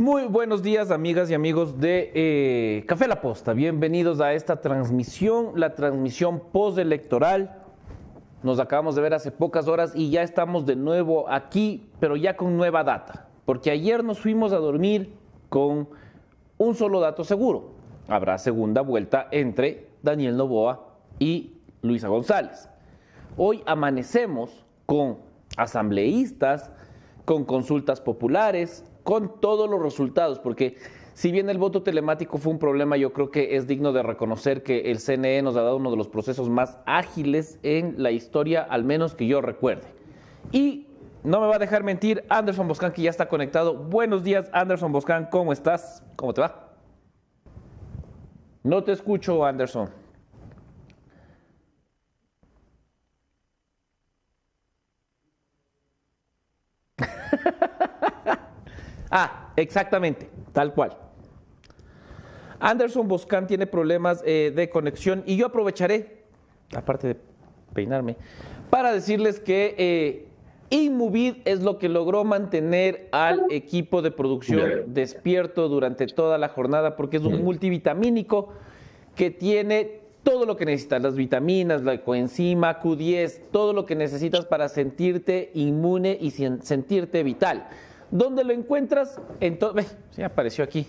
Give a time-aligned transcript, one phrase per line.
[0.00, 3.52] Muy buenos días, amigas y amigos de eh, Café La Posta.
[3.52, 7.62] Bienvenidos a esta transmisión, la transmisión postelectoral.
[8.42, 12.34] Nos acabamos de ver hace pocas horas y ya estamos de nuevo aquí, pero ya
[12.34, 13.28] con nueva data.
[13.44, 15.12] Porque ayer nos fuimos a dormir
[15.50, 15.90] con
[16.56, 17.72] un solo dato seguro.
[18.08, 22.70] Habrá segunda vuelta entre Daniel Novoa y Luisa González.
[23.36, 25.18] Hoy amanecemos con
[25.58, 26.70] asambleístas,
[27.26, 30.76] con consultas populares, con todos los resultados, porque
[31.14, 34.62] si bien el voto telemático fue un problema, yo creo que es digno de reconocer
[34.62, 38.62] que el CNE nos ha dado uno de los procesos más ágiles en la historia,
[38.62, 39.88] al menos que yo recuerde.
[40.52, 40.86] Y
[41.22, 43.74] no me va a dejar mentir Anderson Boscan, que ya está conectado.
[43.74, 46.02] Buenos días, Anderson Boscan, ¿cómo estás?
[46.16, 46.70] ¿Cómo te va?
[48.62, 49.99] No te escucho, Anderson.
[59.10, 60.96] Ah, exactamente, tal cual.
[62.60, 66.24] Anderson Boscan tiene problemas eh, de conexión y yo aprovecharé,
[66.76, 67.16] aparte de
[67.72, 68.16] peinarme,
[68.68, 70.26] para decirles que eh,
[70.70, 76.96] Inmovid es lo que logró mantener al equipo de producción despierto durante toda la jornada
[76.96, 78.50] porque es un multivitamínico
[79.16, 84.44] que tiene todo lo que necesitas, las vitaminas, la coenzima, Q10, todo lo que necesitas
[84.44, 87.66] para sentirte inmune y sentirte vital.
[88.10, 89.20] ¿Dónde lo encuentras?
[89.40, 89.74] En todo,
[90.10, 90.86] se apareció aquí.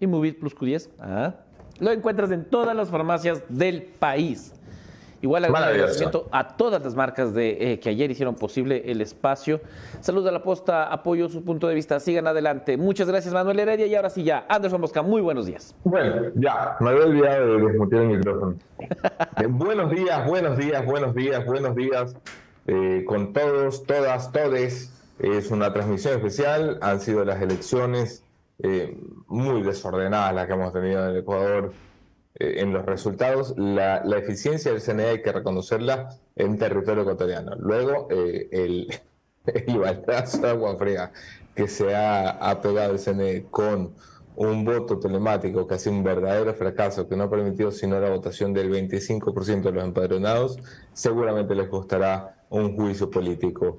[0.00, 0.88] Inmovit Plus Q10.
[0.98, 1.34] Ah.
[1.80, 4.54] Lo encuentras en todas las farmacias del país.
[5.24, 9.62] Igual agradecimiento a todas las marcas de, eh, que ayer hicieron posible el espacio.
[10.00, 11.98] Saludos a la posta, apoyo su punto de vista.
[11.98, 12.76] Sigan adelante.
[12.76, 13.86] Muchas gracias, Manuel Heredia.
[13.86, 15.74] Y ahora sí, ya, Anderson Mosca, muy buenos días.
[15.82, 18.56] Bueno, ya, me había olvidado de desmutear el micrófono.
[19.40, 22.16] Eh, buenos días, buenos días, buenos días, buenos días.
[22.66, 24.93] Eh, con todos, todas, todes.
[25.18, 26.78] Es una transmisión especial.
[26.82, 28.24] Han sido las elecciones
[29.26, 31.72] muy desordenadas las que hemos tenido en el Ecuador
[32.36, 37.54] eh, en los resultados, la, eficiencia del CNE hay que reconocerla en territorio ecuatoriano.
[37.56, 38.88] Luego, eh, el,
[39.46, 41.12] el baldazo de agua fría
[41.54, 43.94] que se ha, pegado el CNE con
[44.34, 48.10] un voto telemático que ha sido un verdadero fracaso, que no ha permitido sino la
[48.10, 50.58] votación del 25% de los empadronados,
[50.92, 53.78] seguramente les costará un juicio político.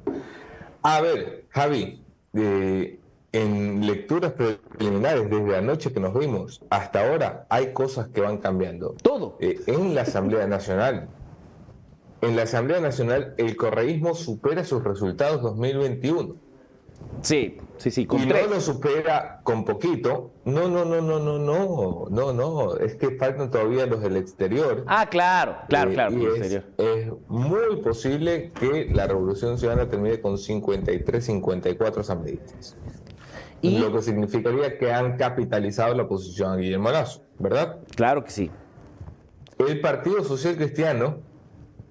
[0.88, 2.00] A ver, Javi,
[2.36, 3.00] eh,
[3.32, 8.96] en lecturas preliminares desde anoche que nos vimos hasta ahora hay cosas que van cambiando.
[9.02, 9.36] Todo.
[9.40, 11.10] Eh, en la Asamblea Nacional.
[12.22, 16.36] En la Asamblea Nacional el correísmo supera sus resultados 2021.
[17.22, 20.32] Sí, sí, sí, con y no lo supera con poquito.
[20.46, 22.78] No, no, no, no, no, no, no, no.
[22.78, 24.84] Es que faltan todavía los del exterior.
[24.88, 26.36] Ah, claro, claro, eh, claro.
[26.36, 32.78] es, es, muy posible que la Revolución Ciudadana termine con 53, 54 asambleístas.
[33.62, 37.80] Lo que significaría que han capitalizado la posición a Guillermo Lazo, ¿verdad?
[37.96, 38.52] Claro que sí.
[39.58, 41.18] El Partido Social Cristiano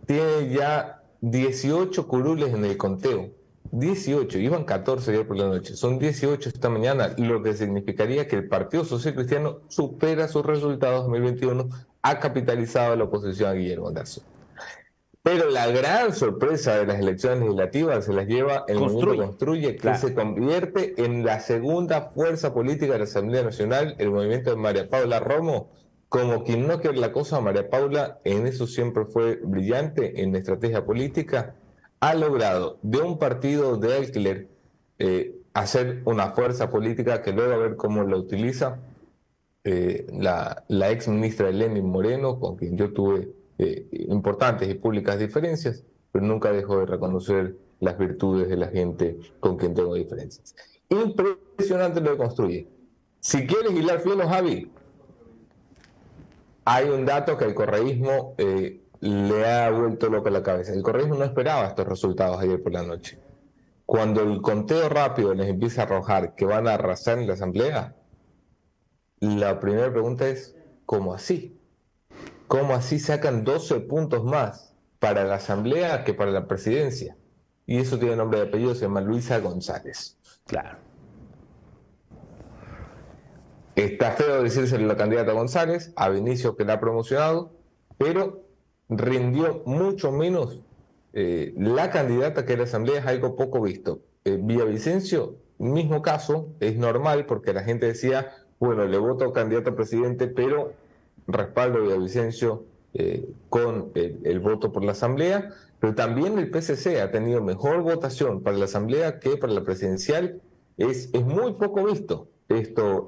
[0.06, 3.30] tiene ya 18 curules en el conteo.
[3.78, 8.36] 18, iban 14 ayer por la noche, son 18 esta mañana, lo que significaría que
[8.36, 11.68] el Partido Social Cristiano supera sus resultados 2021,
[12.02, 14.22] ha capitalizado la oposición a Guillermo Lazo.
[15.24, 19.94] Pero la gran sorpresa de las elecciones legislativas se las lleva el movimiento Construye, que
[19.94, 24.88] se convierte en la segunda fuerza política de la Asamblea Nacional, el movimiento de María
[24.88, 25.70] Paula Romo.
[26.10, 30.38] Como quien no quiere la cosa, María Paula en eso siempre fue brillante en la
[30.38, 31.56] estrategia política.
[32.04, 34.48] Ha logrado de un partido de alquiler
[34.98, 38.78] eh, hacer una fuerza política que luego a ver cómo la utiliza
[39.64, 45.18] eh, la, la ex ministra Lenin Moreno, con quien yo tuve eh, importantes y públicas
[45.18, 45.82] diferencias,
[46.12, 50.54] pero nunca dejo de reconocer las virtudes de la gente con quien tengo diferencias.
[50.90, 52.68] Impresionante lo que construye.
[53.20, 54.70] Si quieres hilar fino, Javi,
[56.66, 60.72] hay un dato que el correísmo eh, le ha vuelto loco a la cabeza.
[60.72, 63.20] El correísmo no esperaba estos resultados ayer por la noche.
[63.84, 67.94] Cuando el conteo rápido les empieza a arrojar que van a arrasar en la asamblea,
[69.20, 70.56] la primera pregunta es,
[70.86, 71.60] ¿cómo así?
[72.48, 77.16] ¿Cómo así sacan 12 puntos más para la Asamblea que para la presidencia?
[77.66, 80.18] Y eso tiene nombre de apellido, se llama Luisa González.
[80.46, 80.78] Claro.
[83.74, 87.52] Está feo decirse la candidata González, a Vinicio que la ha promocionado,
[87.98, 88.43] pero
[88.88, 90.60] rindió mucho menos
[91.12, 94.00] eh, la candidata que la Asamblea es algo poco visto.
[94.24, 99.76] Eh, Vicencio, mismo caso, es normal porque la gente decía, bueno, le voto candidato a
[99.76, 100.72] presidente, pero
[101.26, 102.64] respaldo de Vicencio
[102.94, 108.42] eh, con el, voto por la Asamblea, pero también el PCC ha tenido mejor votación
[108.42, 110.40] para la Asamblea que para la presidencial.
[110.76, 113.06] Es, es muy poco visto esto,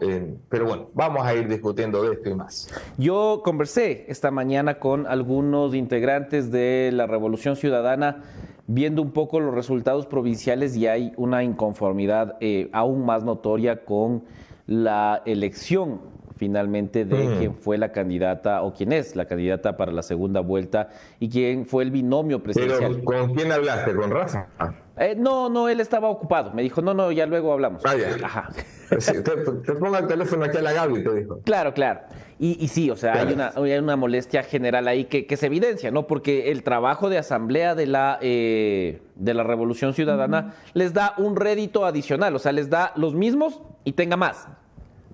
[0.48, 2.68] pero bueno, vamos a ir discutiendo de esto y más.
[2.96, 8.22] Yo conversé esta mañana con algunos integrantes de la Revolución Ciudadana
[8.66, 14.24] viendo un poco los resultados provinciales y hay una inconformidad eh, aún más notoria con
[14.66, 16.00] la elección
[16.36, 17.38] finalmente de mm.
[17.38, 21.64] quién fue la candidata o quién es la candidata para la segunda vuelta y quién
[21.64, 23.02] fue el binomio presidencial.
[23.04, 23.94] ¿Con quién hablaste?
[23.94, 24.48] ¿Con Rafa?
[24.98, 26.52] Eh, no, no, él estaba ocupado.
[26.52, 27.82] Me dijo, no, no, ya luego hablamos.
[27.84, 28.16] Ah, ya.
[28.24, 28.48] Ajá.
[28.88, 31.40] te, pongo el teléfono aquí a la Gaby, te dijo.
[31.44, 32.00] Claro, claro.
[32.38, 35.90] Y, sí, o sea, hay, una, hay una molestia general ahí que, que, se evidencia,
[35.90, 36.06] ¿no?
[36.06, 41.36] Porque el trabajo de asamblea de la, eh, de la Revolución Ciudadana les da un
[41.36, 44.48] rédito adicional, o sea, les da los mismos y tenga más.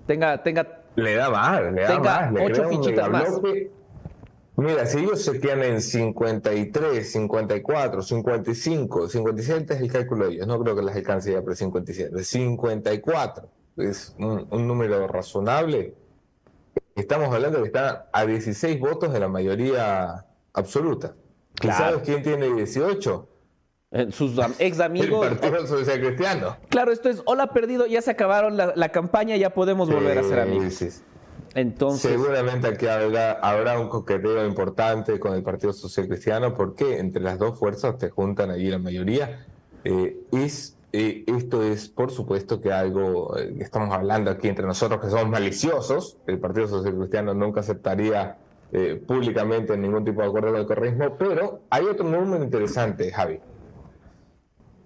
[0.05, 0.67] Tenga, tenga.
[0.95, 2.41] Le da más, le da tenga más.
[2.43, 3.41] ocho fichitas más.
[4.55, 10.59] Mira, si ellos se tienen 53, 54, 55, 57 es el cálculo de ellos, no
[10.61, 15.95] creo que les alcance ya por 57, 54 es un, número razonable.
[16.95, 21.15] Estamos hablando de que están a 16 votos de la mayoría absoluta.
[21.61, 23.29] ¿Sabes quién tiene 18?
[23.91, 25.27] Eh, sus ex amigos.
[25.27, 26.57] El Partido Social Cristiano.
[26.69, 30.39] Claro, esto es hola perdido, ya se acabaron la, campaña, ya podemos volver a ser
[30.39, 30.73] amigos.
[30.75, 30.89] Sí.
[31.55, 37.21] Entonces, Seguramente aquí habrá, habrá, un coqueteo importante con el Partido Social Cristiano porque entre
[37.21, 39.45] las dos fuerzas te juntan allí la mayoría.
[39.83, 44.99] Eh, es, eh, esto es, por supuesto, que algo eh, estamos hablando aquí entre nosotros
[44.99, 46.17] que somos maliciosos.
[46.25, 48.37] El Partido Social Cristiano nunca aceptaría
[49.05, 53.39] públicamente ningún tipo de acuerdo con el correísmo, pero hay otro número interesante, Javi.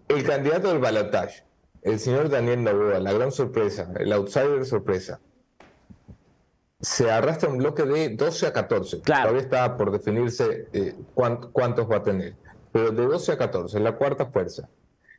[0.09, 1.45] El candidato del balotaje,
[1.83, 5.21] el señor Daniel Novoa, la gran sorpresa, el outsider sorpresa,
[6.79, 8.97] se arrastra un bloque de 12 a 14.
[8.97, 12.35] Todavía está por definirse eh, cuántos va a tener.
[12.71, 14.69] Pero de 12 a 14, la cuarta fuerza.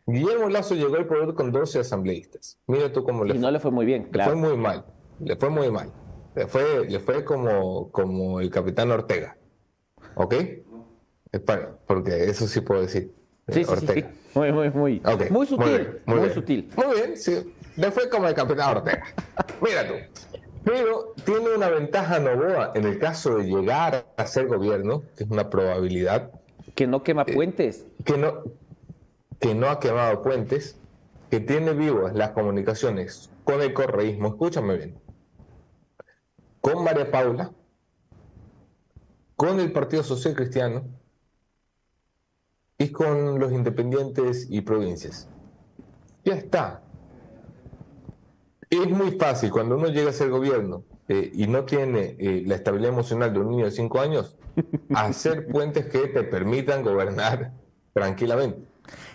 [0.06, 2.58] Guillermo Lazo llegó al poder con 12 asambleístas.
[2.66, 4.34] Mira tú cómo le y no le fue muy bien, claro.
[4.34, 4.84] Le fue muy mal.
[5.20, 5.92] Le fue muy mal.
[6.34, 9.36] Le fue, le fue como, como el capitán Ortega.
[10.14, 10.34] ¿Ok?
[11.86, 13.12] Porque eso sí puedo decir.
[13.48, 14.04] Sí, sí, sí,
[14.34, 15.02] Muy, muy, muy.
[15.30, 16.00] Muy sutil.
[16.06, 16.70] Muy, sutil.
[16.76, 17.54] Muy bien, sí.
[17.76, 19.04] Le fue como el capitán Ortega.
[19.60, 19.94] Mira tú.
[20.64, 25.30] Pero tiene una ventaja Novoa en el caso de llegar a ser gobierno, que es
[25.30, 26.30] una probabilidad.
[26.74, 27.86] Que no quema eh, puentes.
[28.04, 28.42] que, no,
[29.40, 30.76] que no ha quemado puentes,
[31.30, 34.98] que tiene vivas las comunicaciones con el correísmo, escúchame bien,
[36.60, 37.52] con María Paula,
[39.36, 40.84] con el Partido Social Cristiano
[42.76, 45.28] y con los independientes y provincias.
[46.24, 46.82] Ya está.
[48.70, 52.56] Es muy fácil cuando uno llega a ser gobierno eh, y no tiene eh, la
[52.56, 54.36] estabilidad emocional de un niño de cinco años,
[54.94, 57.52] hacer puentes que te permitan gobernar
[57.94, 58.58] tranquilamente.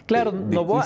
[0.08, 0.86] Claro, Novoa,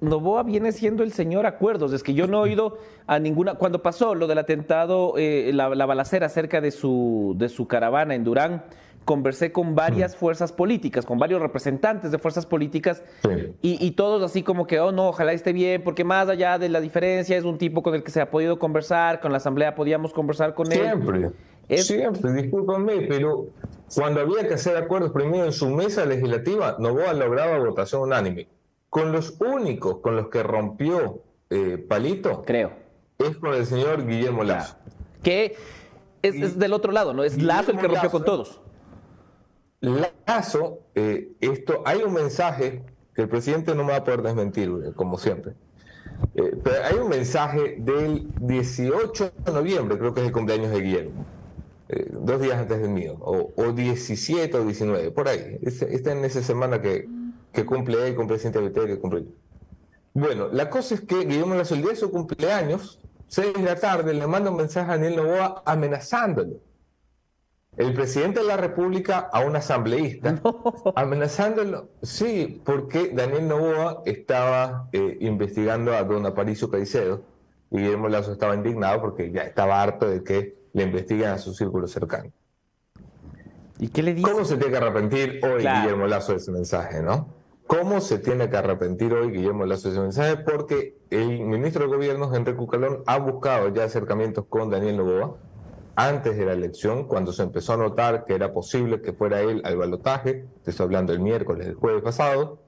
[0.00, 1.92] Novoa, viene siendo el señor acuerdos.
[1.92, 3.54] Es que yo no he oído a ninguna.
[3.54, 8.14] Cuando pasó lo del atentado, eh, la, la, balacera cerca de su, de su caravana
[8.14, 8.64] en Durán,
[9.06, 10.18] conversé con varias mm.
[10.18, 13.02] fuerzas políticas, con varios representantes de fuerzas políticas,
[13.62, 16.80] y, todos así como que, oh no, ojalá esté bien, porque más allá de la
[16.80, 20.12] diferencia es un tipo con el que se ha podido conversar, con la Asamblea podíamos
[20.12, 20.80] conversar con él.
[20.80, 21.30] Siempre,
[21.68, 23.46] siempre, discúlpame, pero
[23.94, 28.48] cuando había que hacer acuerdos primero en su mesa legislativa, Novoa lograba votación unánime.
[28.90, 32.72] Con los únicos con los que rompió eh, Palito, creo,
[33.18, 34.76] es con el señor Guillermo Lazo.
[35.22, 35.56] Que
[36.22, 37.22] es, del otro lado, ¿no?
[37.22, 38.60] Es Lazo el que rompió con todos.
[39.80, 42.82] Lazo, eh, esto, hay un mensaje
[43.14, 45.54] que el presidente no me va a poder desmentir, eh, como siempre.
[46.34, 50.80] Eh, pero hay un mensaje del 18 de noviembre, creo que es el cumpleaños de
[50.80, 51.26] Guillermo,
[52.10, 55.58] dos días antes del mío, o, 17 o 19, por ahí.
[55.62, 57.06] Está en esa semana que,
[57.52, 59.24] que cumple él, cumple el presidente que cumple
[60.14, 63.76] Bueno, la cosa es que Guillermo Lazo, el día de su cumpleaños, 6 de la
[63.76, 66.60] tarde, le manda un mensaje a Daniel Novoa amenazándolo
[67.76, 70.40] el presidente de la República a un asambleísta,
[70.94, 71.90] amenazándolo.
[72.02, 77.22] Sí, porque Daniel Novoa estaba eh, investigando a don Aparicio Caicedo
[77.70, 81.52] y Guillermo Lazo estaba indignado porque ya estaba harto de que le investiguen a su
[81.52, 82.30] círculo cercano.
[83.78, 84.30] ¿Y qué le dice?
[84.30, 87.34] ¿Cómo se tiene que arrepentir hoy Guillermo Lazo de ese mensaje, no?
[87.66, 90.36] ¿Cómo se tiene que arrepentir hoy Guillermo Lazo de ese mensaje?
[90.38, 95.36] Porque el ministro de Gobierno, Henry Cucalón, ha buscado ya acercamientos con Daniel Novoa
[95.96, 99.62] antes de la elección, cuando se empezó a notar que era posible que fuera él
[99.64, 102.62] al balotaje, te estoy hablando el miércoles, el jueves pasado,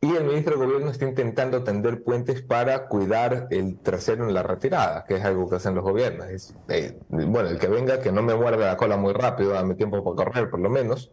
[0.00, 4.42] y el ministro de Gobierno está intentando tender puentes para cuidar el trasero en la
[4.42, 6.54] retirada, que es algo que hacen los gobiernos.
[6.68, 10.02] Eh, bueno, el que venga, que no me muerda la cola muy rápido, dame tiempo
[10.02, 11.12] para correr por lo menos,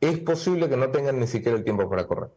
[0.00, 2.30] es posible que no tengan ni siquiera el tiempo para correr.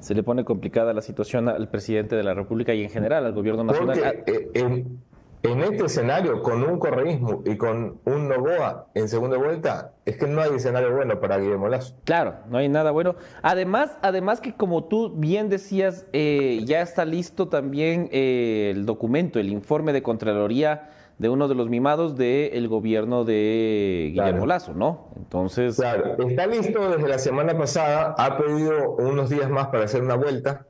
[0.00, 3.34] se le pone complicada la situación al presidente de la República y en general al
[3.34, 3.96] gobierno nacional.
[4.16, 4.98] Porque, eh, en
[5.42, 10.40] este escenario, con un correísmo y con un Novoa en segunda vuelta, es que no
[10.40, 11.96] hay escenario bueno para Guillermo Lazo.
[12.04, 13.16] Claro, no hay nada bueno.
[13.42, 19.40] Además, además que como tú bien decías, eh, ya está listo también eh, el documento,
[19.40, 25.08] el informe de Contraloría de uno de los mimados del gobierno de Guillermo Lazo, ¿no?
[25.16, 25.76] Entonces...
[25.76, 30.16] Claro, está listo desde la semana pasada, ha pedido unos días más para hacer una
[30.16, 30.66] vuelta,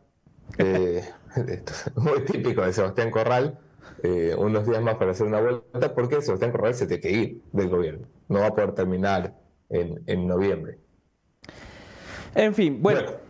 [0.59, 1.03] eh,
[1.97, 3.59] muy típico de Sebastián Corral,
[4.03, 7.43] eh, unos días más para hacer una vuelta, porque Sebastián Corral se tiene que ir
[7.53, 8.07] del gobierno.
[8.29, 9.35] No va a poder terminar
[9.69, 10.79] en, en noviembre.
[12.35, 13.22] En fin, bueno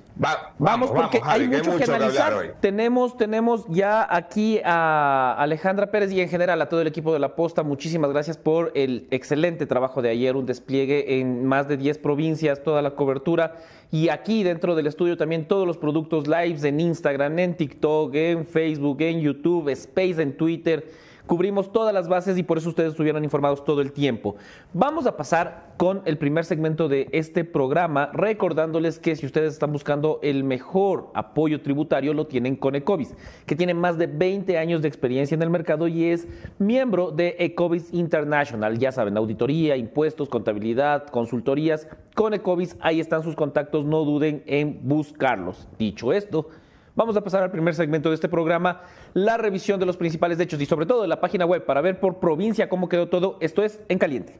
[0.59, 2.57] vamos, porque hay mucho, que analizar.
[2.61, 7.19] tenemos, tenemos ya aquí a Alejandra Pérez y en general a todo el equipo de
[7.19, 7.63] la Posta.
[7.63, 12.63] Muchísimas gracias por el excelente trabajo de ayer, un despliegue en más de 10 provincias,
[12.63, 13.57] toda la cobertura.
[13.91, 18.47] Y aquí dentro del estudio también todos los productos lives en Instagram, en TikTok, en
[18.47, 20.85] Facebook, en YouTube, Space en Twitter
[21.33, 24.37] Cubrimos todas las bases y por eso ustedes estuvieron informados todo el tiempo.
[24.75, 29.73] Vamos a pasar con el primer segmento de este programa, recordándoles que si ustedes están
[29.73, 33.15] buscando el mejor apoyo tributario, lo tienen con Ecovis,
[33.47, 37.37] que tiene más de 20 años de experiencia en el mercado y es miembro de
[37.39, 38.79] Ecovis International.
[38.79, 41.89] Ya saben, auditoría, impuestos, contabilidad, consultorías.
[42.15, 45.67] Con Ecovis, ahí están sus contactos, no duden en buscarlos.
[45.79, 46.49] Dicho esto,
[46.95, 48.83] Vamos a pasar al primer segmento de este programa,
[49.15, 52.21] la revisión de los principales hechos y sobre todo la página web para ver por
[52.21, 53.39] provincia cómo quedó todo.
[53.41, 54.39] Esto es En Caliente.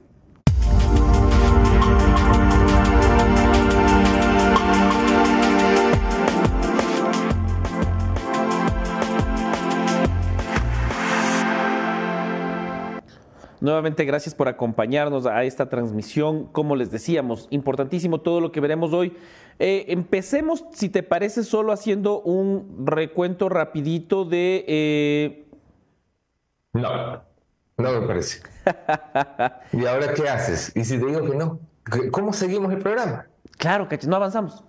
[13.63, 16.47] Nuevamente gracias por acompañarnos a esta transmisión.
[16.47, 19.17] Como les decíamos, importantísimo todo lo que veremos hoy.
[19.61, 24.65] Eh, empecemos, si te parece, solo haciendo un recuento rapidito de...
[24.67, 25.47] Eh,
[26.73, 27.23] no,
[27.77, 28.43] no me parece.
[29.73, 30.73] ¿Y ahora qué haces?
[30.75, 31.61] ¿Y si te digo que no?
[32.11, 33.27] ¿Cómo seguimos el programa?
[33.59, 34.65] Claro, que no avanzamos.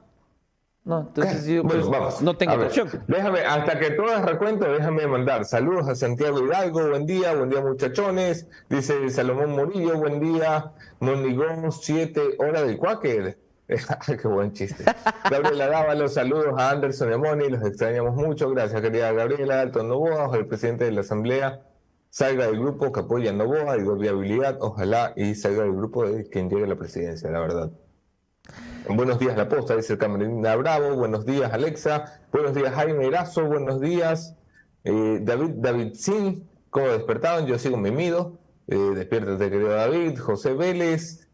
[0.85, 2.89] No, entonces yo pues, no tengo opción.
[3.07, 7.49] Déjame, hasta que todo el recuento, déjame mandar saludos a Santiago Hidalgo, buen día, buen
[7.49, 13.37] día muchachones, dice Salomón Murillo, buen día, Monigón 7, hora del cuáquer.
[14.21, 14.83] Qué buen chiste.
[15.31, 19.83] Gabriela los saludos a Anderson y a Moni, los extrañamos mucho, gracias querida Gabriela, Alto
[19.83, 21.61] Novoa, el presidente de la Asamblea,
[22.09, 26.25] salga del grupo que apoya a Novoa y viabilidad, ojalá y salga del grupo de
[26.25, 27.71] quien llegue a la presidencia, la verdad.
[28.89, 30.95] Buenos días, La Posta, dice el Camerina Bravo.
[30.95, 32.19] Buenos días, Alexa.
[32.33, 33.45] Buenos días, Jaime Erazo.
[33.45, 34.35] Buenos días,
[34.83, 36.49] eh, David, David Sin.
[36.69, 37.47] ¿Cómo despertaron?
[37.47, 38.37] Yo sigo mimido.
[38.67, 40.19] Eh, despiértate, querido David.
[40.19, 41.29] José Vélez.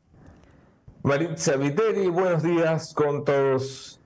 [1.02, 2.08] Maritza Viteri.
[2.08, 4.00] Buenos días con todos.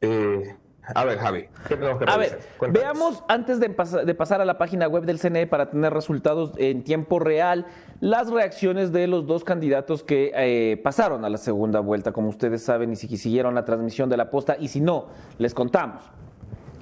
[0.00, 0.56] Eh,
[0.94, 2.38] a ver, Javi, ¿qué tenemos que A ver,
[2.70, 7.18] veamos antes de, pasar a la página web del CNE para tener resultados en tiempo
[7.18, 7.66] real,
[8.00, 12.62] las reacciones de los dos candidatos que eh, pasaron a la segunda vuelta, como ustedes
[12.62, 15.06] saben, y si siguieron la transmisión de la posta, y si no,
[15.38, 16.02] les contamos.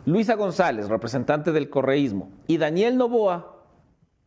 [0.04, 3.56] Luisa González, representante del correísmo, y Daniel Novoa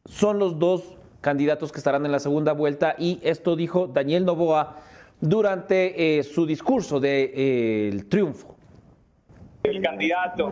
[0.06, 4.78] son los dos candidatos que estarán en la segunda vuelta, y esto dijo Daniel Novoa
[5.22, 8.57] durante eh, su discurso del de, eh, triunfo
[9.70, 10.52] el candidato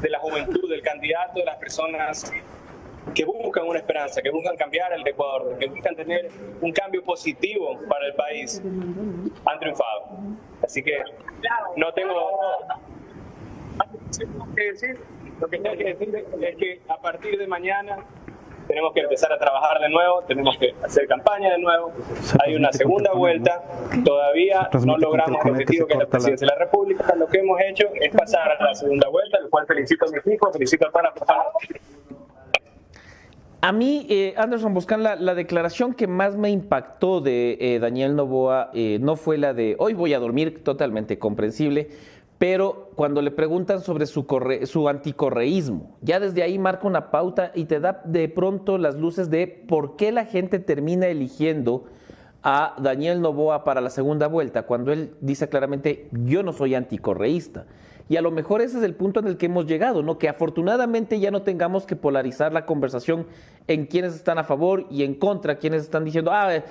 [0.00, 2.32] de la juventud, el candidato de las personas
[3.14, 6.28] que buscan una esperanza, que buscan cambiar el Ecuador, que buscan tener
[6.60, 8.60] un cambio positivo para el país,
[9.44, 10.18] han triunfado.
[10.62, 10.98] Así que
[11.76, 12.14] no tengo.
[15.40, 17.98] Lo que tengo que decir es que a partir de mañana
[18.66, 21.92] tenemos que empezar a trabajar de nuevo, tenemos que hacer campaña de nuevo.
[22.44, 23.62] Hay una segunda vuelta,
[24.04, 27.14] todavía no logramos el objetivo que es la presidencia de la República.
[27.16, 30.18] Lo que hemos hecho es pasar a la segunda vuelta, lo cual felicito a mi
[30.18, 31.80] equipo, felicito a todas las
[33.60, 38.70] A mí, eh, Anderson Boscan, la, declaración que más me impactó de eh, Daniel Novoa
[38.74, 41.88] eh, no fue la de hoy voy a dormir, totalmente comprensible,
[42.38, 44.26] pero cuando le preguntan sobre su,
[44.64, 49.30] su anticorreísmo, ya desde ahí marca una pauta y te da de pronto las luces
[49.30, 51.84] de por qué la gente termina eligiendo
[52.42, 57.66] a Daniel Novoa para la segunda vuelta, cuando él dice claramente, yo no soy anticorreísta.
[58.08, 60.16] Y a lo mejor ese es el punto en el que hemos llegado, ¿no?
[60.16, 63.26] Que afortunadamente ya no tengamos que polarizar la conversación
[63.66, 66.62] en quienes están a favor y en contra, quienes están diciendo, ah,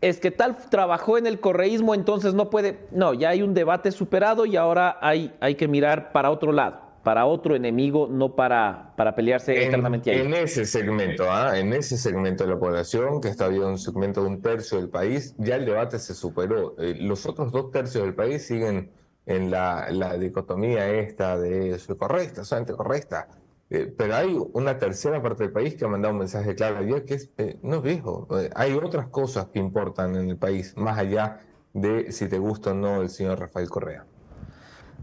[0.00, 2.78] es que tal trabajó en el correísmo, entonces no puede.
[2.90, 6.80] No, ya hay un debate superado y ahora hay, hay que mirar para otro lado,
[7.02, 10.20] para otro enemigo, no para, para pelearse eternamente ahí.
[10.20, 11.58] En ese segmento, ¿ah?
[11.58, 14.88] en ese segmento de la población, que está bien un segmento de un tercio del
[14.88, 16.74] país, ya el debate se superó.
[16.78, 18.90] Eh, los otros dos tercios del país siguen
[19.26, 23.28] en la, la dicotomía esta de soy correcta, soy anticorrecta.
[23.74, 27.06] Eh, pero hay una tercera parte del país que ha mandado un mensaje claro ayer
[27.06, 30.98] que es, eh, no viejo, eh, hay otras cosas que importan en el país, más
[30.98, 31.40] allá
[31.72, 34.04] de si te gusta o no el señor Rafael Correa.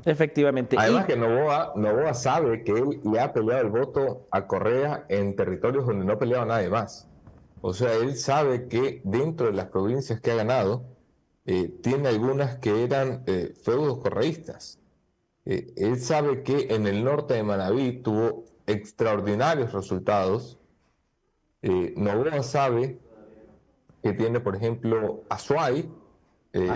[0.06, 0.76] Efectivamente.
[0.80, 5.36] Además que Novoa, Novoa sabe que él le ha peleado el voto a Correa en
[5.36, 7.08] territorios donde no ha peleado nadie más.
[7.62, 10.86] O sea, él sabe que dentro de las provincias que ha ganado,
[11.48, 14.80] eh, tiene algunas que eran eh, feudos correístas.
[15.46, 20.58] Eh, él sabe que en el norte de Manabí tuvo extraordinarios resultados.
[21.62, 23.00] Novoa sabe
[24.02, 25.90] que tiene, por ejemplo, Azuay,
[26.52, 26.76] eh,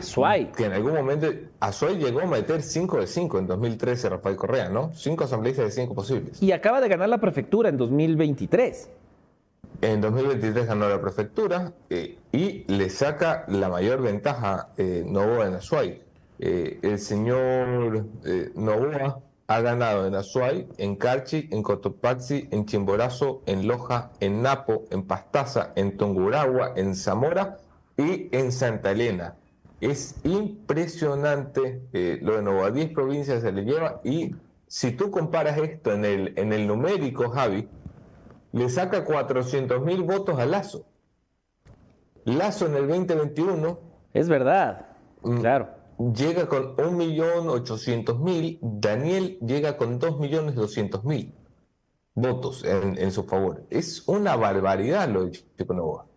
[0.55, 1.27] Que en algún momento
[1.59, 4.91] Azuay llegó a meter 5 de 5 en 2013 Rafael Correa, ¿no?
[4.93, 6.43] 5 asambleístas de 5 posibles.
[6.43, 8.89] Y acaba de ganar la prefectura en 2023.
[9.81, 15.55] En 2023 ganó la prefectura eh, y le saca la mayor ventaja eh, Novoa en
[15.55, 16.01] Azuay.
[16.37, 18.05] Eh, el señor
[18.53, 24.85] Novoa ha ganado en Azuay, en Carchi, en Cotopaxi, en Chimborazo, en Loja, en Napo,
[24.89, 27.57] en Pastaza, en Tonguragua, en Zamora
[27.97, 29.35] y en Santa Elena.
[29.81, 34.33] Es impresionante eh, lo de Nueva 10 provincias se le lleva y
[34.67, 37.67] si tú comparas esto en el, en el numérico, Javi,
[38.53, 40.85] le saca 400 mil votos a Lazo.
[42.25, 43.79] Lazo en el 2021.
[44.13, 44.87] Es verdad,
[45.21, 45.69] mm, claro.
[45.97, 51.33] Llega con 1.800.000, Daniel llega con 2.200.000
[52.15, 53.65] votos en, su favor.
[53.69, 56.07] Es una barbaridad lo de Chico Novoa.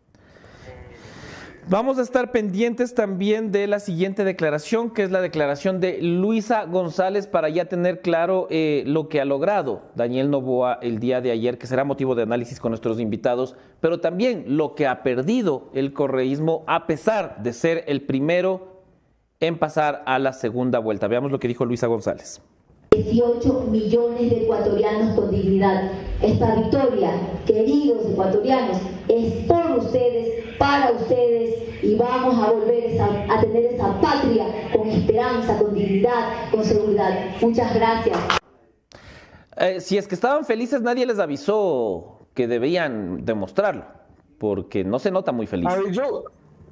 [1.68, 6.64] Vamos a estar pendientes también de la siguiente declaración, que es la declaración de Luisa
[6.64, 11.32] González, para ya tener claro eh, lo que ha logrado Daniel Novoa el día de
[11.32, 15.68] ayer, que será motivo de análisis con nuestros invitados, pero también lo que ha perdido
[15.74, 18.75] el correísmo a pesar de ser el primero
[19.40, 21.08] en pasar a la segunda vuelta.
[21.08, 22.40] Veamos lo que dijo Luisa González.
[22.92, 25.90] 18 millones de ecuatorianos con dignidad.
[26.22, 27.10] Esta victoria,
[27.44, 28.78] queridos ecuatorianos,
[29.08, 35.58] es por ustedes, para ustedes y vamos a volver a tener esa patria con esperanza,
[35.58, 37.36] con dignidad, con seguridad.
[37.40, 38.18] Muchas gracias.
[39.58, 43.84] Eh, si es que estaban felices, nadie les avisó que debían demostrarlo,
[44.38, 45.68] porque no se nota muy feliz.
[45.92, 46.24] yo,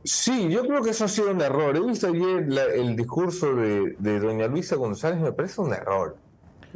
[0.05, 1.75] Sí, yo creo que eso ha sido un error.
[1.77, 6.17] He visto ayer el discurso de, doña Luisa González, me parece un error.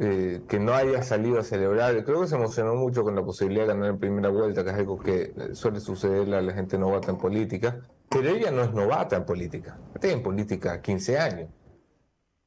[0.01, 2.03] Eh, que no haya salido a celebrar.
[2.05, 4.75] Creo que se emocionó mucho con la posibilidad de ganar en primera vuelta, que es
[4.77, 7.81] algo que suele suceder a la gente novata en política.
[8.09, 9.77] Pero ella no es novata en política.
[9.93, 11.49] Está en política 15 años.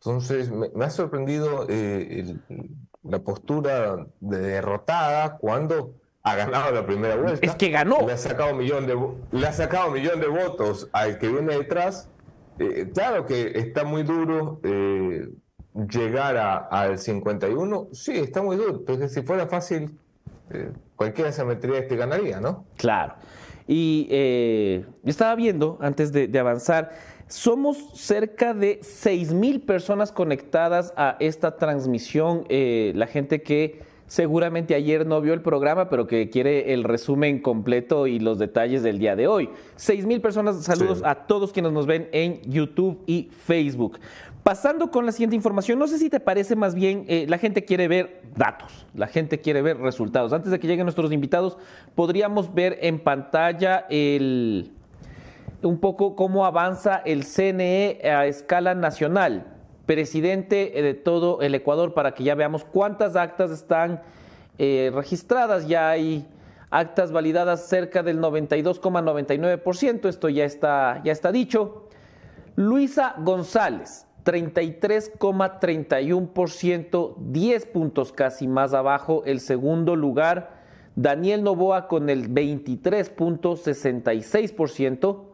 [0.01, 2.37] Entonces, me, ha sorprendido eh,
[3.05, 7.45] la postura de derrotada cuando ha ganado la primera vuelta.
[7.45, 8.07] Es que ganó.
[8.07, 8.97] Le ha sacado un millón de,
[9.33, 12.09] le ha sacado un millón de votos al que viene detrás.
[12.59, 15.29] Eh, claro que está muy duro eh,
[15.75, 16.37] llegar
[16.71, 17.89] al 51.
[17.93, 18.85] Sí, está muy duro.
[18.85, 19.99] Pero si fuera fácil,
[20.51, 22.67] eh, cualquiera se metería este ganaría, ¿no?
[22.77, 23.15] Claro.
[23.67, 26.91] Y yo estaba viendo, antes de, de avanzar,
[27.29, 32.45] somos cerca de 6 mil personas conectadas a esta transmisión.
[32.49, 38.07] la gente que seguramente ayer no vio el programa, pero que quiere el resumen completo
[38.07, 39.49] y los detalles del día de hoy.
[39.75, 43.99] Seis mil personas, saludos a todos quienes nos ven en YouTube y Facebook.
[44.43, 47.65] Pasando con la siguiente información, no sé si te parece más bien, eh, la gente
[47.65, 50.35] quiere ver datos, la gente quiere ver resultados.
[50.35, 51.57] Antes de que lleguen nuestros invitados,
[51.95, 54.73] podríamos ver en pantalla el,
[55.63, 59.52] un poco cómo avanza el CNE a escala nacional
[59.87, 64.03] presidente eh, de todo el Ecuador para que ya veamos cuántas actas están
[64.59, 65.69] eh, registradas.
[65.69, 66.27] Ya hay
[66.71, 71.87] actas validadas cerca del 92,99%, esto ya está, ya está dicho.
[72.57, 79.23] Luisa González, 33,31%, 10 puntos casi más abajo.
[79.27, 80.63] El segundo lugar,
[80.97, 85.25] Daniel Novoa con el 23.66%.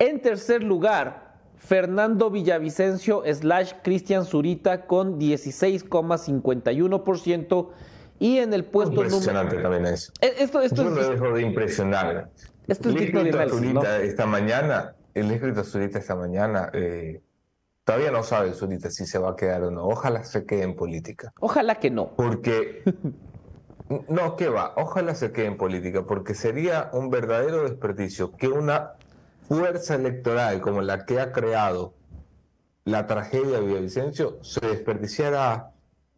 [0.00, 1.27] En tercer lugar,
[1.58, 7.68] Fernando Villavicencio slash Cristian Zurita con 16,51%
[8.18, 10.12] y en el puesto Impresionante también eso.
[10.20, 12.30] Eh, esto, esto Yo es, dejo de impresionar.
[12.66, 17.20] Esto es digno de esta mañana, el escrito Zurita esta mañana, eh,
[17.84, 19.86] todavía no sabe Zurita si se va a quedar o no.
[19.86, 21.32] Ojalá se quede en política.
[21.40, 22.12] Ojalá que no.
[22.16, 22.82] Porque...
[24.08, 24.74] No, ¿qué va?
[24.76, 28.92] Ojalá se quede en política, porque sería un verdadero desperdicio que una
[29.48, 31.94] fuerza electoral como la que ha creado
[32.84, 35.72] la tragedia de Villavicencio se desperdiciara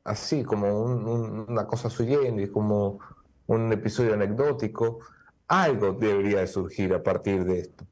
[0.05, 2.99] así, como una cosa y como
[3.47, 5.01] un episodio anecdótico.
[5.49, 7.85] Algo debería de surgir a partir de esto.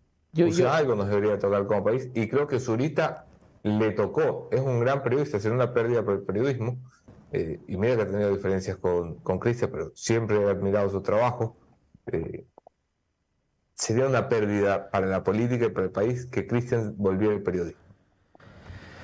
[0.46, 2.08] o sea, algo nos debería tocar como país.
[2.14, 3.26] Y creo que Zurita
[3.64, 6.78] le tocó, es un gran periodista, sería una pérdida para el periodismo.
[7.32, 11.00] Eh, y mira que ha tenido diferencias con, con Cristian, pero siempre he admirado su
[11.02, 11.56] trabajo.
[12.06, 12.46] Eh,
[13.78, 17.80] sería una pérdida para la política y para el país que Cristian volviera al periodismo.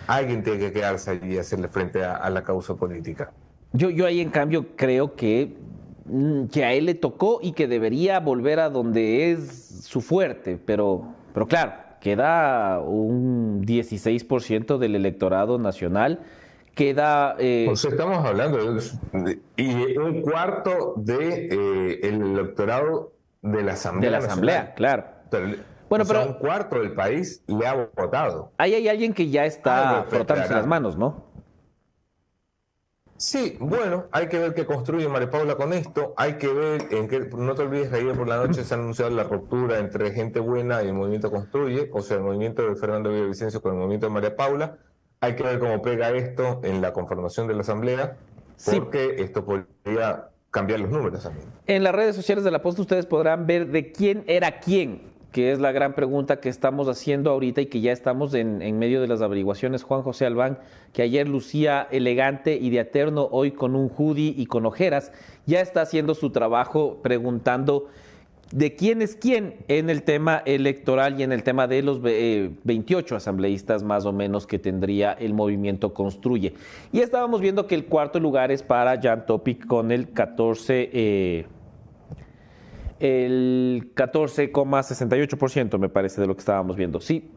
[0.09, 3.33] Alguien tiene que quedarse allí y hacerle frente a, la causa política.
[3.73, 5.57] Yo, yo ahí en cambio creo que,
[6.05, 10.59] mm, que a él le tocó y que debería volver a donde es su fuerte,
[10.63, 16.21] pero, pero claro, queda un 16% del electorado nacional
[16.75, 17.37] queda...
[17.39, 17.71] Eh...
[17.75, 23.14] Sea, estamos hablando de, y un cuarto del de, eh, electorado
[23.45, 24.11] de la Asamblea.
[24.11, 25.05] De la Asamblea, claro.
[25.89, 28.53] bueno, pero un cuarto del país le ha votado.
[28.57, 31.33] Ahí hay alguien que ya está frotándose las manos, ¿no?
[33.17, 36.15] Sí, bueno, hay que ver qué construye María Paula con esto.
[36.17, 37.21] Hay que ver en qué.
[37.21, 40.41] No te olvides que ayer por la noche se ha anunciado la ruptura entre gente
[40.41, 44.07] buena y el movimiento Construye, o sea, el movimiento de Fernando Villavicencio con el movimiento
[44.07, 44.79] de María Paula.
[45.21, 48.17] Hay que ver cómo pega esto en la conformación de la Asamblea,
[48.67, 51.49] porque esto podría cambiar los números también.
[51.67, 55.51] En las redes sociales de la posta ustedes podrán ver de quién era quién, que
[55.51, 59.09] es la gran pregunta que estamos haciendo ahorita y que ya estamos en, medio de
[59.09, 59.83] las averiguaciones.
[59.83, 60.61] Juan José Albán,
[60.93, 65.11] que ayer lucía elegante y de eterno, hoy con un hoodie y con ojeras,
[65.45, 67.89] ya está haciendo su trabajo preguntando
[68.55, 73.15] de quién es quién en el tema electoral y en el tema de los 28
[73.15, 76.55] eh, asambleístas más o menos que tendría el movimiento Construye.
[76.93, 80.91] Y estábamos viendo que el cuarto lugar es para Jan Topic con el 14...
[80.93, 81.47] Eh,
[83.01, 87.01] el 14,68% me parece de lo que estábamos viendo.
[87.01, 87.29] Sí,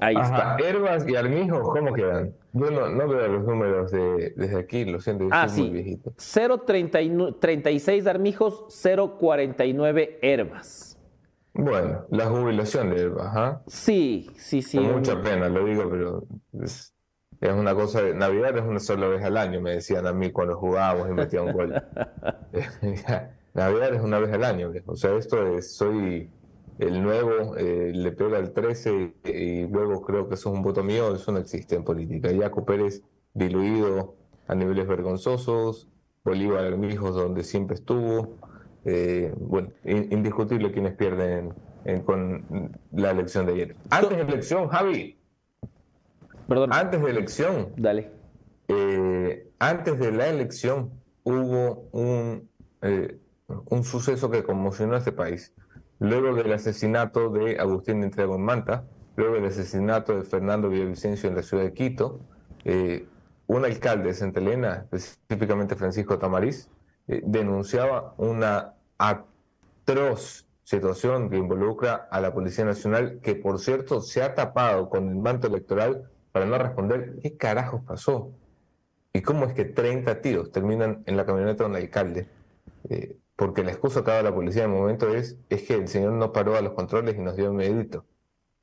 [0.00, 0.56] ahí está.
[0.58, 2.34] Herbas y Armijo, ¿cómo quedan?
[2.52, 5.62] Bueno, no veo los números de, desde aquí, lo siento, ah, sí.
[5.62, 6.10] muy viejito.
[6.12, 10.98] 0,36 Armijos, 0,49 Herbas.
[11.54, 13.62] Bueno, la jubilación de Herbas, ¿ah?
[13.66, 14.78] Sí, sí, sí.
[14.78, 16.24] Con mucha pena, lo digo, pero
[16.62, 16.94] es,
[17.40, 20.30] es una cosa, de, Navidad es una sola vez al año, me decían a mí
[20.30, 21.74] cuando jugábamos y metía un gol.
[23.54, 26.30] Navidad es una vez al año, o sea, esto es, soy
[26.78, 30.82] el nuevo, eh, le pega el 13 y, luego creo que eso es un voto
[30.82, 32.30] mío, eso no existe en política.
[32.38, 33.02] Jaco Pérez
[33.34, 34.14] diluido
[34.46, 35.88] a niveles vergonzosos,
[36.24, 38.36] Bolívar Armijos donde siempre estuvo,
[38.84, 41.54] eh, bueno, indiscutible quienes pierden
[42.04, 43.76] con la elección de ayer.
[43.90, 45.16] Antes de elección, Javi.
[46.46, 46.72] Perdón.
[46.72, 47.68] Antes de elección.
[47.76, 48.10] Dale.
[48.68, 50.90] Eh, antes de la elección
[51.24, 52.48] hubo un
[53.66, 55.52] un suceso que conmocionó a este país.
[56.00, 58.84] Luego del asesinato de Agustín de Entrego en Manta,
[59.16, 62.20] luego del asesinato de Fernando Villavicencio en la ciudad de Quito,
[62.64, 63.06] eh,
[63.48, 66.68] un alcalde de Santa Elena, específicamente Francisco Tamariz,
[67.08, 74.22] eh, denunciaba una atroz situación que involucra a la Policía Nacional, que por cierto se
[74.22, 78.30] ha tapado con el manto electoral para no responder qué carajos pasó
[79.12, 82.28] y cómo es que 30 tiros terminan en la camioneta de un alcalde.
[82.90, 85.86] Eh, porque la excusa que da la policía en el momento es, es que el
[85.86, 88.04] señor no paró a los controles y nos dio miedito.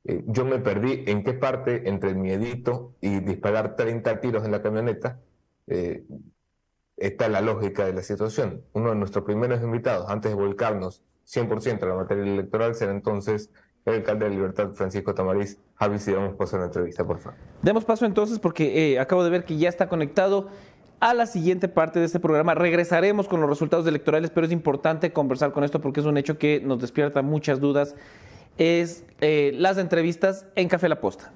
[0.03, 4.51] Eh, yo me perdí en qué parte entre el miedito y disparar 30 tiros en
[4.51, 5.21] la camioneta
[5.67, 6.03] eh,
[6.97, 8.65] está la lógica de la situación.
[8.73, 13.51] Uno de nuestros primeros invitados, antes de volcarnos 100% a la materia electoral, será entonces
[13.85, 15.57] el alcalde de Libertad, Francisco Tamariz.
[15.75, 17.39] Javi, si damos paso a la entrevista, por favor.
[17.61, 20.49] Demos paso entonces porque eh, acabo de ver que ya está conectado
[21.05, 22.55] a la siguiente parte de este programa.
[22.55, 26.39] Regresaremos con los resultados electorales, pero es importante conversar con esto porque es un hecho
[26.39, 27.93] que nos despierta muchas dudas.
[28.57, 31.31] Es eh, las entrevistas en Café La Posta.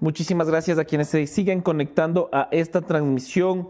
[0.00, 3.68] Muchísimas gracias a quienes se siguen conectando a esta transmisión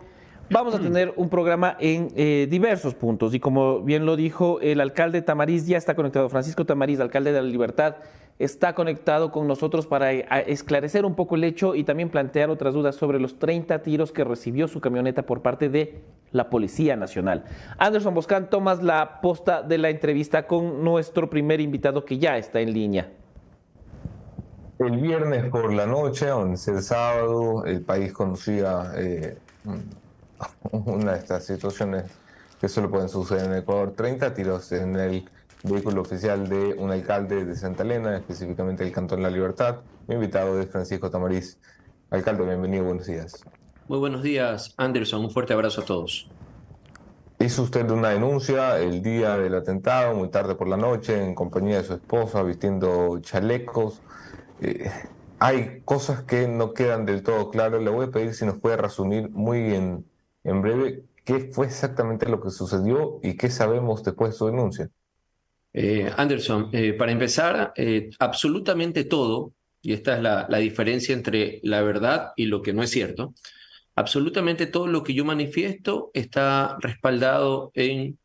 [0.50, 4.80] Vamos a tener un programa en eh, diversos puntos y como bien lo dijo el
[4.80, 6.28] alcalde Tamariz, ya está conectado.
[6.28, 7.96] Francisco Tamariz, alcalde de la Libertad,
[8.38, 12.74] está conectado con nosotros para eh, esclarecer un poco el hecho y también plantear otras
[12.74, 16.02] dudas sobre los 30 tiros que recibió su camioneta por parte de
[16.32, 17.44] la Policía Nacional.
[17.78, 22.60] Anderson Boscan, tomas la posta de la entrevista con nuestro primer invitado que ya está
[22.60, 23.10] en línea.
[24.78, 29.36] El viernes por la noche, el sábado, el país conocía eh,
[30.70, 32.04] una de estas situaciones
[32.60, 33.92] que solo pueden suceder en Ecuador.
[33.96, 35.24] 30 tiros en el
[35.64, 39.80] vehículo oficial de un alcalde de Santa Elena, específicamente el Cantón La Libertad.
[40.06, 41.58] Mi invitado es Francisco Tamariz.
[42.10, 43.44] Alcalde, bienvenido, buenos días.
[43.88, 45.24] Muy buenos días, Anderson.
[45.24, 46.28] Un fuerte abrazo a todos.
[47.40, 51.78] Hizo usted una denuncia el día del atentado, muy tarde por la noche, en compañía
[51.78, 54.00] de su esposa, vistiendo chalecos.
[54.60, 54.88] Eh,
[55.40, 57.82] hay cosas que no quedan del todo claras.
[57.82, 60.04] Le voy a pedir si nos puede resumir muy en,
[60.44, 64.90] en breve qué fue exactamente lo que sucedió y qué sabemos después de su denuncia.
[65.72, 71.60] Eh, Anderson, eh, para empezar, eh, absolutamente todo, y esta es la, la, diferencia entre
[71.62, 73.34] la verdad y lo que no es cierto,
[73.94, 78.18] absolutamente todo lo que yo manifiesto está respaldado en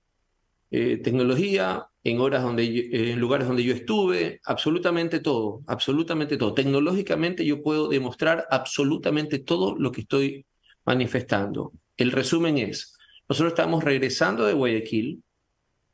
[0.69, 6.53] tecnología, en horas donde en lugares donde yo estuve, absolutamente todo, absolutamente todo.
[6.53, 10.45] Tecnológicamente yo puedo demostrar absolutamente todo lo que estoy
[10.85, 11.71] manifestando.
[11.97, 12.95] El resumen es,
[13.27, 15.23] nosotros estamos regresando de Guayaquil,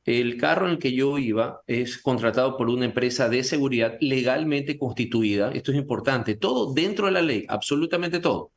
[0.05, 4.77] el carro en el que yo iba es contratado por una empresa de seguridad legalmente
[4.77, 5.51] constituida.
[5.51, 6.35] Esto es importante.
[6.35, 8.51] Todo dentro de la ley, absolutamente todo.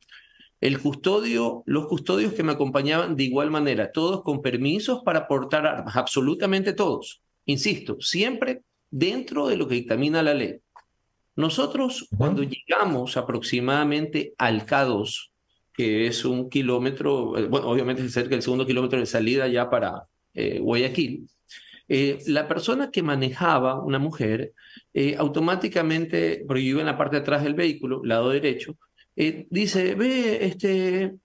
[0.59, 5.65] El custodio, los custodios que me acompañaban de igual manera, todos con permisos para portar
[5.65, 7.21] armas, absolutamente todos.
[7.45, 10.59] Insisto, siempre dentro de lo que dictamina la ley.
[11.35, 15.29] Nosotros, cuando llegamos aproximadamente al K2,
[15.77, 19.69] que es un kilómetro, eh, bueno, obviamente es cerca del segundo kilómetro de salida ya
[19.69, 21.29] para eh, Guayaquil,
[21.87, 24.53] eh, la persona que manejaba, una mujer,
[24.91, 28.75] eh, automáticamente, porque yo iba en la parte de atrás del vehículo, lado derecho,
[29.15, 31.15] dice, ve, este,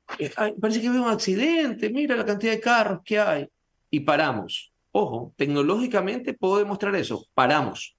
[0.60, 3.46] parece que veo un accidente, mira la cantidad de carros que hay.
[3.90, 4.72] Y paramos.
[4.92, 7.26] Ojo, tecnológicamente puedo demostrar eso.
[7.34, 7.96] Paramos.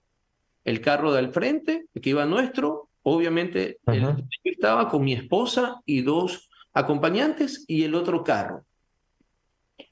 [0.64, 6.02] El carro de al frente, que iba nuestro, obviamente él estaba con mi esposa y
[6.02, 8.66] dos acompañantes y el otro carro.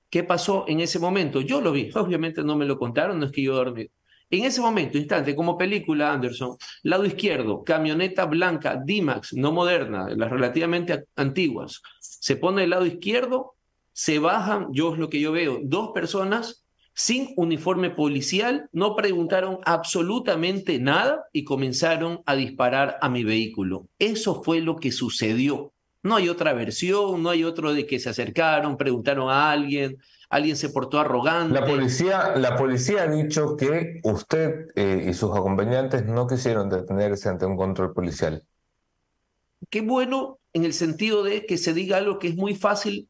[0.09, 1.41] ¿Qué pasó en ese momento?
[1.41, 3.87] Yo lo vi, obviamente no me lo contaron, no es que yo dormí.
[4.29, 10.31] En ese momento, instante, como película Anderson, lado izquierdo, camioneta blanca, D-Max, no moderna, las
[10.31, 11.81] relativamente antiguas.
[11.99, 13.55] Se pone del lado izquierdo,
[13.91, 16.60] se bajan, yo es lo que yo veo, dos personas
[17.01, 23.87] sin uniforme policial, no preguntaron absolutamente nada y comenzaron a disparar a mi vehículo.
[23.97, 25.73] Eso fue lo que sucedió.
[26.03, 29.97] No hay otra versión, no hay otro de que se acercaron, preguntaron a alguien,
[30.29, 31.59] alguien se portó arrogante.
[31.59, 37.29] La policía, la policía ha dicho que usted eh, y sus acompañantes no quisieron detenerse
[37.29, 38.43] ante un control policial.
[39.71, 43.09] Qué bueno en el sentido de que se diga algo que es muy fácil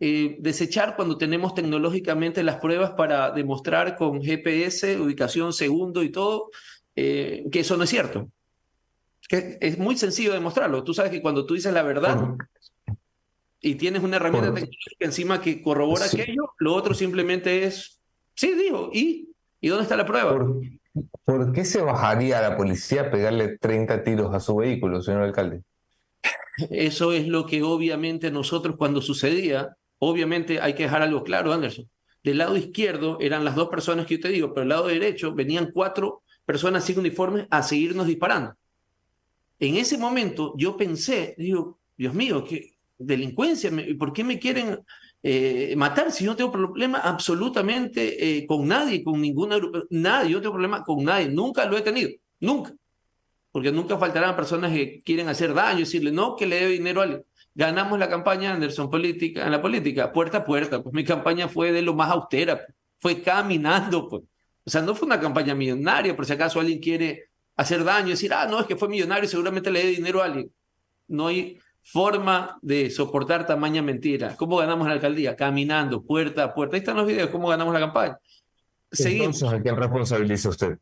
[0.00, 6.50] eh, desechar cuando tenemos tecnológicamente las pruebas para demostrar con GPS, ubicación, segundo y todo,
[6.96, 8.28] eh, que eso no es cierto
[9.38, 10.84] es muy sencillo demostrarlo.
[10.84, 12.36] Tú sabes que cuando tú dices la verdad
[13.60, 18.00] y tienes una herramienta tecnológica encima que corrobora aquello, lo otro simplemente es,
[18.34, 19.30] sí, digo, ¿y?
[19.60, 20.36] ¿Y dónde está la prueba?
[21.24, 25.22] ¿Por, qué se bajaría a la policía a pegarle 30 tiros a su vehículo, señor
[25.22, 25.62] alcalde?
[26.70, 31.88] Eso es lo que obviamente nosotros cuando sucedía, obviamente hay que dejar algo claro, Anderson.
[32.24, 35.32] Del lado izquierdo eran las dos personas que yo te digo, pero del lado derecho
[35.32, 38.54] venían cuatro personas sin uniformes a seguirnos disparando.
[39.60, 44.80] En ese momento yo pensé, digo, Dios mío, qué delincuencia, ¿por qué me quieren
[45.22, 49.60] eh, matar si yo no tengo problema absolutamente eh, con nadie, con ninguna
[49.90, 52.10] nadie, yo no tengo problema con nadie, nunca lo he tenido,
[52.40, 52.74] nunca.
[53.52, 57.04] Porque nunca faltarán personas que quieren hacer daño, decirle, no, que le dé dinero a
[57.04, 57.24] alguien.
[57.54, 60.82] Ganamos la campaña Anderson política, en la política, puerta a puerta.
[60.82, 62.76] Pues mi campaña fue de lo más austera, pues.
[62.98, 64.08] fue caminando.
[64.08, 64.22] Pues.
[64.64, 68.32] O sea, no fue una campaña millonaria, por si acaso alguien quiere hacer daño, decir,
[68.32, 70.50] ah, no, es que fue millonario, seguramente le dé dinero a alguien.
[71.08, 74.36] No hay forma de soportar tamaña mentira.
[74.36, 75.36] ¿Cómo ganamos la alcaldía?
[75.36, 76.76] Caminando, puerta a puerta.
[76.76, 78.18] Ahí están los videos, cómo ganamos la campaña.
[78.90, 79.36] Seguimos.
[79.36, 80.78] Entonces, ¿a quién responsabiliza usted?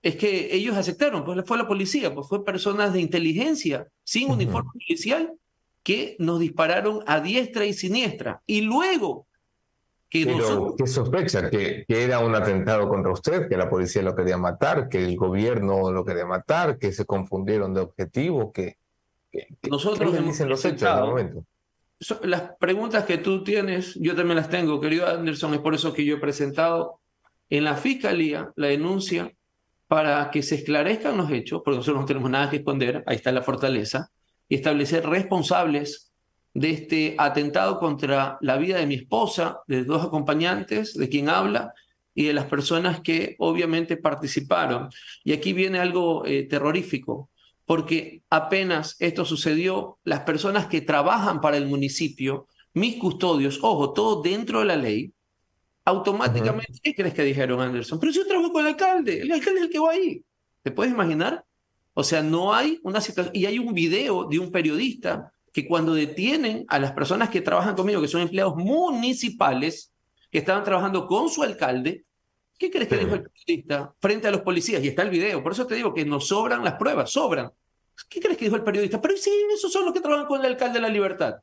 [0.00, 4.70] Es que ellos aceptaron, pues fue la policía, pues fue personas de inteligencia sin uniforme
[4.72, 5.32] policial
[5.84, 8.42] que nos dispararon a diestra y siniestra.
[8.46, 9.28] Y luego
[10.22, 11.50] pero, ¿qué sospecha?
[11.50, 13.48] ¿Que, ¿Que, era un atentado contra usted?
[13.48, 14.88] ¿Que la policía lo quería matar?
[14.88, 16.78] ¿Que el gobierno lo quería matar?
[16.78, 18.52] ¿Que se confundieron de objetivo?
[18.52, 18.76] ¿Que,
[19.68, 21.44] Nosotros ¿qué dicen los hechos en el momento?
[22.22, 26.04] Las preguntas que tú tienes, yo también las tengo, querido Anderson, es por eso que
[26.04, 27.00] yo he presentado
[27.50, 29.32] en la fiscalía la denuncia
[29.88, 33.32] para que se esclarezcan los hechos, porque nosotros no tenemos nada que esconder, ahí está
[33.32, 34.10] la fortaleza,
[34.48, 36.12] y establecer responsables
[36.52, 41.74] de este atentado contra la vida de mi esposa, de dos acompañantes, de quien habla,
[42.14, 44.88] y de las personas que obviamente participaron.
[45.24, 47.28] Y aquí viene algo eh, terrorífico,
[47.66, 54.22] porque apenas esto sucedió, las personas que trabajan para el municipio, mis custodios, ojo, todo
[54.22, 55.12] dentro de la ley,
[55.84, 57.98] automáticamente, ¿qué crees que dijeron Anderson?
[57.98, 60.24] Pero yo trabajo con el alcalde, el alcalde es el que va ahí.
[60.62, 61.44] ¿Te puedes imaginar?
[61.94, 65.94] O sea, no hay una situación, y hay un video de un periodista que cuando
[65.94, 69.92] detienen a las personas que trabajan conmigo, que son empleados municipales,
[70.30, 72.04] que estaban trabajando con su alcalde,
[72.58, 74.82] ¿qué crees que dijo el periodista frente a los policías?
[74.82, 75.42] Y está el video.
[75.42, 77.52] Por eso te digo que nos sobran las pruebas, sobran.
[78.08, 79.00] ¿Qué crees que dijo el periodista?
[79.00, 81.36] Pero sí, esos son los que trabajan con el alcalde de la libertad.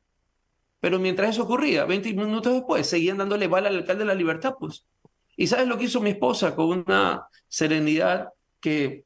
[0.80, 4.56] Pero mientras eso ocurría, 20 minutos después, seguían dándole bala al alcalde de la libertad,
[4.60, 4.84] pues.
[5.36, 8.28] ¿Y sabes lo que hizo mi esposa con una serenidad
[8.60, 9.04] que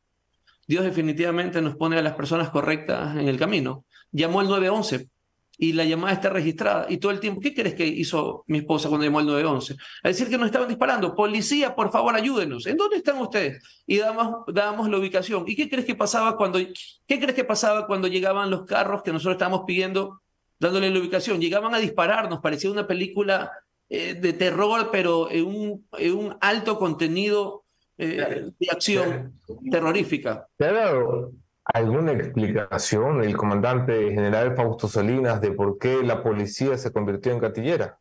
[0.66, 3.84] Dios definitivamente nos pone a las personas correctas en el camino?
[4.10, 5.08] Llamó al 911
[5.58, 6.86] y la llamada está registrada.
[6.88, 9.76] Y todo el tiempo, ¿qué crees que hizo mi esposa cuando llamó al 911?
[10.02, 11.14] A decir que nos estaban disparando.
[11.14, 12.66] Policía, por favor, ayúdenos.
[12.66, 13.62] ¿En dónde están ustedes?
[13.86, 15.44] Y dábamos, la ubicación.
[15.46, 19.12] ¿Y qué crees que pasaba cuando, qué crees que pasaba cuando llegaban los carros que
[19.12, 20.20] nosotros estábamos pidiendo,
[20.58, 21.40] dándole la ubicación?
[21.40, 22.40] Llegaban a dispararnos.
[22.40, 23.50] Parecía una película
[23.88, 27.65] eh, de terror, pero en un alto contenido
[27.98, 30.46] eh, de acción terrorífica.
[30.56, 31.32] Claro
[31.66, 37.40] alguna explicación el comandante general Fausto Salinas de por qué la policía se convirtió en
[37.40, 37.98] gatillera?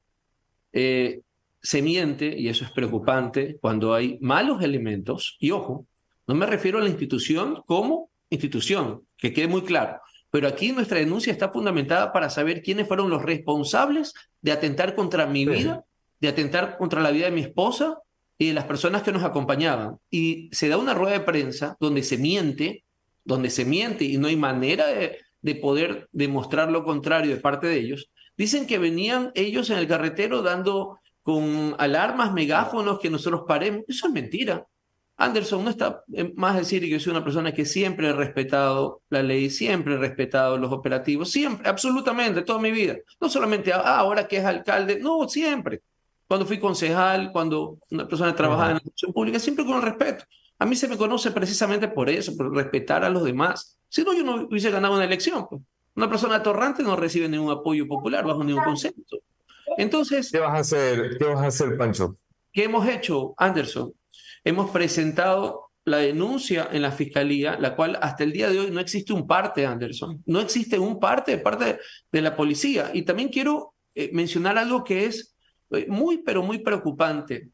[0.72, 1.22] Eh,
[1.62, 5.88] se miente, y eso es preocupante, cuando hay malos elementos, y ojo,
[6.28, 11.00] no me refiero a la institución como institución, que quede muy claro, pero aquí nuestra
[11.00, 15.86] denuncia está fundamentada para saber quiénes fueron los responsables de atentar contra mi vida,
[16.20, 18.00] de atentar contra la vida de mi esposa
[18.38, 19.98] y de las personas que nos acompañaban.
[20.10, 22.86] Y se da una rueda de prensa donde se miente
[23.26, 25.20] donde se miente y no hay manera de,
[25.62, 30.42] poder demostrar lo contrario de parte de ellos, dicen que venían ellos en el carretero
[30.42, 33.84] dando con alarmas, megáfonos, que nosotros paremos.
[33.88, 34.66] Eso es mentira.
[35.18, 36.04] Anderson no está
[36.36, 39.98] más decir que yo soy una persona que siempre he respetado la ley, siempre he
[39.98, 42.96] respetado los operativos, siempre, absolutamente, toda mi vida.
[43.22, 45.82] No solamente ah, ahora que es alcalde, no, siempre.
[46.28, 50.26] Cuando fui concejal, cuando una persona trabajaba en la función pública, siempre con respeto.
[50.58, 53.78] A mí se me conoce precisamente por eso, por respetar a los demás.
[53.90, 55.48] Si no, yo no hubiese ganado una elección.
[55.48, 55.62] Pues.
[55.96, 59.18] Una persona torrante no recibe ningún apoyo popular bajo ningún concepto.
[59.78, 60.32] Entonces...
[60.32, 62.18] ¿Qué vas a hacer, qué vas a hacer Pancho?
[62.52, 63.94] ¿Qué hemos hecho, Anderson?
[64.44, 68.80] Hemos presentado la denuncia en la fiscalía, la cual hasta el día de hoy no
[68.80, 70.24] existe un parte, Anderson.
[70.26, 71.80] No existe un parte de parte
[72.12, 72.90] de la policía.
[72.94, 75.35] Y también quiero eh, mencionar algo que es
[75.88, 77.50] muy, pero muy preocupante.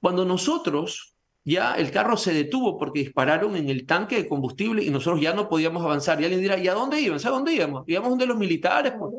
[0.00, 1.12] Cuando nosotros
[1.44, 5.34] ya el carro se detuvo porque dispararon en el tanque de combustible y nosotros ya
[5.34, 6.20] no podíamos avanzar.
[6.20, 7.18] Y alguien dirá, ¿y a dónde iban?
[7.18, 7.84] ¿Sabes dónde íbamos?
[7.86, 8.94] Íbamos donde los militares.
[8.98, 9.12] Pues.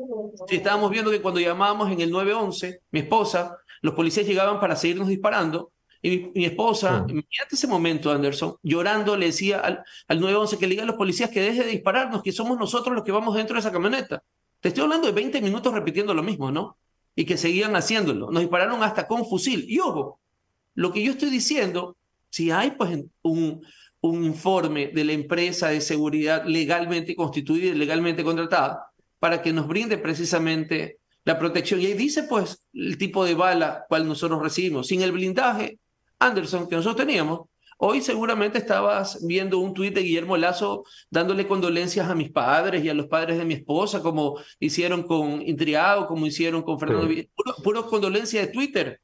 [0.50, 5.08] Estábamos viendo que cuando llamábamos en el 911, mi esposa, los policías llegaban para seguirnos
[5.08, 5.72] disparando.
[6.00, 10.70] Y mi, esposa, en ese momento, Anderson, llorando, le decía al, al 911 que le
[10.72, 13.54] diga a los policías que deje de dispararnos, que somos nosotros los que vamos dentro
[13.54, 14.22] de esa camioneta.
[14.60, 16.76] Te estoy hablando de 20 minutos repitiendo lo mismo, ¿no?
[17.16, 18.30] Y que seguían haciéndolo.
[18.30, 19.64] Nos dispararon hasta con fusil.
[19.68, 20.20] Y ojo,
[20.74, 21.96] lo que yo estoy diciendo
[22.30, 23.64] si hay pues un,
[24.00, 28.88] un informe de la empresa de seguridad legalmente constituida y legalmente contratada
[29.20, 31.80] para que nos brinde precisamente la protección.
[31.80, 34.88] Y ahí dice pues el tipo de bala cual nosotros recibimos.
[34.88, 35.78] Sin el blindaje,
[36.18, 42.08] Anderson, que nosotros teníamos, hoy seguramente estabas viendo un tuit de Guillermo Lazo dándole condolencias
[42.08, 46.26] a mis padres y a los padres de mi esposa, como hicieron con Intriado, como
[46.26, 47.30] hicieron con Fernando sí.
[47.34, 49.00] Puro, puro condolencia de Twitter.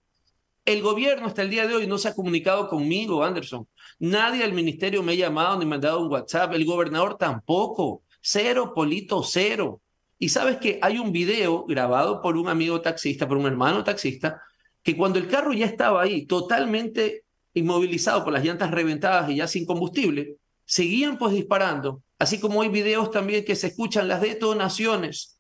[0.64, 3.66] El gobierno hasta el día de hoy no se ha comunicado conmigo, Anderson.
[3.98, 6.52] Nadie del ministerio me ha llamado ni me ha dado un WhatsApp.
[6.52, 8.02] El gobernador tampoco.
[8.20, 9.80] Cero, Polito, cero.
[10.18, 14.42] Y sabes que hay un video grabado por un amigo taxista, por un hermano taxista,
[14.83, 19.46] que cuando el carro ya estaba ahí, totalmente inmovilizado por las llantas reventadas y ya
[19.46, 22.02] sin combustible, seguían pues disparando.
[22.18, 25.38] Así como hay videos también que se escuchan las detonaciones.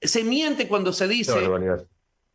[0.00, 1.34] Se miente cuando se dice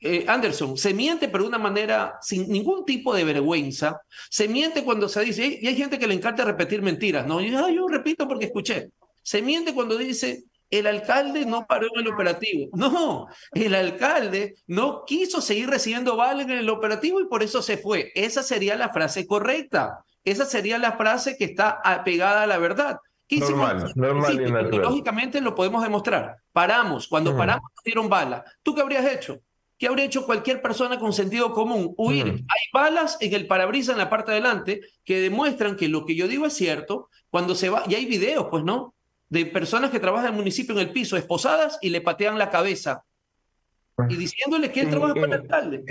[0.02, 4.02] eh, Anderson, se miente pero de una manera sin ningún tipo de vergüenza.
[4.30, 7.42] Se miente cuando se dice, y hay gente que le encanta repetir mentiras, ¿no?
[7.42, 8.90] Y, ah, yo repito porque escuché.
[9.24, 12.70] Se miente cuando dice, el alcalde no paró en el operativo.
[12.74, 17.78] No, el alcalde no quiso seguir recibiendo balas en el operativo y por eso se
[17.78, 18.12] fue.
[18.16, 20.04] Esa sería la frase correcta.
[20.24, 22.98] Esa sería la frase que está apegada a la verdad.
[23.30, 26.38] Normal, normal y, lógicamente lo podemos demostrar.
[26.52, 27.08] Paramos.
[27.08, 28.46] Cuando paramos, nos dieron bala.
[28.62, 29.42] ¿Tú qué habrías hecho?
[29.78, 31.94] ¿Qué habría hecho cualquier persona con sentido común?
[31.98, 32.28] Huir.
[32.28, 36.16] Hay balas en el parabrisas en la parte de adelante que demuestran que lo que
[36.16, 37.10] yo digo es cierto.
[37.30, 38.95] Cuando se va, y hay videos, pues, ¿no?
[39.30, 42.50] De personas que trabajan en el municipio en el piso, esposadas, y le patean la
[42.50, 43.04] cabeza.
[44.10, 45.86] Y diciéndole que él trabaja para el alcalde.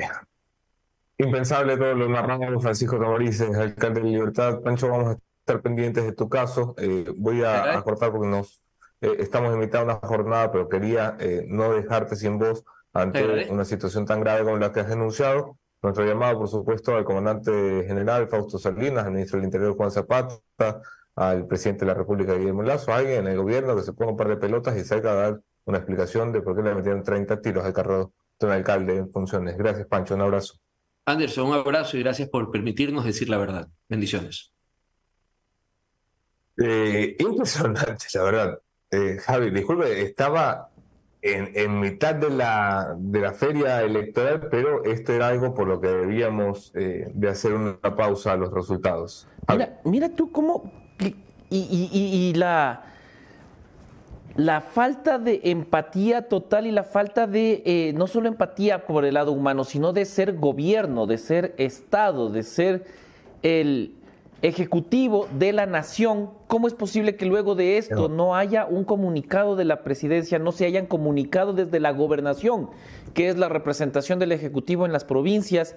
[1.19, 4.61] Impensable todo lo narrado Francisco Tamarices, alcalde de Libertad.
[4.61, 6.75] Pancho, vamos a estar pendientes de tu caso.
[6.79, 8.63] Eh, voy a, cortar porque nos
[9.01, 13.51] eh, estamos en mitad de una jornada, pero quería eh, no dejarte sin voz ante
[13.51, 15.57] una situación tan grave como la que has denunciado.
[15.83, 20.81] Nuestro llamado, por supuesto, al comandante general Fausto Salinas, al ministro del Interior Juan Zapata,
[21.17, 24.13] al presidente de la República Guillermo Lazo, a alguien en el gobierno que se ponga
[24.13, 27.03] un par de pelotas y salga a dar una explicación de por qué le metieron
[27.03, 29.57] 30 tiros al carro de un alcalde en funciones.
[29.57, 30.15] Gracias, Pancho.
[30.15, 30.55] Un abrazo.
[31.07, 33.69] Anderson, un abrazo y gracias por permitirnos decir la verdad.
[33.89, 34.53] Bendiciones.
[36.57, 38.59] Eh, impresionante, la verdad.
[38.91, 40.71] eh, Javi, disculpe, estaba
[41.25, 45.89] en, mitad de la, de la feria electoral, pero esto era algo por lo que
[45.89, 49.27] debíamos eh, de hacer una pausa a los resultados.
[49.49, 50.84] Mira, mira tú cómo...
[51.51, 52.83] Y, la,
[54.35, 59.15] la falta de empatía total y la falta de, eh, no solo empatía por el
[59.15, 62.85] lado humano, sino de ser gobierno, de ser Estado, de ser
[63.43, 63.95] el
[64.43, 69.57] ejecutivo de la nación, ¿cómo es posible que luego de esto no haya un comunicado
[69.57, 72.69] de la presidencia, no se hayan comunicado desde la gobernación,
[73.15, 75.77] que es la representación del ejecutivo en las provincias?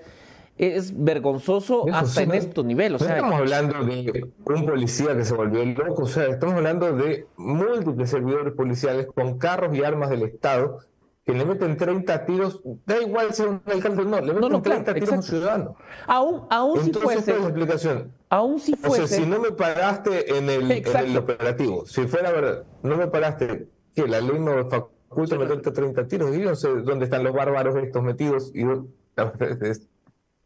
[0.58, 3.02] Es vergonzoso hasta en estos niveles.
[3.02, 7.28] no estamos hablando de un policía que se volvió loco, o sea, estamos hablando de
[7.38, 10.80] múltiples servidores policiales con carros y armas del Estado
[11.28, 14.62] que le meten 30 tiros, da igual si es un alcalde o no, le meten
[14.62, 15.76] 30 tiros a un ciudadano.
[16.08, 17.38] Aún, aún si fuese.
[17.38, 18.14] la explicación.
[18.30, 19.04] Aún si fuese.
[19.04, 22.96] O sea, si no me paraste en el, en el operativo, si fuera verdad, no
[22.96, 27.04] me paraste, que la ley no faculta meterte 30 tiros, y yo no sé dónde
[27.04, 28.64] están los bárbaros estos metidos, y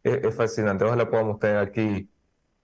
[0.03, 0.85] es, es, fascinante.
[0.85, 2.09] Ojalá podamos tener aquí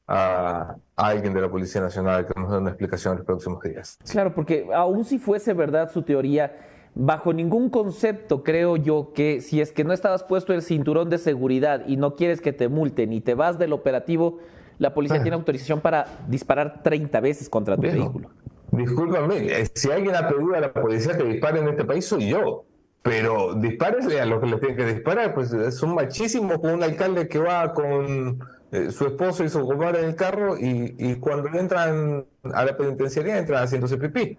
[0.08, 3.62] a, a, alguien de la Policía Nacional que nos dé una explicación en los próximos
[3.64, 3.98] días.
[4.10, 6.56] Claro, porque aún si fuese verdad su teoría
[7.00, 11.20] bajo ningún concepto creo yo que si es que no estabas puesto el cinturón de
[11.20, 14.40] seguridad y no quieres que te multen y te vas del operativo,
[14.80, 15.22] la policía ah.
[15.22, 18.32] tiene autorización para disparar 30 veces contra tu vehículo.
[18.72, 22.30] Discúlpame, eh, si alguien ha pedido a la policía que dispare en este país soy
[22.30, 22.66] yo.
[23.08, 27.28] Pero dispárenle a los que les tienen que disparar, pues son machísimos con un alcalde
[27.28, 28.40] que va con
[28.72, 33.38] eh, su esposo y su compadre en el carro y, cuando entran a la penitenciaría
[33.38, 34.38] entran haciéndose pipí.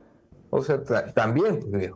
[0.50, 0.82] O sea,
[1.14, 1.92] también, pues.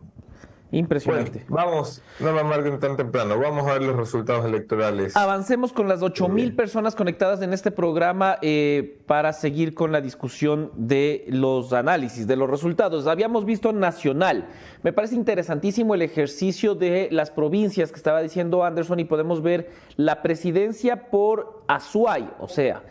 [0.72, 1.44] Impresionante.
[1.48, 5.14] vamos, no me marquen tan temprano, vamos a ver los resultados electorales.
[5.14, 10.00] Avancemos con las 8 mil personas conectadas en este programa eh, para seguir con la
[10.00, 13.06] discusión de los análisis, de los resultados.
[13.06, 14.48] Habíamos visto nacional.
[14.82, 19.70] Me parece interesantísimo el ejercicio de las provincias que estaba diciendo Anderson y podemos ver
[19.96, 22.82] la presidencia por Azuay, o sea,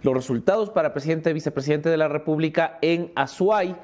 [0.00, 3.76] los resultados para presidente y vicepresidente de la República en Azuay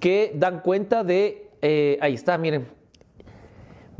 [0.00, 2.66] que dan cuenta de, eh, ahí está, miren,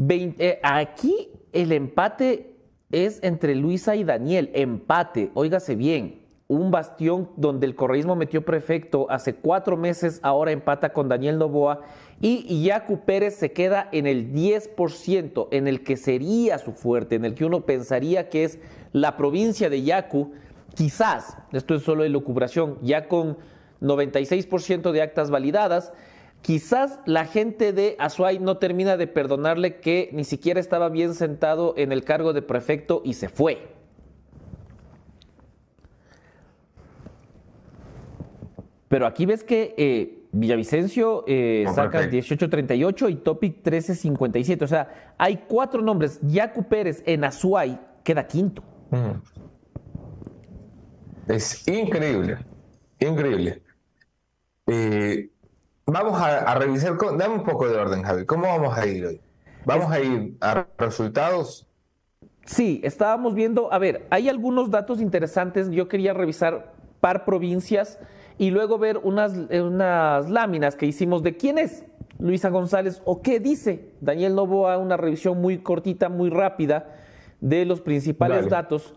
[0.09, 2.57] eh, aquí el empate
[2.91, 4.51] es entre Luisa y Daniel.
[4.55, 6.21] Empate, óigase bien.
[6.49, 11.83] Un bastión donde el correísmo metió prefecto hace cuatro meses, ahora empata con Daniel Novoa.
[12.21, 17.25] Y Yacu Pérez se queda en el 10%, en el que sería su fuerte, en
[17.25, 18.59] el que uno pensaría que es
[18.93, 20.33] la provincia de Yacu.
[20.75, 23.39] Quizás, esto es solo de lucubración, ya con
[23.81, 25.93] 96% de actas validadas,
[26.43, 31.75] Quizás la gente de Azuay no termina de perdonarle que ni siquiera estaba bien sentado
[31.77, 33.69] en el cargo de prefecto y se fue.
[38.89, 44.65] Pero aquí ves que eh, Villavicencio eh, saca 1838 y Topic 1357.
[44.65, 46.19] O sea, hay cuatro nombres.
[46.23, 48.63] Yacu Pérez en Azuay queda quinto.
[48.91, 49.21] Mm.
[51.31, 52.39] Es increíble.
[52.99, 53.63] Increíble.
[54.67, 55.31] Eh,
[55.93, 58.25] Vamos a, revisar, dame un poco de orden, Javi.
[58.25, 59.21] ¿Cómo vamos a ir hoy?
[59.65, 61.67] ¿Vamos a ir a resultados?
[62.45, 65.69] Sí, estábamos viendo, a ver, hay algunos datos interesantes.
[65.71, 67.99] Yo quería revisar par provincias
[68.39, 71.85] y luego ver unas, unas láminas que hicimos de quién es
[72.19, 76.95] Luisa González o qué dice Daniel Novoa, una revisión muy cortita, muy rápida
[77.41, 78.95] de los principales datos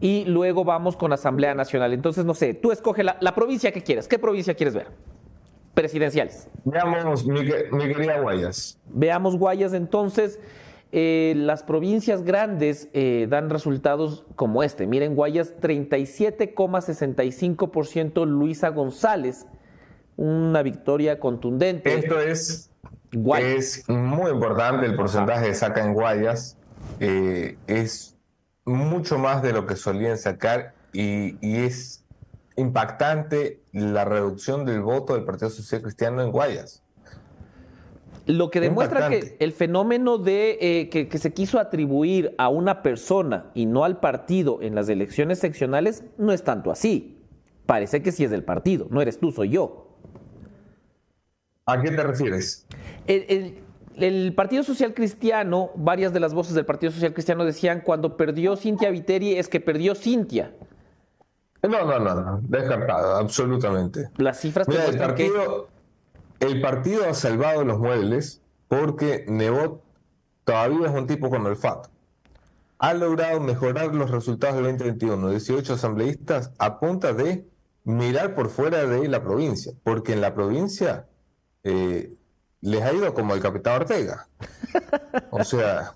[0.00, 1.92] y luego vamos con Asamblea Nacional.
[1.92, 4.08] Entonces, no sé, tú escoge la, la provincia que quieras.
[4.08, 5.11] ¿Qué provincia quieres ver?
[5.74, 6.48] Presidenciales.
[6.64, 8.78] Veamos, mi, querida Guayas.
[8.86, 10.38] Veamos Guayas entonces.
[10.94, 14.86] Eh, las provincias grandes eh, dan resultados como este.
[14.86, 19.46] Miren, Guayas 37,65% Luisa González.
[20.16, 21.94] Una victoria contundente.
[21.94, 22.70] Esto es,
[23.38, 26.58] es muy importante el porcentaje de saca en Guayas.
[27.00, 28.18] Eh, es
[28.66, 32.01] mucho más de lo que solían sacar y, y es
[32.56, 36.82] impactante la reducción del voto del Partido Social Cristiano en Guayas.
[38.26, 43.50] Lo que demuestra que el fenómeno de eh, que, se quiso atribuir a una persona
[43.54, 47.18] y no al partido en las elecciones seccionales no es tanto así.
[47.66, 49.88] Parece que sí es del partido, no eres tú, soy yo.
[51.66, 52.66] ¿A qué te refieres?
[53.06, 53.58] El,
[53.96, 58.56] el, Partido Social Cristiano, varias de las voces del Partido Social Cristiano decían cuando perdió
[58.56, 60.52] Cintia Viteri es que perdió Cintia.
[61.62, 64.10] No, no, no, no, descartado, absolutamente.
[64.16, 65.68] Las cifras Mira, el partido,
[66.40, 69.82] el partido ha salvado los muebles porque Nebot
[70.44, 71.88] todavía es un tipo con olfato.
[72.78, 77.46] Ha logrado mejorar los resultados del 2021, 18 asambleístas a punta de
[77.84, 81.06] mirar por fuera de la provincia, porque en la provincia
[81.62, 82.12] eh,
[82.60, 84.28] les ha ido como el capitán Ortega.
[85.30, 85.94] O sea,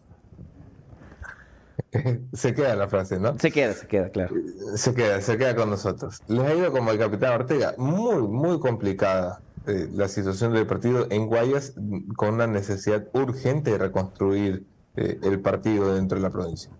[2.33, 3.39] se queda la frase, ¿no?
[3.39, 4.35] Se queda, se queda, claro.
[4.75, 6.23] Se queda, se queda con nosotros.
[6.29, 7.75] Les ha ido como el capitán Ortega.
[7.79, 11.75] Muy, muy complicada eh, la situación del partido en Guayas
[12.17, 14.65] con una necesidad urgente de reconstruir
[14.97, 16.71] eh, el partido dentro de la provincia.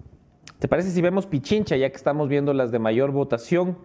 [0.59, 3.77] ¿Te parece si vemos Pichincha, ya que estamos viendo las de mayor votación?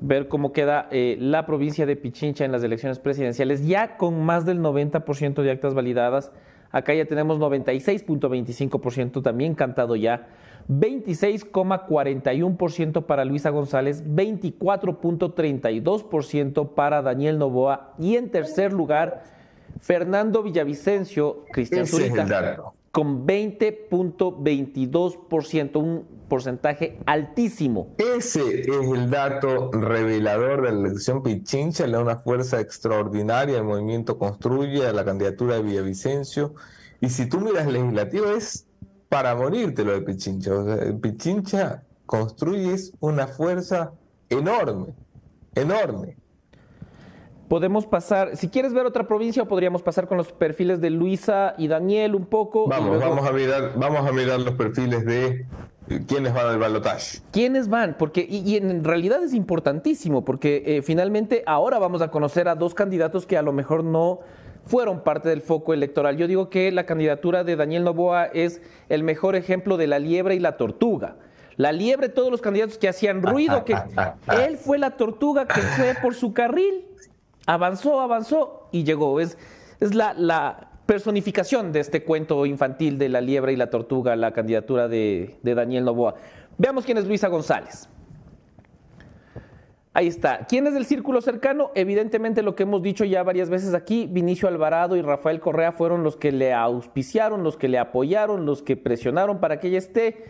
[0.00, 4.46] Ver cómo queda eh, la provincia de Pichincha en las elecciones presidenciales, ya con más
[4.46, 6.30] del 90% de actas validadas.
[6.70, 10.26] Acá ya tenemos 96.25% también cantado ya.
[10.68, 19.22] 26,41% para Luisa González, 24.32% para Daniel Novoa y en tercer lugar
[19.80, 27.94] Fernando Villavicencio, Cristian Zurita, con 20.22%, un porcentaje altísimo.
[27.96, 33.62] Ese es el dato revelador de la elección Pichincha, le da una fuerza extraordinaria, el
[33.62, 36.56] movimiento construye a la candidatura de Villavicencio.
[37.00, 38.66] Y si tú miras legislativo, es
[39.08, 40.50] para morirte lo de Pichincha.
[41.00, 43.92] Pichincha construye una fuerza
[44.28, 44.92] enorme,
[45.54, 46.16] enorme.
[47.48, 51.66] Podemos pasar, si quieres ver otra provincia, podríamos pasar con los perfiles de Luisa y
[51.66, 52.68] Daniel un poco.
[52.68, 55.46] Vamos, vamos a mirar, vamos a mirar los perfiles de
[56.06, 57.20] quiénes van al balotaje.
[57.30, 57.96] ¿Quiénes van?
[57.98, 62.74] Porque, y, en realidad es importantísimo, porque eh, finalmente ahora vamos a conocer a dos
[62.74, 64.20] candidatos que a lo mejor no
[64.66, 66.18] fueron parte del foco electoral.
[66.18, 70.34] Yo digo que la candidatura de Daniel Novoa es el mejor ejemplo de la liebre
[70.34, 71.16] y la tortuga.
[71.56, 73.74] La liebre, todos los candidatos que hacían ruido, que
[74.44, 76.87] él fue la tortuga que fue por su carril
[77.48, 79.20] avanzó, avanzó y llegó.
[79.20, 79.38] Es,
[79.80, 84.32] es la, la, personificación de este cuento infantil de la liebre y la tortuga, la
[84.32, 86.14] candidatura de, de Daniel Novoa.
[86.56, 87.90] Veamos quién es Luisa González.
[89.92, 90.46] Ahí está.
[90.48, 91.72] ¿Quién es del círculo cercano?
[91.74, 96.02] Evidentemente lo que hemos dicho ya varias veces aquí, Vinicio Alvarado y Rafael Correa fueron
[96.02, 100.24] los que le auspiciaron, los que le apoyaron, los que presionaron para que ella esté.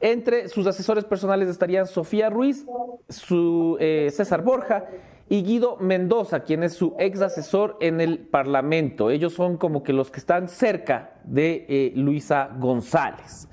[0.00, 2.64] Entre sus asesores personales estarían Sofía Ruiz,
[3.10, 4.86] su, eh, César Borja
[5.28, 9.10] y Guido Mendoza, quien es su ex asesor en el Parlamento.
[9.10, 13.48] Ellos son como que los que están cerca de eh, Luisa González.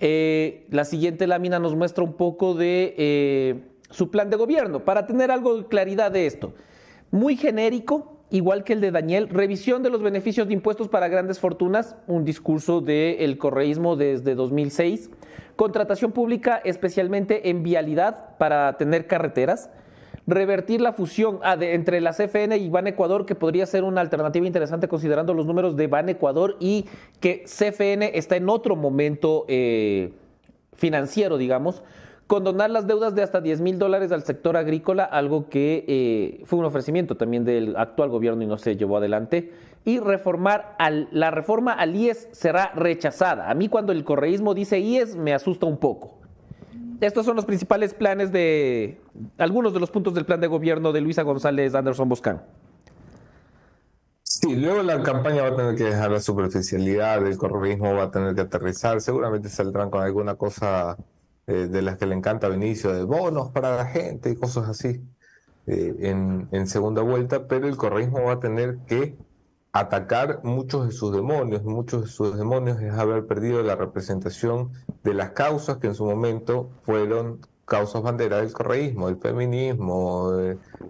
[0.00, 3.60] Eh, la siguiente lámina nos muestra un poco de eh,
[3.90, 6.54] su plan de gobierno, para tener algo de claridad de esto.
[7.12, 11.38] Muy genérico, igual que el de Daniel, revisión de los beneficios de impuestos para grandes
[11.38, 15.10] fortunas, un discurso del correísmo desde 2006,
[15.54, 19.70] contratación pública especialmente en vialidad para tener carreteras,
[20.30, 24.46] revertir la fusión ah, entre la CFN y Ban Ecuador, que podría ser una alternativa
[24.46, 26.86] interesante considerando los números de Ban Ecuador y
[27.20, 30.12] que CFN está en otro momento eh,
[30.74, 31.82] financiero, digamos.
[32.26, 36.60] Condonar las deudas de hasta 10 mil dólares al sector agrícola, algo que eh, fue
[36.60, 39.50] un ofrecimiento también del actual gobierno y no se llevó adelante.
[39.84, 43.50] Y reformar al, la reforma al IES será rechazada.
[43.50, 46.19] A mí cuando el correísmo dice IES me asusta un poco.
[47.00, 49.00] Estos son los principales planes de
[49.38, 52.42] algunos de los puntos del plan de gobierno de Luisa González Anderson Boscán.
[54.22, 58.10] Sí, luego la campaña va a tener que dejar la superficialidad, el correísmo va a
[58.10, 60.96] tener que aterrizar, seguramente saldrán con alguna cosa
[61.46, 65.02] eh, de las que le encanta a de bonos para la gente y cosas así
[65.66, 69.16] eh, en, en segunda vuelta, pero el correísmo va a tener que
[69.72, 71.62] atacar muchos de sus demonios.
[71.64, 74.72] Muchos de sus demonios es haber perdido la representación
[75.04, 80.32] de las causas que en su momento fueron causas bandera del correísmo, el feminismo,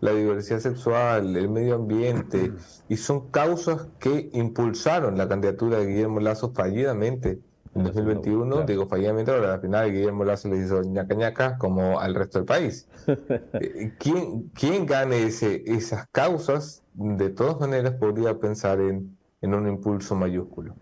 [0.01, 2.55] la diversidad sexual, el medio ambiente,
[2.89, 7.39] y son causas que impulsaron la candidatura de Guillermo Lazo fallidamente
[7.75, 12.15] en 2021, digo fallidamente, pero al final Guillermo Lazo le hizo ñaca ñaca como al
[12.15, 12.89] resto del país.
[13.55, 16.83] Eh, ¿Quién, quién gane ese, esas causas?
[16.95, 20.75] De todas maneras podría pensar en, en un impulso mayúsculo.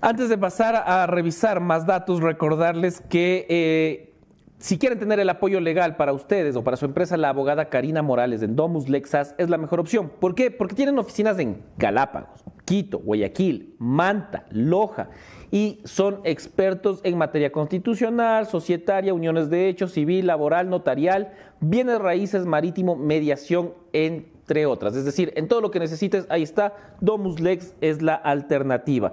[0.00, 4.13] Antes de pasar a revisar más datos, recordarles que eh,
[4.58, 8.02] si quieren tener el apoyo legal para ustedes o para su empresa, la abogada Karina
[8.02, 10.10] Morales de Domus Lexas es la mejor opción.
[10.20, 10.50] ¿Por qué?
[10.50, 15.10] Porque tienen oficinas en Galápagos, Quito, Guayaquil, Manta, Loja
[15.50, 22.46] y son expertos en materia constitucional, societaria, uniones de hecho, civil, laboral, notarial, bienes raíces,
[22.46, 24.96] marítimo, mediación, entre otras.
[24.96, 29.12] Es decir, en todo lo que necesites, ahí está, Domus Lex es la alternativa.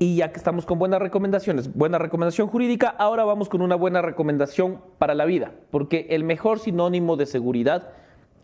[0.00, 4.00] Y ya que estamos con buenas recomendaciones, buena recomendación jurídica, ahora vamos con una buena
[4.00, 7.90] recomendación para la vida, porque el mejor sinónimo de seguridad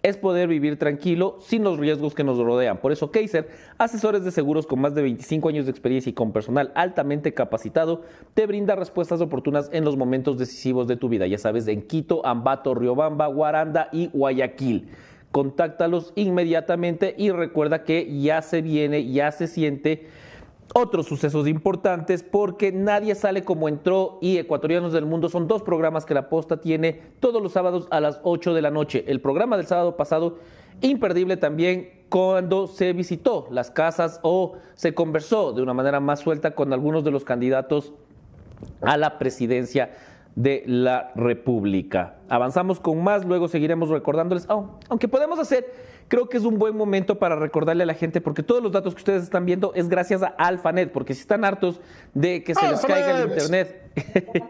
[0.03, 2.79] es poder vivir tranquilo sin los riesgos que nos rodean.
[2.79, 3.49] Por eso Kaiser,
[3.79, 8.03] asesores de seguros con más de 25 años de experiencia y con personal altamente capacitado,
[8.35, 11.27] te brinda respuestas oportunas en los momentos decisivos de tu vida.
[11.29, 14.89] Ya sabes, en Quito, Ambato, Riobamba, Guaranda y Guayaquil.
[15.31, 20.07] contáctalos inmediatamente y recuerda que ya se viene, ya se siente
[20.73, 26.07] otros sucesos importantes porque nadie sale como entró y Ecuatorianos del Mundo son dos programas
[26.07, 29.05] que la posta tiene todos los sábados a las 8 de la noche.
[29.07, 30.39] El programa del sábado pasado,
[30.81, 36.53] imperdible también cuando se visitó las casas o se conversó de una manera más suelta
[36.55, 37.93] con algunos de los candidatos
[38.81, 39.91] a la presidencia
[40.37, 42.17] de la República.
[42.29, 45.73] Avanzamos con más, luego seguiremos recordándoles, aunque podemos hacer,
[46.09, 48.95] creo que es un buen momento para recordarle a la gente, porque todos los datos
[48.95, 51.81] que ustedes están viendo es gracias a AlphaNet, porque si están hartos
[52.13, 53.91] de que se les caiga el Internet.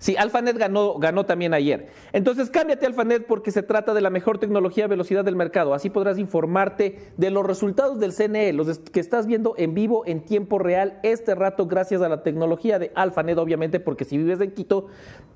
[0.00, 1.88] Sí, AlphaNet ganó, ganó también ayer.
[2.14, 5.74] Entonces cámbiate a AlphaNet porque se trata de la mejor tecnología a velocidad del mercado.
[5.74, 10.24] Así podrás informarte de los resultados del CNE, los que estás viendo en vivo en
[10.24, 14.52] tiempo real este rato gracias a la tecnología de AlphaNet, obviamente, porque si vives en
[14.52, 14.86] Quito,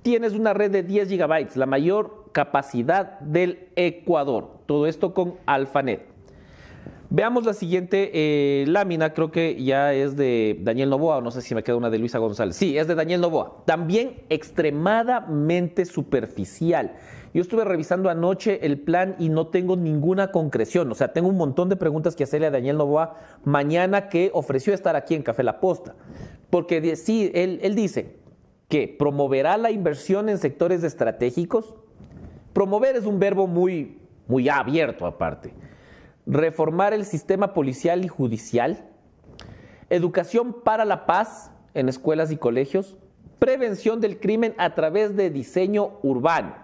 [0.00, 4.60] tienes una red de 10 gigabytes, la mayor capacidad del Ecuador.
[4.64, 6.13] Todo esto con AlphaNet.
[7.16, 11.43] Veamos la siguiente eh, lámina, creo que ya es de Daniel Novoa, o no sé
[11.43, 12.57] si me queda una de Luisa González.
[12.57, 13.62] Sí, es de Daniel Novoa.
[13.66, 16.97] También extremadamente superficial.
[17.32, 20.91] Yo estuve revisando anoche el plan y no tengo ninguna concreción.
[20.91, 23.14] O sea, tengo un montón de preguntas que hacerle a Daniel Novoa
[23.45, 25.95] mañana que ofreció estar aquí en Café La Posta.
[26.51, 28.16] Porque sí, él, él dice
[28.68, 31.76] que promoverá la inversión en sectores estratégicos.
[32.53, 35.53] Promover es un verbo muy, muy abierto aparte
[36.26, 38.88] reformar el sistema policial y judicial,
[39.90, 42.96] educación para la paz en escuelas y colegios,
[43.38, 46.54] prevención del crimen a través de diseño urbano.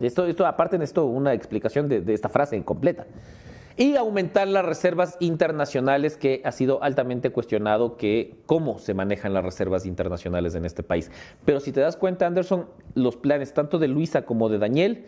[0.00, 3.06] Esto, esto aparte de esto, una explicación de, de esta frase incompleta.
[3.78, 9.44] Y aumentar las reservas internacionales, que ha sido altamente cuestionado que cómo se manejan las
[9.44, 11.10] reservas internacionales en este país.
[11.44, 15.04] Pero si te das cuenta, Anderson, los planes tanto de Luisa como de Daniel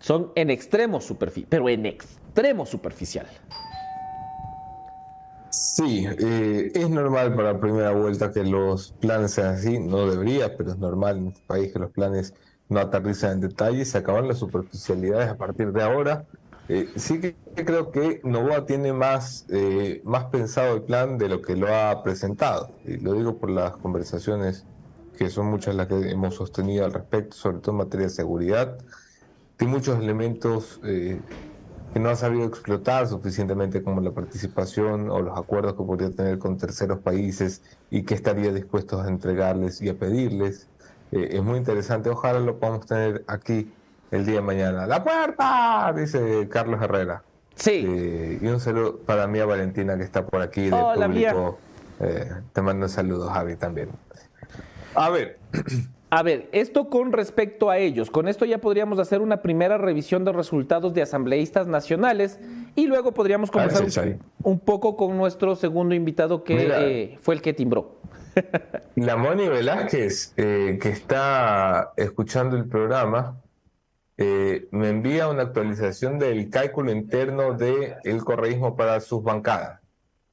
[0.00, 3.26] son en extremo superficial, pero en extremo superficial.
[5.50, 10.56] Sí, eh, es normal para la primera vuelta que los planes sean así, no debería,
[10.56, 12.34] pero es normal en este país que los planes
[12.68, 16.26] no aterrizan en detalle, se acaban las superficialidades a partir de ahora.
[16.68, 21.40] Eh, sí que creo que Novoa tiene más, eh, más pensado el plan de lo
[21.40, 24.66] que lo ha presentado, y lo digo por las conversaciones
[25.16, 28.78] que son muchas las que hemos sostenido al respecto, sobre todo en materia de seguridad,
[29.56, 31.20] tiene muchos elementos eh,
[31.92, 36.38] que no ha sabido explotar suficientemente como la participación o los acuerdos que podría tener
[36.38, 40.68] con terceros países y que estaría dispuesto a entregarles y a pedirles.
[41.12, 43.72] Eh, es muy interesante, ojalá lo podamos tener aquí
[44.10, 44.86] el día de mañana.
[44.86, 45.92] ¡La puerta!
[45.96, 47.22] Dice Carlos Herrera.
[47.54, 47.86] Sí.
[47.88, 51.58] Eh, y un saludo para mí a Valentina que está por aquí de público.
[52.52, 53.88] te mando un saludo, Javi, también.
[54.94, 55.38] A ver.
[56.08, 60.24] A ver, esto con respecto a ellos, con esto ya podríamos hacer una primera revisión
[60.24, 62.38] de resultados de asambleístas nacionales
[62.76, 67.52] y luego podríamos conversar un, poco con nuestro segundo invitado que eh, fue el que
[67.52, 67.96] timbró.
[68.94, 73.42] La Moni Velázquez, eh, que está escuchando el programa,
[74.16, 79.80] eh, me envía una actualización del cálculo interno del el correísmo para sus bancadas.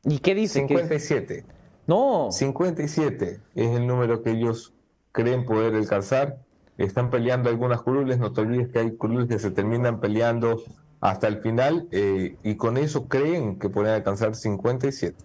[0.04, 0.60] ¿Y qué dice?
[0.60, 1.46] 57.
[1.88, 2.30] No.
[2.32, 4.74] 57 es el número que ellos
[5.14, 6.40] creen poder alcanzar.
[6.78, 10.62] Están peleando algunas curules, no te olvides que hay curules que se terminan peleando
[11.00, 15.16] hasta el final eh, y con eso creen que pueden alcanzar 57.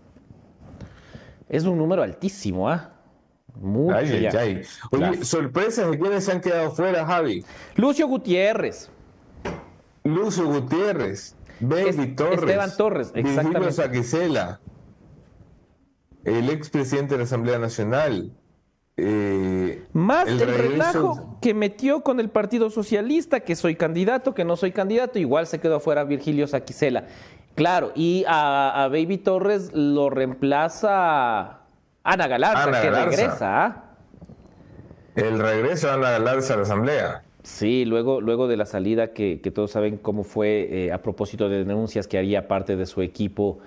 [1.49, 2.93] Es un número altísimo, ¿ah?
[3.55, 4.63] Mucho ay, ay,
[4.93, 7.45] Oye, sorpresas de quiénes se han quedado fuera, Javi.
[7.75, 8.91] Lucio Gutiérrez.
[10.05, 11.35] Lucio Gutiérrez.
[11.61, 12.39] Baby Torres.
[12.41, 13.73] Esteban Torres, exactamente.
[13.73, 14.61] Saquicela.
[16.25, 18.33] El expresidente de la Asamblea Nacional.
[19.01, 24.57] Eh, Más el, relajo que metió con el Partido Socialista, que soy candidato, que no
[24.57, 27.05] soy candidato, igual se quedó fuera Virgilio Saquicela.
[27.55, 31.61] Claro, y a, Baby Torres lo reemplaza
[32.03, 33.65] Ana Galarza, que regresa.
[33.65, 33.85] ¿ah?
[35.15, 37.23] El regreso de Ana Galarza a la Asamblea.
[37.45, 41.59] Sí, luego, luego de la salida que, todos saben cómo fue eh, a propósito de
[41.65, 43.61] denuncias que haría parte de su equipo.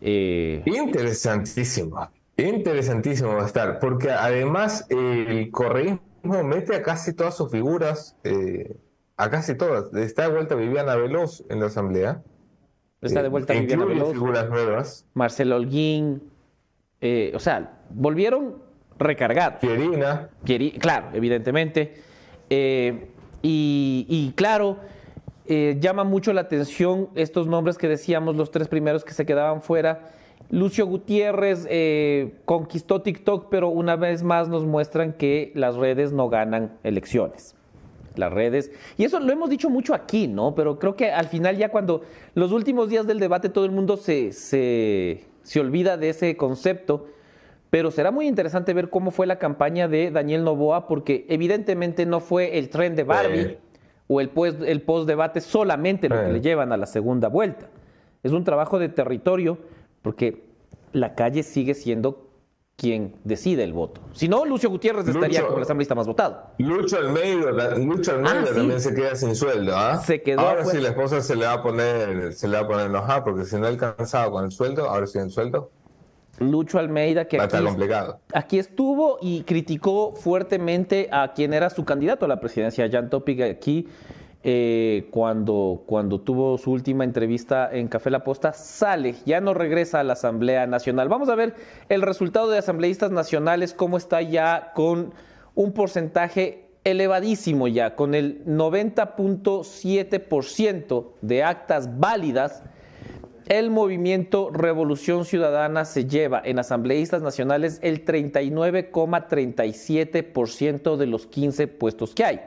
[0.00, 0.62] Eh...
[0.64, 2.08] Interesantísimo.
[2.48, 8.76] Interesantísimo va a estar, porque además el correísmo mete a casi todas sus figuras, eh,
[9.16, 9.92] a casi todas.
[9.94, 12.22] Está de vuelta Viviana Veloz en la asamblea.
[13.00, 14.12] Está de eh, vuelta Viviana Veloz.
[14.12, 15.06] figuras nuevas.
[15.14, 16.22] Marcelo Holguín.
[17.00, 18.56] Eh, o sea, volvieron
[18.98, 19.60] recargados.
[19.60, 20.28] Pierina.
[20.78, 22.02] claro, evidentemente.
[22.50, 23.06] y,
[23.42, 24.78] y, claro,
[25.46, 30.12] llama mucho la atención estos nombres que decíamos, los tres primeros que se quedaban fuera
[30.50, 36.28] Lucio Gutiérrez eh, conquistó TikTok, pero una vez más nos muestran que las redes no
[36.28, 37.54] ganan elecciones.
[38.16, 38.72] las redes.
[38.96, 40.54] Y eso lo hemos dicho mucho aquí, ¿no?
[40.54, 42.02] Pero creo que al final ya cuando
[42.34, 47.06] los últimos días del debate todo el mundo se, se, se olvida de ese concepto.
[47.70, 52.18] Pero será muy interesante ver cómo fue la campaña de Daniel Novoa, porque evidentemente no
[52.18, 53.58] fue el tren de Barbie
[54.08, 57.68] o el, pues, el post-debate solamente lo que le llevan a la segunda vuelta.
[58.24, 59.58] Es un trabajo de territorio,
[60.02, 60.44] porque
[60.92, 62.30] la calle sigue siendo
[62.80, 64.00] quien decide el voto.
[64.14, 66.44] Si no, Lucio Gutiérrez estaría como el asambleísta más votado.
[66.56, 69.98] Lucho Almeida, Lucho Almeida ah, también se queda sin sueldo, ¿ah?
[69.98, 72.66] Se quedó ahora sí la esposa se le va a poner, se le va a
[72.66, 75.70] poner enojada, porque si no alcanzado con el sueldo, ahora sí el sueldo.
[76.38, 77.56] Lucho Almeida, que aquí,
[78.32, 83.42] aquí, estuvo y criticó fuertemente a quien era su candidato a la presidencia, Jan Topic,
[83.42, 83.88] aquí
[84.42, 90.00] eh, cuando, cuando tuvo su última entrevista en Café La Posta, sale, ya no regresa
[90.00, 91.10] a la Asamblea Nacional.
[91.10, 91.54] Vamos a ver
[91.90, 95.12] el resultado de asambleístas nacionales, cómo está ya con
[95.54, 102.62] un porcentaje elevadísimo ya, con el 90.7% de actas válidas.
[103.46, 112.14] El movimiento Revolución Ciudadana se lleva en asambleístas nacionales el 39,37% de los 15 puestos
[112.14, 112.40] que hay.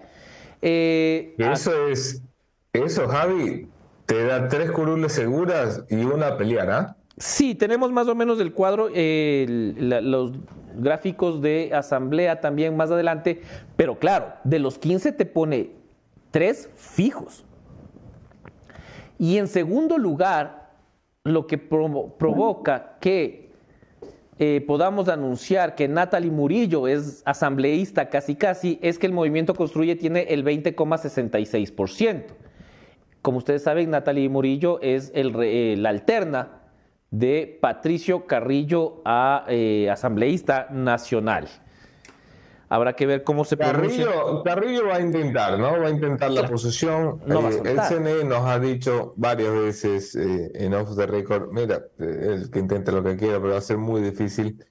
[0.66, 2.22] Eh, eso es,
[2.72, 3.68] eso Javi,
[4.06, 6.96] te da tres curules seguras y una a pelear, ¿ah?
[7.18, 10.32] Sí, tenemos más o menos el cuadro, los
[10.76, 13.42] gráficos de asamblea también más adelante,
[13.76, 15.72] pero claro, de los 15 te pone
[16.32, 17.44] tres fijos.
[19.20, 20.72] Y en segundo lugar,
[21.26, 23.43] lo que provoca que
[24.40, 29.96] eh, podamos anunciar que Natalie Murillo es asambleísta casi casi, es que el movimiento Construye
[29.96, 32.24] tiene el 20,66%.
[33.22, 36.64] Como ustedes saben, Natalie Murillo es el, eh, la alterna
[37.12, 41.48] de Patricio Carrillo a eh, asambleísta nacional.
[42.74, 45.80] Habrá que ver cómo se Carrillo, Carrillo va a intentar, ¿no?
[45.80, 47.22] Va a intentar la posesión.
[47.28, 52.30] Eh, el CNE nos ha dicho varias veces eh, en off the record, mira, eh,
[52.34, 54.66] el que intente lo que quiera, pero va a ser muy difícil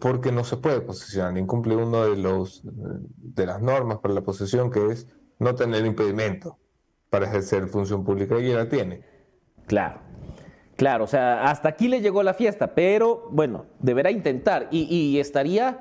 [0.00, 1.36] porque no se puede posesionar.
[1.36, 5.06] Incumple uno de los de las normas para la posesión que es
[5.38, 6.56] no tener impedimento
[7.10, 9.04] para ejercer función pública y la tiene.
[9.66, 10.00] Claro.
[10.76, 15.20] Claro, o sea, hasta aquí le llegó la fiesta, pero bueno, deberá intentar y, y
[15.20, 15.80] estaría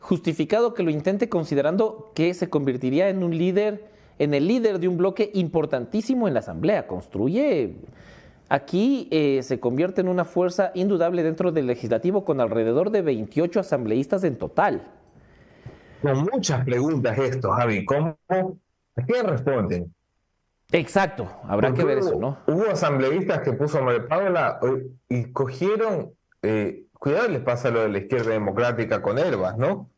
[0.00, 4.88] justificado que lo intente considerando que se convertiría en un líder, en el líder de
[4.88, 6.86] un bloque importantísimo en la Asamblea.
[6.86, 7.76] Construye,
[8.48, 13.60] aquí eh, se convierte en una fuerza indudable dentro del legislativo con alrededor de 28
[13.60, 14.82] asambleístas en total.
[16.02, 17.84] Con muchas preguntas esto, Javi.
[17.84, 18.16] ¿Cómo?
[18.28, 19.92] ¿A quién responden?
[20.70, 22.38] Exacto, habrá que ver eso, ¿no?
[22.46, 24.60] Hubo asambleístas que puso María Paula
[25.08, 29.90] y cogieron eh, cuidado les pasa lo de la izquierda democrática con Herbas, ¿no?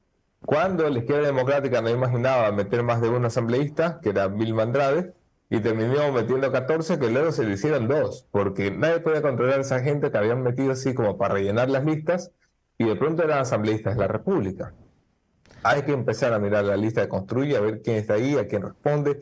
[0.44, 5.12] Cuando la izquierda democrática no imaginaba meter más de un asambleísta, que era Bill Mandrade,
[5.50, 9.62] y terminó metiendo 14, que luego se le hicieron dos, porque nadie podía controlar a
[9.62, 12.30] esa gente que habían metido así como para rellenar las listas,
[12.78, 14.72] y de pronto eran asambleístas de la República.
[15.62, 18.46] Hay que empezar a mirar la lista de Construye, a ver quién está ahí, a
[18.46, 19.20] quién responde.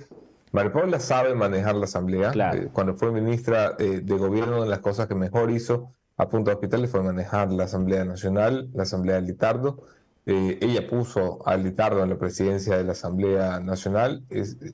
[0.53, 2.33] María Paula sabe manejar la asamblea.
[2.55, 6.29] Eh, cuando fue ministra eh, de gobierno, una de las cosas que mejor hizo a
[6.29, 9.85] punto de hospitales fue manejar la Asamblea Nacional, la Asamblea de Litardo.
[10.27, 14.25] Eh, ella puso a Litardo en la presidencia de la Asamblea Nacional,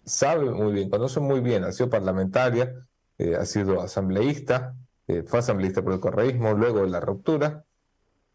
[0.05, 2.75] sabe muy bien, conoce muy bien, ha sido parlamentaria,
[3.19, 4.75] eh, ha sido asambleísta,
[5.07, 7.65] eh, fue asambleísta por el correísmo, luego de la ruptura.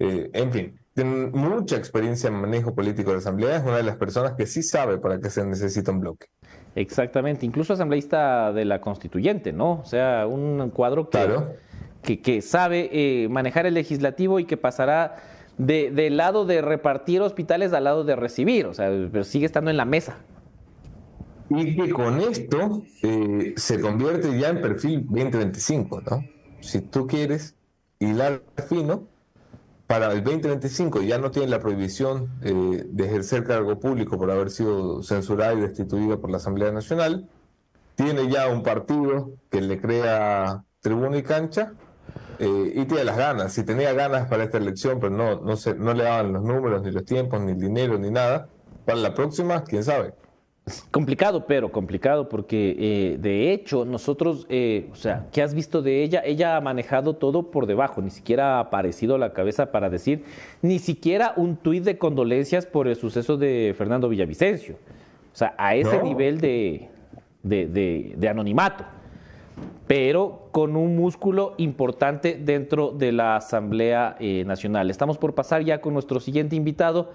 [0.02, 3.98] en fin, tiene mucha experiencia en manejo político de la Asamblea, es una de las
[3.98, 6.28] personas que sí sabe para qué se necesita un bloque.
[6.76, 9.82] Exactamente, incluso asambleísta de la constituyente, ¿no?
[9.82, 11.18] O sea, un cuadro que...
[11.18, 11.54] Claro
[12.02, 15.18] que, sabe eh, manejar el legislativo y que pasará
[15.58, 19.70] de, del lado de repartir hospitales al lado de recibir, o sea, pero sigue estando
[19.70, 20.18] en la mesa.
[21.50, 26.24] Y que con esto eh, se convierte ya en perfil 2025, ¿no?
[26.60, 27.56] Si tú quieres
[28.00, 29.08] hilar fino,
[29.88, 34.52] para el 2025 ya no tiene la prohibición eh, de ejercer cargo público por haber
[34.52, 37.28] sido censurada y destituida por la Asamblea Nacional,
[37.96, 41.74] tiene ya un partido que le crea tribuna y cancha,
[42.40, 43.54] eh, y tiene las ganas.
[43.54, 46.82] Si tenía ganas para esta elección, pero no, no, se, no le daban los números,
[46.82, 48.48] ni los tiempos, ni el dinero, ni nada.
[48.86, 50.14] Para la próxima, quién sabe.
[50.92, 56.04] Complicado, pero complicado, porque eh, de hecho nosotros, eh, o sea, ¿qué has visto de
[56.04, 56.22] ella?
[56.24, 60.24] Ella ha manejado todo por debajo, ni siquiera ha aparecido la cabeza para decir,
[60.62, 64.76] ni siquiera un tuit de condolencias por el suceso de Fernando Villavicencio.
[65.34, 66.90] O sea, a ese nivel de,
[67.44, 68.86] de, de anonimato
[69.90, 74.92] pero con un músculo importante dentro de la Asamblea eh, Nacional.
[74.92, 77.12] Estamos por pasar ya con nuestro siguiente invitado,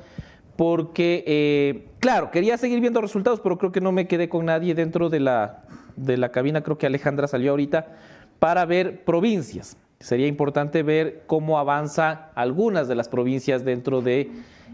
[0.57, 4.75] porque, eh, claro, quería seguir viendo resultados, pero creo que no me quedé con nadie
[4.75, 5.65] dentro de la,
[5.95, 7.93] de la cabina, creo que Alejandra salió ahorita,
[8.41, 9.77] para ver provincias.
[10.01, 14.33] Sería importante ver cómo avanza algunas de las provincias dentro del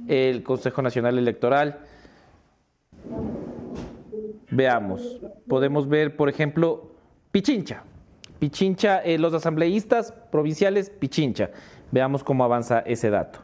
[0.09, 1.81] el Consejo Nacional Electoral.
[4.51, 6.91] Veamos, podemos ver, por ejemplo,
[7.31, 7.85] Pichincha.
[8.39, 11.51] Pichincha, eh, los asambleístas provinciales, Pichincha.
[11.91, 13.41] Veamos cómo avanza ese dato.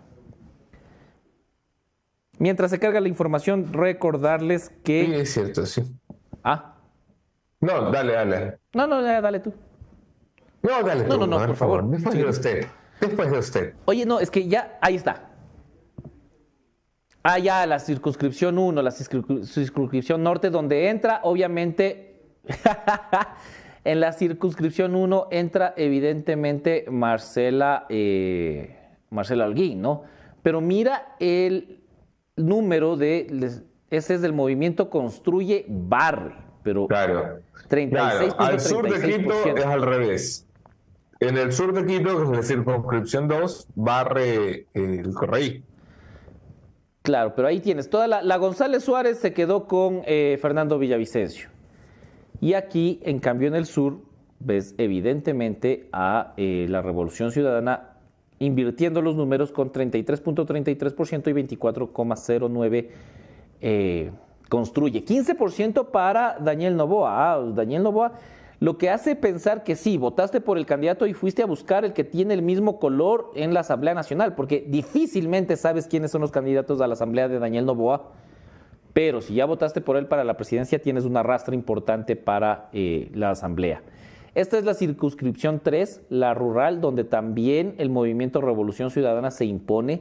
[2.38, 5.06] Mientras se carga la información, recordarles que...
[5.06, 5.82] Sí, es cierto, sí.
[6.44, 6.74] Ah.
[7.60, 8.58] No, dale, dale.
[8.74, 9.54] No, no, dale tú.
[10.62, 11.10] No, dale tú.
[11.10, 11.84] No, no, no, por favor.
[11.88, 12.66] Después de usted.
[13.00, 13.74] Después de usted.
[13.86, 15.30] Oye, no, es que ya, ahí está.
[17.22, 22.36] Ah, ya, la circunscripción 1, la circunscripción norte, donde entra, obviamente,
[23.86, 28.76] en la circunscripción 1 entra evidentemente Marcela, eh,
[29.10, 30.02] Marcela Alguín, ¿no?
[30.42, 31.80] Pero mira el
[32.34, 33.28] número de,
[33.90, 36.34] ese es del movimiento Construye Barre,
[36.64, 37.38] pero claro.
[37.68, 40.48] 36, Al sur de Quito es al revés.
[41.20, 45.62] En el sur de Quito, que es la circunscripción 2, barre el Correí.
[47.02, 47.88] Claro, pero ahí tienes.
[47.88, 51.55] Toda la, la González Suárez se quedó con eh, Fernando Villavicencio.
[52.40, 53.98] Y aquí, en cambio, en el sur,
[54.40, 57.94] ves evidentemente a eh, la Revolución Ciudadana
[58.38, 62.88] invirtiendo los números con 33.33% y 24,09%
[63.62, 64.10] eh,
[64.48, 65.04] construye.
[65.04, 67.32] 15% para Daniel Novoa.
[67.32, 68.12] Ah, Daniel Novoa
[68.58, 71.92] lo que hace pensar que sí, votaste por el candidato y fuiste a buscar el
[71.92, 76.30] que tiene el mismo color en la Asamblea Nacional, porque difícilmente sabes quiénes son los
[76.30, 78.12] candidatos a la Asamblea de Daniel Novoa,
[78.96, 83.10] pero si ya votaste por él para la presidencia, tienes una rastra importante para eh,
[83.12, 83.82] la Asamblea.
[84.34, 90.00] Esta es la circunscripción 3, la rural, donde también el movimiento Revolución Ciudadana se impone,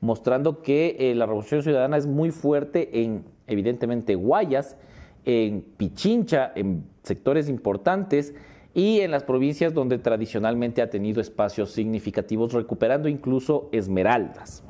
[0.00, 4.76] mostrando que eh, la Revolución Ciudadana es muy fuerte en, evidentemente, Guayas,
[5.24, 8.34] en Pichincha, en sectores importantes
[8.74, 14.64] y en las provincias donde tradicionalmente ha tenido espacios significativos, recuperando incluso esmeraldas.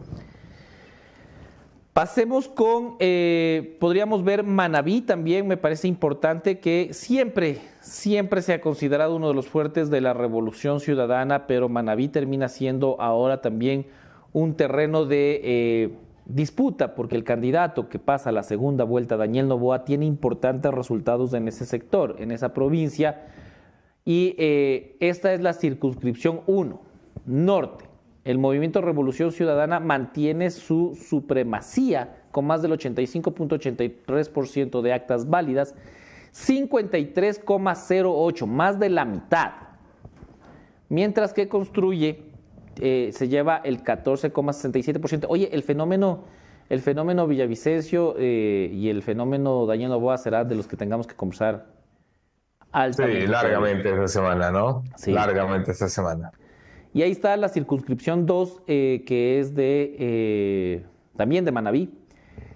[1.92, 8.62] Pasemos con, eh, podríamos ver Manabí también, me parece importante que siempre, siempre se ha
[8.62, 13.88] considerado uno de los fuertes de la revolución ciudadana, pero Manabí termina siendo ahora también
[14.32, 19.48] un terreno de eh, disputa porque el candidato que pasa a la segunda vuelta, Daniel
[19.48, 23.26] Novoa, tiene importantes resultados en ese sector, en esa provincia,
[24.06, 26.80] y eh, esta es la circunscripción 1,
[27.26, 27.91] norte.
[28.24, 35.74] El movimiento Revolución Ciudadana mantiene su supremacía con más del 85.83% de actas válidas,
[36.32, 39.54] 53,08, más de la mitad.
[40.88, 42.30] Mientras que construye
[42.80, 45.26] eh, se lleva el 14,67%.
[45.28, 46.24] Oye, el fenómeno,
[46.68, 51.14] el fenómeno Villavicencio eh, y el fenómeno Daniel Novoa será de los que tengamos que
[51.14, 51.66] conversar
[52.70, 53.22] altamente.
[53.22, 54.84] Sí, largamente esta semana, ¿no?
[54.96, 55.12] Sí.
[55.12, 56.32] Largamente esta semana.
[56.94, 60.84] Y ahí está la circunscripción 2, eh, que es de
[61.16, 61.90] también de Manabí.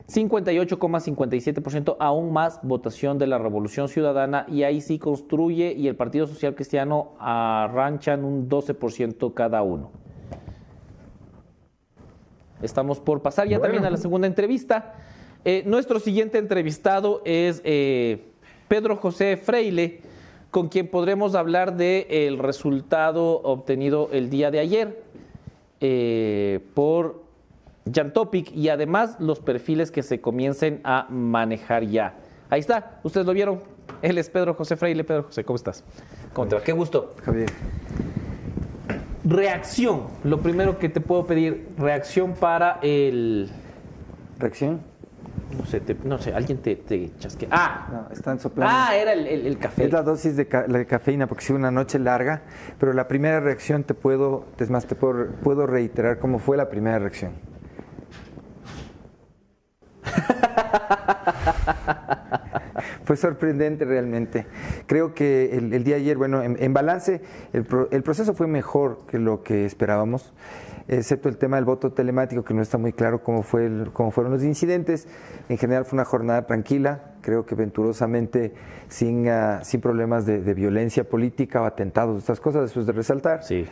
[0.09, 6.29] 58,57%, aún más votación de la Revolución Ciudadana y ahí sí construye y el Partido
[6.29, 9.91] Social Cristiano arranchan un 12% cada uno.
[12.63, 14.95] Estamos por pasar ya también a la segunda entrevista.
[15.45, 18.27] Eh, nuestro siguiente entrevistado es eh,
[18.69, 20.01] Pedro José Freile,
[20.57, 25.03] con quien podremos hablar del el resultado obtenido el día de ayer
[25.83, 27.25] eh, por
[27.95, 32.15] Jan Topic y además los perfiles que se comiencen a manejar ya.
[32.49, 33.61] Ahí está, ustedes lo vieron.
[34.01, 35.05] Él es Pedro José Freile.
[35.05, 35.85] Pedro José, ¿cómo estás?
[36.33, 36.63] ¿Cómo te va?
[36.63, 37.13] Qué gusto.
[37.23, 37.51] Javier.
[39.25, 43.51] Reacción, lo primero que te puedo pedir, reacción para el...
[44.39, 44.81] ¿Reacción?
[45.57, 47.49] No sé, no sé, alguien te, te chasquea.
[47.51, 48.75] Ah, no, están soplando.
[48.77, 49.85] Ah, era el, el, café.
[49.85, 52.43] Es la dosis de, de, cafeína porque sido una noche larga,
[52.79, 56.69] pero la primera reacción te puedo, es más, te puedo, puedo reiterar cómo fue la
[56.69, 57.33] primera reacción.
[63.05, 64.47] Fue sorprendente realmente.
[64.87, 67.23] Creo que el, día de ayer, bueno, en, balance,
[67.53, 70.35] el, el, proceso fue mejor que lo que esperábamos,
[70.89, 74.33] excepto el tema del voto telemático, que no está muy claro cómo, fue cómo fueron
[74.33, 75.09] los incidentes.
[75.49, 78.55] En general fue una jornada tranquila, creo que venturosamente
[78.89, 82.93] sin, uh, sin problemas de, de, violencia política o atentados, estas cosas, eso es de
[82.93, 83.43] resaltar.
[83.43, 83.67] Sí.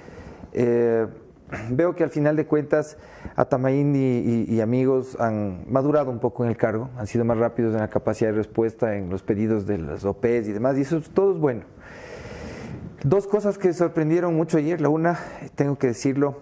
[0.53, 1.07] Eh,
[1.71, 2.97] veo que al final de cuentas
[3.37, 7.75] Atamaín y, y, amigos han madurado un poco en el cargo, han sido más rápidos
[7.75, 11.01] en la capacidad de respuesta en los pedidos de las OPs y demás, y eso
[11.13, 11.63] todo es bueno.
[13.05, 14.81] Dos cosas que sorprendieron mucho ayer.
[14.81, 15.19] La una,
[15.57, 16.41] tengo que decirlo,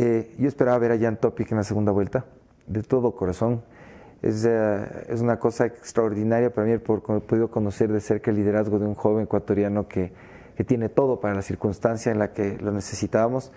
[0.00, 2.24] eh, yo esperaba ver a Jan Topic en la segunda vuelta.
[2.68, 3.62] de todo corazón.
[4.22, 8.78] Es, eh, es, una cosa extraordinaria para mí he podido conocer de cerca el liderazgo
[8.78, 10.12] de un joven ecuatoriano que,
[10.56, 13.50] que, tiene todo para la circunstancia en la que lo necesitábamos.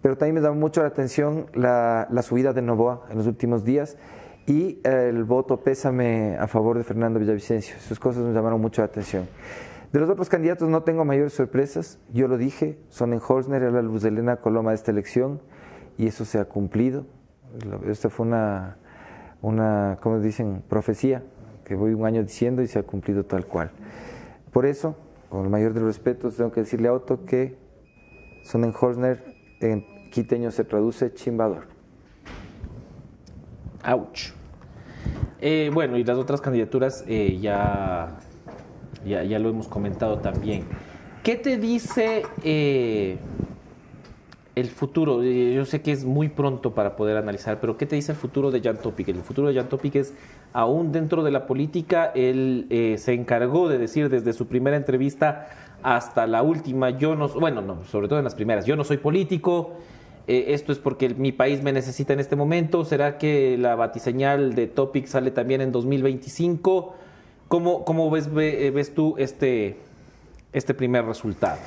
[0.00, 3.64] Pero también me da mucho la atención la, la subida de Novoa en los últimos
[3.64, 3.98] días
[4.46, 7.76] y el voto pésame a favor de Fernando Villavicencio.
[7.76, 9.28] Esas cosas me llamaron mucho la atención.
[9.92, 11.98] De los otros candidatos no tengo mayores sorpresas.
[12.14, 15.40] Yo lo dije, Sonnenholzner era la luz de Elena Coloma de esta elección
[15.98, 17.04] y eso se ha cumplido.
[17.86, 18.76] Esta fue una,
[19.42, 21.22] una, ¿cómo dicen?, profecía
[21.64, 23.70] que voy un año diciendo y se ha cumplido tal cual.
[24.52, 24.96] Por eso,
[25.28, 27.56] con el mayor de los respetos, tengo que decirle a Otto que
[28.44, 29.22] Sonnenholzner
[29.60, 31.66] en quiteño se traduce chimbador.
[33.84, 34.32] Ouch.
[35.40, 38.18] Eh, bueno, y las otras candidaturas eh, ya
[39.04, 40.64] ya, lo hemos comentado también.
[41.22, 43.18] ¿Qué te dice eh,
[44.60, 45.22] el futuro?
[45.22, 48.18] Eh, yo sé que es muy pronto para poder analizar, pero ¿qué te dice el
[48.18, 49.08] futuro de Jan Topic?
[49.08, 50.14] El futuro de Jan Topic es,
[50.52, 55.48] aún dentro de la política, él eh, se encargó de decir desde su primera entrevista
[55.82, 58.96] hasta la última, yo no, bueno, no, sobre todo en las primeras, yo no soy
[58.96, 59.74] político,
[60.26, 64.66] esto es porque mi país me necesita en este momento, ¿será que la batiseñal de
[64.66, 66.94] Topic sale también en 2025?
[67.48, 69.78] ¿Cómo, eh, ves tú este,
[70.52, 71.58] este primer resultado?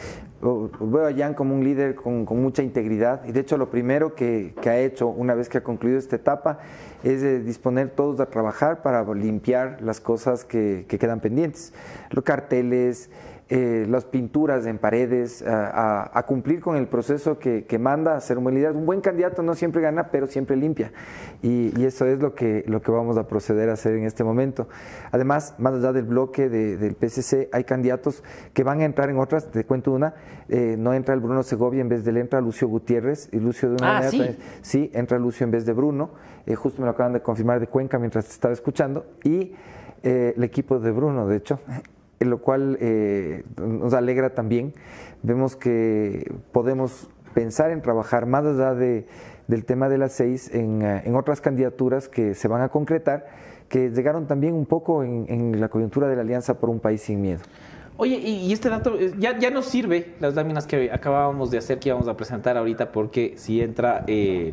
[0.42, 4.16] Veo a Jan como un líder con, con, mucha integridad y de hecho lo primero
[4.16, 6.60] que, que, ha hecho una vez que ha concluido esta etapa
[7.04, 11.74] es de disponer todos a trabajar para limpiar las cosas que, que quedan pendientes,
[12.10, 13.12] los carteles,
[13.54, 18.72] eh, las pinturas en paredes, a, cumplir con el proceso que, manda a buen líder.
[18.72, 20.94] Un buen candidato no siempre gana, pero siempre limpia.
[21.42, 24.70] Y, eso es lo que, lo que vamos a proceder a hacer en este momento.
[25.12, 28.24] Además, más allá del bloque del PCC, hay candidatos
[28.54, 29.52] que van a entrar en otras.
[29.52, 30.14] Te cuento una,
[30.48, 33.28] eh, no entra el Bruno Segovia en vez de él, entra Lucio Gutiérrez.
[33.34, 34.90] Y Lucio de una ah, manera ¿sí?
[34.94, 36.12] entra Lucio en vez de Bruno.
[36.46, 39.08] Eh, justo me lo acaban de confirmar de Cuenca mientras estaba escuchando.
[39.26, 39.54] Y
[40.04, 41.60] el equipo de Bruno, de hecho,
[42.30, 44.74] lo cual eh, nos alegra también.
[45.24, 49.08] Vemos que podemos pensar en trabajar más allá de,
[49.48, 53.28] del tema de las seis en, eh, en, otras candidaturas que se van a concretar,
[53.70, 57.02] que llegaron también un poco en, en, la coyuntura de la Alianza por un país
[57.02, 57.40] sin miedo.
[57.98, 61.80] Oye, y, este dato eh, ya, ya nos sirve las láminas que acabábamos de hacer,
[61.80, 64.06] que íbamos a presentar ahorita, porque si entra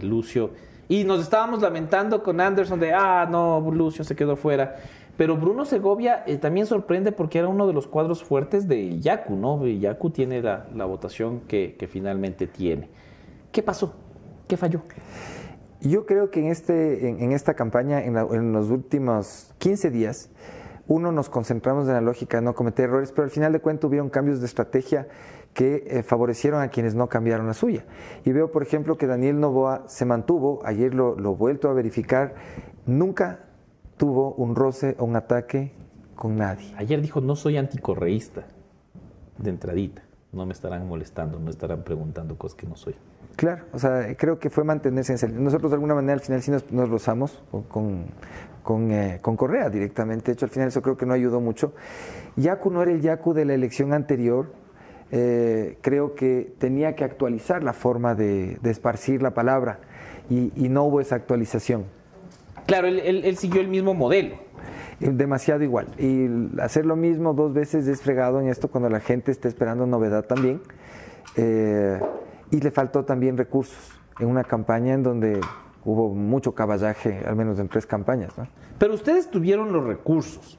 [0.02, 0.50] Lucio,
[0.88, 4.76] y nos estábamos lamentando con Anderson de, ah, no, Lucio se quedó fuera.
[5.18, 9.34] Pero Bruno Segovia eh, también sorprende porque era uno de los cuadros fuertes de Yacu,
[9.34, 9.66] ¿no?
[9.66, 12.88] Yacu tiene la, votación que, finalmente tiene.
[13.50, 13.96] ¿Qué pasó?
[14.46, 14.82] ¿Qué falló?
[15.80, 20.30] Yo creo que en, este, esta campaña, en, los últimos 15 días,
[20.86, 23.88] uno nos concentramos en la lógica de no cometer errores, pero al final de cuentas
[23.88, 25.08] hubieron cambios de estrategia
[25.52, 27.84] que eh, favorecieron a quienes no cambiaron la suya.
[28.24, 32.36] Y veo, por ejemplo, que Daniel Novoa se mantuvo, ayer lo, lo vuelto a verificar,
[32.86, 33.47] nunca
[33.98, 35.72] tuvo un roce o un ataque
[36.14, 36.72] con nadie.
[36.76, 38.46] Ayer dijo, no soy anticorreísta,
[39.36, 40.02] de entradita.
[40.32, 42.94] No me estarán molestando, no estarán preguntando cosas que no soy.
[43.36, 45.38] Claro, o sea, creo que fue mantenerse en serio.
[45.38, 48.06] Nosotros de alguna manera al final sí nos, nos rozamos con,
[48.62, 50.26] con, eh, con, Correa directamente.
[50.26, 51.72] De hecho, al final eso creo que no ayudó mucho.
[52.36, 54.52] Yacu no era el Yacu de la elección anterior.
[55.10, 59.78] Eh, creo que tenía que actualizar la forma de, de esparcir la palabra
[60.28, 61.84] y, y no hubo esa actualización.
[62.68, 64.36] Claro, él, siguió el mismo modelo.
[65.00, 65.86] Eh, demasiado igual.
[65.98, 66.28] Y
[66.60, 70.26] hacer lo mismo dos veces es fregado en esto cuando la gente está esperando novedad
[70.26, 70.60] también.
[71.36, 71.98] Eh,
[72.50, 75.40] y le faltó también recursos en una campaña en donde
[75.82, 78.34] hubo mucho caballaje, al menos en tres campañas.
[78.78, 80.58] Pero ustedes tuvieron los recursos.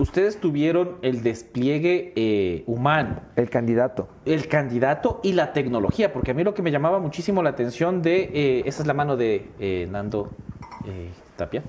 [0.00, 3.20] Ustedes tuvieron el despliegue eh, humano.
[3.36, 4.08] El candidato.
[4.24, 8.02] El candidato y la tecnología, porque a mí lo que me llamaba muchísimo la atención
[8.02, 10.32] de, esa es la mano de Nando
[11.36, 11.62] Tapia,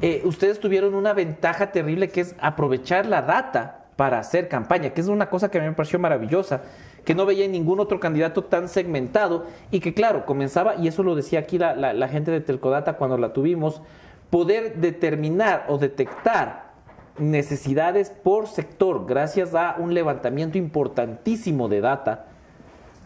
[0.00, 5.00] eh, ustedes tuvieron una ventaja terrible que es aprovechar la data para hacer campaña, que
[5.00, 6.62] es una cosa que a mí me pareció maravillosa,
[7.04, 11.14] que no veía ningún otro candidato tan segmentado y que claro, comenzaba, y eso lo
[11.14, 13.80] decía aquí la, la gente de Telcodata cuando la tuvimos,
[14.28, 16.66] poder determinar o detectar
[17.18, 22.26] necesidades por sector gracias a un levantamiento importantísimo de data,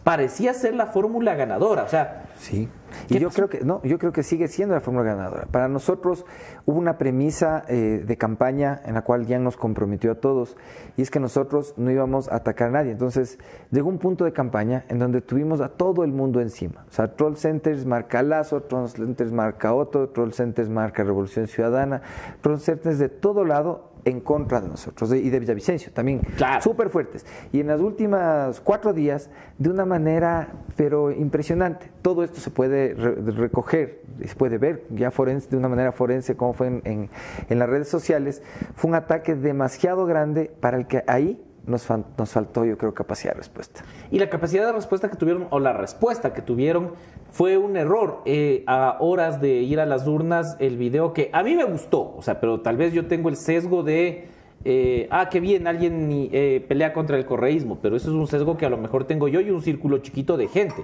[0.03, 1.83] parecía ser la fórmula ganadora.
[1.83, 2.69] O sea, sí.
[3.09, 5.45] Y yo creo que no, yo creo que sigue siendo la fórmula ganadora.
[5.49, 6.25] Para nosotros
[6.65, 10.57] hubo una premisa eh, de campaña en la cual ya nos comprometió a todos
[10.97, 12.91] y es que nosotros no íbamos a atacar a nadie.
[12.91, 13.39] Entonces
[13.71, 16.85] llegó un punto de campaña en donde tuvimos a todo el mundo encima.
[16.89, 22.01] O sea, Troll Centers marca Lazo, Troll Centers marca Otto, Troll Centers marca Revolución Ciudadana,
[22.41, 26.61] Troll Centers de todo lado en contra de nosotros y de Villavicencio también, Claro.
[26.61, 27.25] súper fuertes.
[27.51, 32.93] Y en los últimos cuatro días, de una manera, pero impresionante, todo esto se puede
[32.93, 37.09] re- recoger, se puede ver ya forense, de una manera forense, como fue en, en-
[37.49, 38.41] en las redes sociales.
[38.75, 42.93] Fue un ataque demasiado grande para el que ahí nos, fan- nos faltó, yo creo,
[42.93, 43.83] capacidad de respuesta.
[44.11, 46.91] Y la capacidad de respuesta que tuvieron, o la respuesta que tuvieron,
[47.31, 48.21] fue un error.
[48.25, 52.13] Eh, a horas de ir a las urnas, el video que a mí me gustó,
[52.17, 54.27] o sea, pero tal vez yo tengo el sesgo de,
[54.65, 58.57] eh, ah, qué bien, alguien eh, pelea contra el correísmo, pero eso es un sesgo
[58.57, 60.83] que a lo mejor tengo yo y un círculo chiquito de gente.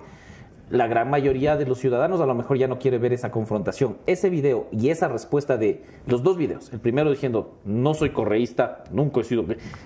[0.69, 3.97] La gran mayoría de los ciudadanos a lo mejor ya no quiere ver esa confrontación.
[4.05, 8.83] Ese video y esa respuesta de los dos videos, el primero diciendo, no soy correísta,
[8.91, 9.45] nunca he sido,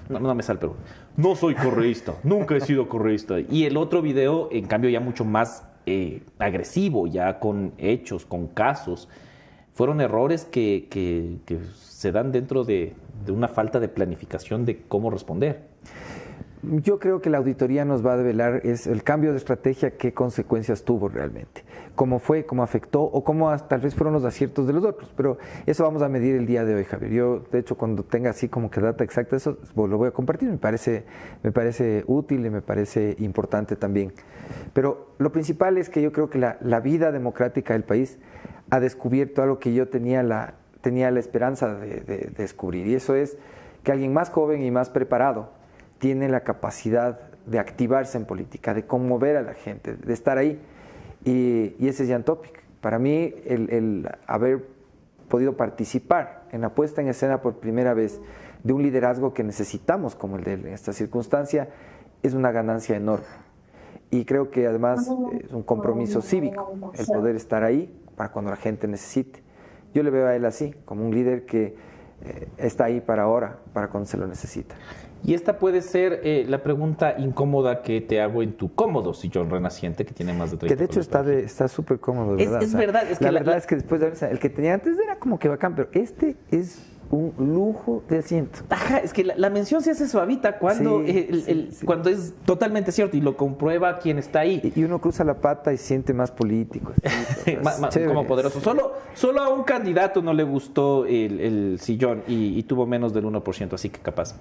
[0.10, 0.76] no, no me sale, pero
[1.18, 3.40] no soy correísta, nunca he sido correísta.
[3.40, 8.48] Y el otro video, en cambio, ya mucho más eh, agresivo, ya con hechos, con
[8.48, 9.08] casos.
[9.74, 14.82] Fueron errores que, que- que se dan dentro de, de una falta de planificación de
[14.88, 15.62] cómo responder.
[16.64, 20.14] Yo creo que la auditoría nos va a develar es el cambio de estrategia, qué
[20.14, 21.64] consecuencias tuvo realmente,
[21.96, 25.12] cómo fue, cómo afectó o cómo tal vez fueron los aciertos de los otros.
[25.18, 27.12] Pero eso vamos a medir el día de hoy, Javier.
[27.14, 30.12] Yo, de hecho, cuando tenga así como que data exacta, eso pues, lo voy a
[30.12, 30.50] compartir.
[30.50, 31.04] Me parece,
[31.42, 34.14] me parece útil y me parece importante también.
[34.74, 38.20] Pero lo principal es que yo creo que la, la vida democrática del país
[38.70, 42.86] ha descubierto algo que yo tenía la, tenía la esperanza de descubrir.
[42.86, 43.40] Y eso es
[43.82, 45.60] que alguien más joven y más preparado
[46.02, 50.60] tiene la capacidad de activarse en política, de conmover a la gente, de estar ahí.
[51.24, 52.64] Y, y ese es Jan Topic.
[52.82, 54.66] Para mí, el, el haber
[55.30, 58.20] podido participar en la puesta en escena por primera vez
[58.64, 61.70] de un liderazgo que necesitamos como el de él en esta circunstancia
[62.24, 63.28] es una ganancia enorme.
[64.10, 65.08] Y creo que además
[65.40, 69.44] es un compromiso cívico el poder estar ahí para cuando la gente necesite.
[69.94, 71.76] Yo le veo a él así, como un líder que
[72.24, 74.76] eh, está ahí para ahora, para cuando se lo necesita.
[75.24, 79.50] Y esta puede ser eh, la pregunta incómoda que te hago en tu cómodo sillón
[79.50, 82.46] renaciente que tiene más de 30 Que de hecho está de- está súper cómodo, Es-
[82.50, 82.64] ¿verdad?
[82.64, 84.50] es verdad, es que la, la- verdad la- es que después de haber- el que
[84.50, 88.60] tenía antes era como que bacán, pero este es un lujo de asiento.
[88.70, 91.72] Ajá, es que la, la mención se hace suavita cuando, Sí, eh, el- sí, el-
[91.74, 91.86] sí.
[91.86, 94.72] cuando es totalmente cierto y lo comprueba quien está ahí.
[94.76, 96.94] Y, uno cruza la pata y siente más político.
[97.64, 98.60] Más- como poderoso.
[98.62, 103.14] Solo, solo a un candidato no le gustó el, el sillón y, y tuvo menos
[103.14, 104.36] del 1%, así que capaz.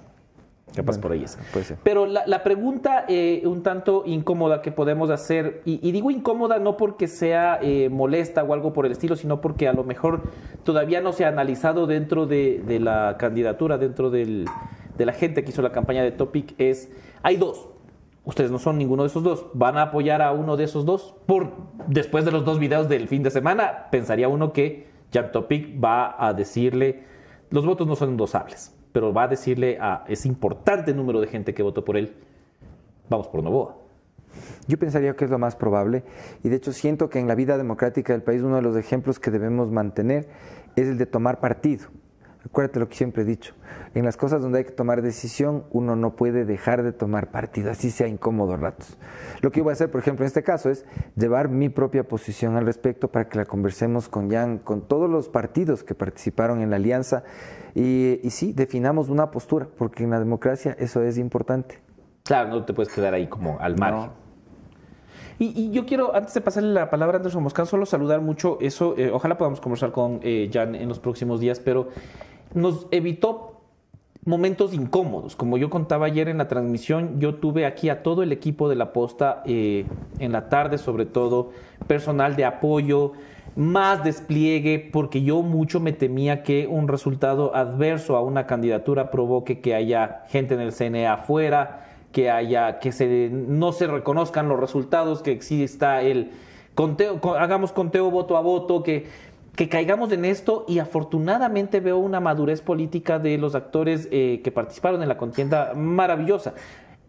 [0.75, 1.37] Capaz Bueno, por ahí es.
[1.83, 6.59] Pero la, la pregunta eh, un tanto incómoda que podemos hacer, y, y digo incómoda
[6.59, 10.21] no porque sea eh, molesta o algo por el estilo, sino porque a lo mejor
[10.63, 14.45] todavía no se ha analizado dentro de, de la candidatura, dentro del-
[14.97, 16.89] de la gente que hizo la campaña de Topic, es,
[17.23, 17.69] hay dos.
[18.23, 19.47] Ustedes no son ninguno de esos dos.
[19.53, 21.15] ¿Van a apoyar a uno de esos dos?
[21.25, 21.53] Por,
[21.87, 26.15] después de los dos videos del fin de semana, pensaría uno que Jan Topic va
[26.23, 27.03] a decirle,
[27.49, 31.53] los votos no son endosables, pero va a decirle a ese importante número de gente
[31.53, 32.13] que votó por él,
[33.09, 33.77] vamos por Novoa.
[34.67, 36.03] Yo pensaría que es lo más probable
[36.43, 39.19] y de hecho siento que en la vida democrática del país uno de los ejemplos
[39.19, 40.27] que debemos mantener
[40.75, 41.87] es el de tomar partido.
[42.45, 43.53] Acuérdate lo que siempre he dicho.
[43.93, 47.69] En las cosas donde hay que tomar decisión, uno no puede dejar de tomar partido,
[47.69, 48.97] así sea incómodo ratos.
[49.41, 50.85] Lo que voy a hacer, por ejemplo, en este caso es
[51.15, 55.29] llevar mi propia posición al respecto para que la conversemos con Jan, con todos los
[55.29, 57.23] partidos que participaron en la alianza
[57.75, 61.79] y, y sí, definamos una postura, porque en la democracia eso es importante.
[62.23, 64.11] Claro, no te puedes quedar ahí como al margen.
[64.11, 64.21] No.
[65.39, 68.59] Y, y yo quiero, antes de pasarle la palabra a Anderson Moscán, solo saludar mucho
[68.61, 68.95] eso.
[68.97, 71.87] eh, ojalá podamos conversar con eh, Jan en los próximos días, pero
[72.53, 73.61] nos evitó
[74.23, 75.35] momentos incómodos.
[75.35, 78.75] Como yo contaba ayer en la transmisión, yo tuve aquí a todo el equipo de
[78.75, 79.85] la posta eh,
[80.19, 81.49] en la tarde, sobre todo
[81.87, 83.13] personal de apoyo,
[83.55, 89.59] más despliegue, porque yo mucho me temía que un resultado adverso a una candidatura provoque
[89.59, 94.59] que haya gente en el CNE afuera, que haya que se no se reconozcan los
[94.59, 96.31] resultados, que exista el
[96.75, 99.07] conteo, co- hagamos conteo voto a voto, que
[99.55, 104.49] que caigamos en esto y afortunadamente veo una madurez política de los actores eh, que
[104.51, 106.53] participaron en la contienda maravillosa.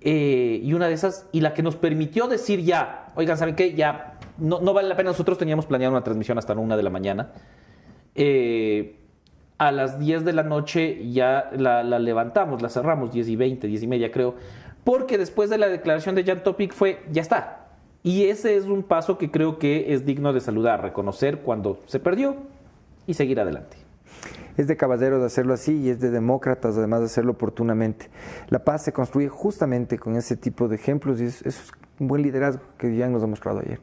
[0.01, 3.75] Eh, y una de esas, y la que nos permitió decir ya, oigan, ¿saben qué?
[3.75, 6.91] Ya no, vale la pena, nosotros teníamos planeado una transmisión hasta la una de la
[6.91, 7.33] mañana.
[8.15, 8.97] Eh,
[9.59, 13.83] a las 10 de la noche ya la, levantamos, la cerramos, 10 y 20, 10
[13.83, 14.35] y media creo,
[14.85, 17.59] porque después de la declaración de Jan Topic fue, ya está.
[18.03, 22.01] Y ese es un paso que creo que es digno de saludar, reconocer cuando se
[22.01, 22.37] perdió
[23.07, 23.77] y seguir adelante.
[24.57, 28.11] Es de caballeros hacerlo así y es de demócratas además de hacerlo oportunamente.
[28.49, 32.09] La paz se construye justamente con ese tipo de ejemplos y es- eso es un
[32.09, 33.79] buen liderazgo que ya nos ha mostrado ayer.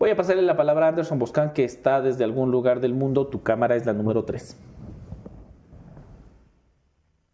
[0.00, 3.26] Voy a pasarle la palabra a Anderson Boscan, que está desde algún lugar del mundo.
[3.26, 4.56] Tu cámara es la número 3.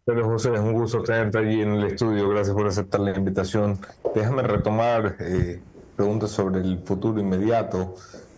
[0.03, 2.27] Pero José, es un gusto tenerte allí en el estudio.
[2.27, 3.79] Gracias por aceptar la invitación.
[4.13, 5.61] Déjame retomar eh,
[5.95, 7.95] preguntas sobre el futuro inmediato.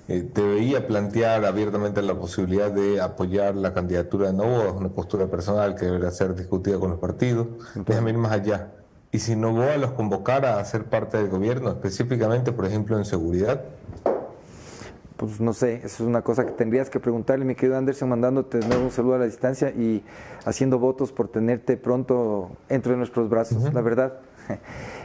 [0.07, 5.25] Eh, te veía plantear abiertamente la posibilidad de apoyar la candidatura de Novoa, una postura
[5.25, 7.47] personal que deberá ser discutida con los partidos.
[7.73, 8.73] Déjame ir más allá.
[9.11, 13.63] ¿Y si Novoa los convocara a ser parte del gobierno, específicamente, por ejemplo, en seguridad?
[15.19, 18.59] Pues no sé, eso es una cosa que tendrías que preguntarle, mi querido Anderson, mandándote
[18.59, 20.01] de nuevo un saludo a la distancia y
[20.45, 24.19] haciendo votos por tenerte pronto entre nuestros brazos, la verdad.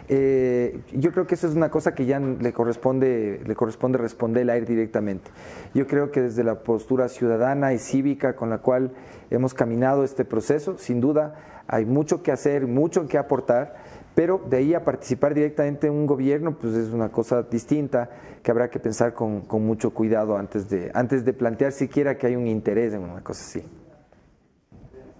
[0.07, 4.51] Eh, yo creo que eso es una cosa que ya le corresponde, le corresponde responder
[4.51, 5.31] a él directamente.
[5.73, 8.93] Yo creo que desde la postura ciudadana y cívica con la cual
[9.31, 11.37] hemos caminado este proceso, sin duda
[11.67, 13.77] hay mucho que hacer, mucho que aportar
[14.15, 18.11] pero de ahí a participar directamente en un gobierno, pues es una cosa distinta
[18.43, 22.29] que habrá que pensar con, con mucho cuidado antes de, antes de plantear siquiera que
[22.29, 23.65] hay un interés en una cosa así.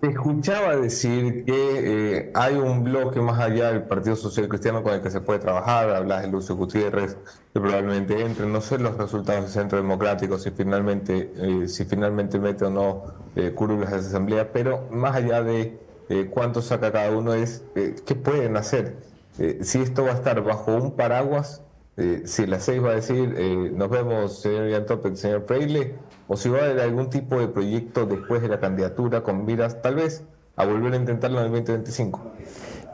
[0.03, 5.01] Escuchaba decir que eh, hay un bloque más allá del Partido Social Cristiano con el
[5.01, 7.17] que se puede trabajar, hablas de Lucio Gutiérrez,
[7.53, 12.39] que probablemente entre, no sé los resultados del Centro Democrático, si finalmente, eh, si finalmente
[12.39, 13.05] mete o no
[13.35, 15.79] eh, curulas a esa asamblea, pero más allá de
[16.09, 18.97] eh, cuánto saca cada uno, es eh, qué pueden hacer.
[19.39, 21.63] Eh, si esto va a estar bajo un paraguas,
[22.25, 25.95] si la seis va a decir nos vemos, señor Yantopet, señor Freile,
[26.27, 29.81] o si va a haber algún tipo de proyecto después de la candidatura con miras
[29.81, 30.25] tal vez
[30.57, 32.21] a volver a intentarlo en el 2025.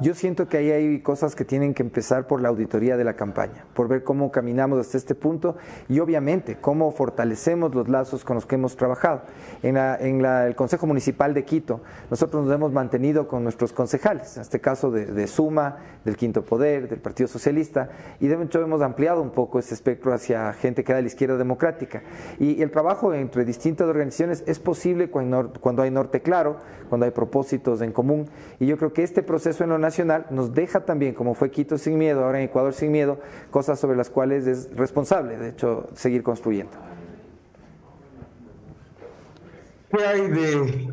[0.03, 3.17] Yo siento que ahí hay cosas que tienen que empezar por la auditoría de la
[3.17, 5.59] campaña, por ver cómo caminamos hasta este punto
[5.91, 9.21] y obviamente cómo fortalecemos los lazos con los que hemos trabajado.
[9.63, 14.59] En, el Consejo Municipal de Quito, nosotros nos hemos mantenido con nuestros concejales, en este
[14.59, 17.91] caso de, Suma, del Quinto Poder, del Partido Socialista,
[18.21, 21.09] y de hecho hemos ampliado un poco ese espectro hacia gente que da de la
[21.09, 22.03] izquierda democrática.
[22.39, 26.57] Y el trabajo entre distintas organizaciones es posible cuando hay norte claro,
[26.89, 29.90] cuando hay propósitos en común, y yo creo que este proceso en lo
[30.31, 33.19] nos deja también, como fue Quito sin miedo, ahora en Ecuador sin miedo,
[33.51, 36.73] cosas sobre las cuales es responsable, de hecho, seguir construyendo.
[39.91, 40.89] ¿Qué hay de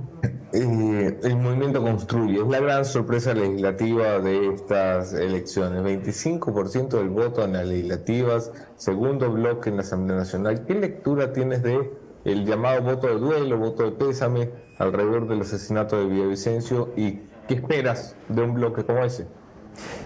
[0.54, 2.42] eh, el movimiento Construye?
[2.42, 5.84] Es la gran sorpresa legislativa de estas elecciones.
[5.84, 10.66] 25% del voto en las legislativas, segundo bloque en la Asamblea Nacional.
[10.66, 11.92] ¿Qué lectura tienes de
[12.26, 14.50] el llamado voto de duelo, voto de pésame
[14.80, 19.28] alrededor del asesinato de Villavicencio y qué esperas de un bloque como ese?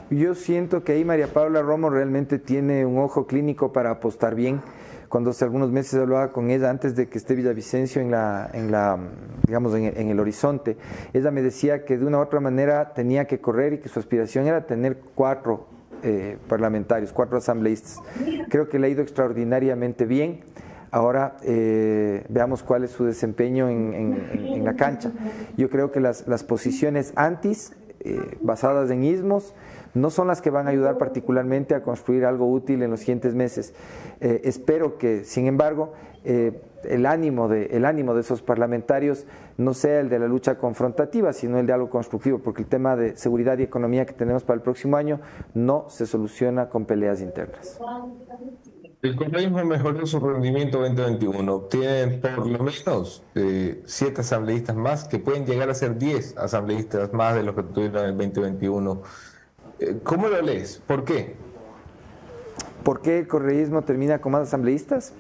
[0.10, 4.62] Yo siento que ahí María Paula Romo realmente tiene un ojo clínico para apostar bien
[5.12, 8.72] cuando hace algunos meses hablaba con ella antes de que esté Villavicencio en la, en
[8.72, 8.98] la
[9.46, 10.78] digamos, en, el horizonte,
[11.12, 14.00] ella me decía que de una u otra manera tenía que correr y que su
[14.00, 15.68] aspiración era tener cuatro
[16.02, 18.00] eh, parlamentarios, cuatro asambleístas.
[18.50, 20.40] Creo que le ha ido extraordinariamente bien.
[20.92, 25.12] Ahora eh, veamos cuál es su desempeño en, la cancha.
[25.58, 29.56] Yo creo que las, las posiciones antis, eh, basadas en ismos,
[29.94, 33.36] no son las que van a ayudar particularmente a construir algo útil en los siguientes
[33.36, 33.74] meses.
[34.20, 35.94] Eh, espero que, sin embargo,
[36.24, 39.26] eh, el, ánimo de, el ánimo de esos parlamentarios
[39.58, 42.96] no sea el de la lucha confrontativa, sino el de algo constructivo, porque el tema
[42.96, 45.20] de seguridad y economía que tenemos para el próximo año
[45.54, 47.80] no se soluciona con peleas internas.
[49.02, 51.62] El correísmo mejoró su rendimiento 2021.
[51.62, 57.12] Tienen por lo menos eh, siete asambleístas más, que pueden llegar a ser diez asambleístas
[57.12, 59.02] más de los que tuvieron en el 2021.
[59.80, 60.84] Eh, ¿Cómo lo lees?
[60.86, 61.34] ¿Por qué?
[62.84, 65.14] ¿Por qué el correísmo termina con más asambleístas?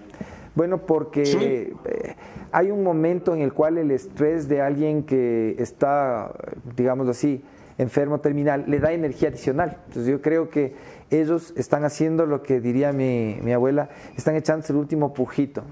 [0.54, 2.16] Bueno, porque eh,
[2.52, 6.32] hay un momento en el cual el estrés de alguien que está,
[6.76, 7.44] digamos así,
[7.80, 9.78] enfermo terminal, le da energía adicional.
[9.88, 10.76] Entonces yo creo que
[11.12, 15.64] ellos están haciendo lo que diría mi, abuela, están echándose el último pujito.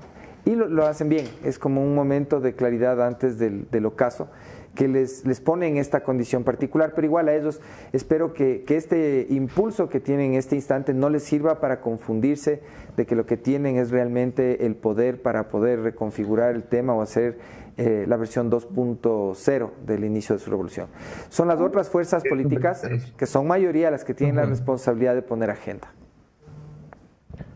[0.45, 4.29] Y lo, hacen bien, es como un momento de claridad antes del, ocaso
[4.75, 7.59] que les, les pone en esta condición particular, pero igual a ellos
[7.91, 12.61] espero que, este impulso que tienen en este instante no les sirva para confundirse
[12.95, 17.01] de que lo que tienen es realmente el poder para poder reconfigurar el tema o
[17.01, 17.37] hacer
[17.81, 20.87] eh, la versión 2.0 del inicio de su revolución.
[21.29, 22.85] Son las otras fuerzas políticas,
[23.15, 25.87] que son mayoría las que tienen la responsabilidad de poner agenda.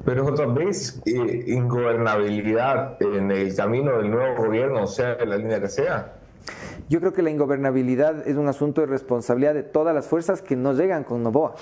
[0.06, 5.60] Pero otra vez, eh, ingobernabilidad en el camino del nuevo gobierno, sea en la línea
[5.60, 6.14] que sea.
[6.88, 10.56] Yo creo que la ingobernabilidad es un asunto de responsabilidad de todas las fuerzas que
[10.56, 11.56] no llegan con Novoa.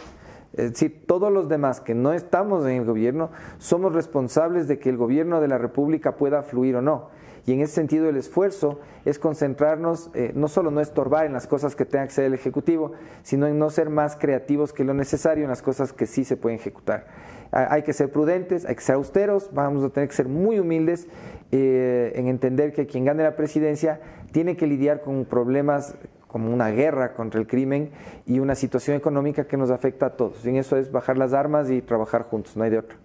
[0.54, 4.90] Es decir, todos los demás que no estamos en el gobierno somos responsables de que
[4.90, 7.10] el gobierno de la República pueda fluir o no.
[7.46, 11.48] Y en ese sentido el esfuerzo es concentrarnos, eh, no solo no estorbar en las
[11.48, 12.92] cosas que tenga que hacer el Ejecutivo,
[13.24, 16.38] sino en no ser más creativos que lo necesario en las cosas que sí se
[16.38, 17.08] pueden ejecutar.
[17.52, 21.08] Hay que ser prudentes, hay que ser austeros, vamos a tener que ser muy humildes
[21.52, 24.00] eh, en entender que quien gane la presidencia
[24.32, 25.96] tiene que lidiar con problemas
[26.28, 27.92] como una guerra contra el crimen
[28.26, 30.46] y una situación económica que nos afecta a todos.
[30.46, 32.98] Y en eso es bajar las armas y trabajar juntos, no hay de otra.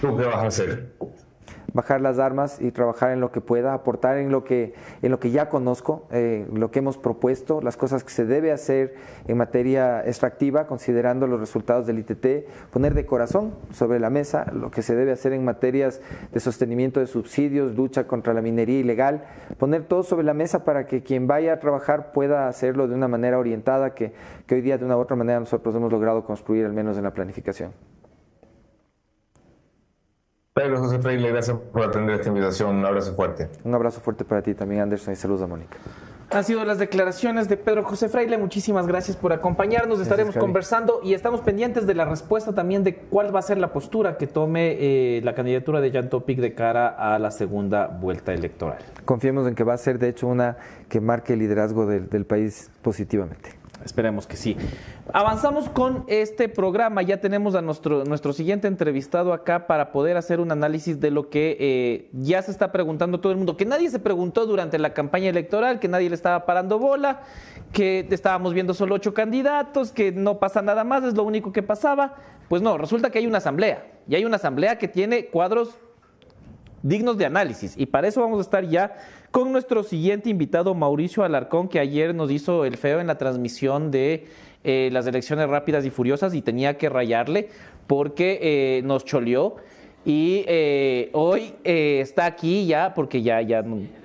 [0.00, 0.92] ¿Tú qué vas a hacer?
[1.76, 5.20] Bajar las armas y trabajar en lo que pueda, aportar en lo que, en lo
[5.20, 8.94] que ya conozco, eh, lo que hemos propuesto, las cosas que se debe hacer
[9.28, 14.70] en materia extractiva, considerando los resultados del ITT, poner de corazón sobre la mesa lo
[14.70, 16.00] que se debe hacer en materias
[16.32, 19.24] de sostenimiento de subsidios, lucha contra la minería ilegal,
[19.58, 23.06] poner todo sobre la mesa para que quien vaya a trabajar pueda hacerlo de una
[23.06, 24.14] manera orientada que,
[24.46, 27.04] que hoy día de una u otra manera nosotros hemos logrado construir, al menos en
[27.04, 27.72] la planificación.
[30.56, 32.76] Pedro José Freire, gracias por atender esta invitación.
[32.76, 33.50] Un abrazo fuerte.
[33.62, 35.76] Un abrazo fuerte para ti también, Anderson, y saludos a Mónica.
[36.30, 38.38] Han sido las declaraciones de Pedro José Fraile.
[38.38, 40.00] Muchísimas gracias por acompañarnos.
[40.00, 43.70] Estaremos conversando y estamos pendientes de la respuesta también de cuál va a ser la
[43.70, 48.32] postura que tome eh, la candidatura de Jan Topic de cara a la segunda vuelta
[48.32, 48.78] electoral.
[49.04, 50.56] Confiemos en que va a ser, de hecho, una
[50.88, 53.50] que marque el liderazgo del país positivamente.
[53.84, 54.56] Esperemos que sí.
[55.12, 57.02] Avanzamos con este programa.
[57.02, 61.28] Ya tenemos a nuestro, nuestro siguiente entrevistado acá para poder hacer un análisis de lo
[61.28, 64.94] que eh, ya se está preguntando todo el mundo, que nadie se preguntó durante la
[64.94, 67.20] campaña electoral, que nadie le estaba parando bola,
[67.72, 71.62] que estábamos viendo solo ocho candidatos, que no pasa nada más, es lo único que
[71.62, 72.14] pasaba.
[72.48, 73.86] Pues no, resulta que hay una asamblea.
[74.08, 75.78] Y hay una asamblea que tiene cuadros
[76.82, 77.74] dignos de análisis.
[77.76, 78.96] Y para eso vamos a estar ya
[79.36, 83.90] con nuestro siguiente invitado, Mauricio Alarcón, que ayer nos hizo el feo en la transmisión
[83.90, 84.28] de
[84.64, 87.50] eh, las elecciones rápidas y furiosas y tenía que rayarle
[87.86, 89.56] porque eh, nos choleó.
[90.06, 93.62] Y eh, hoy está aquí ya, porque ya, ya,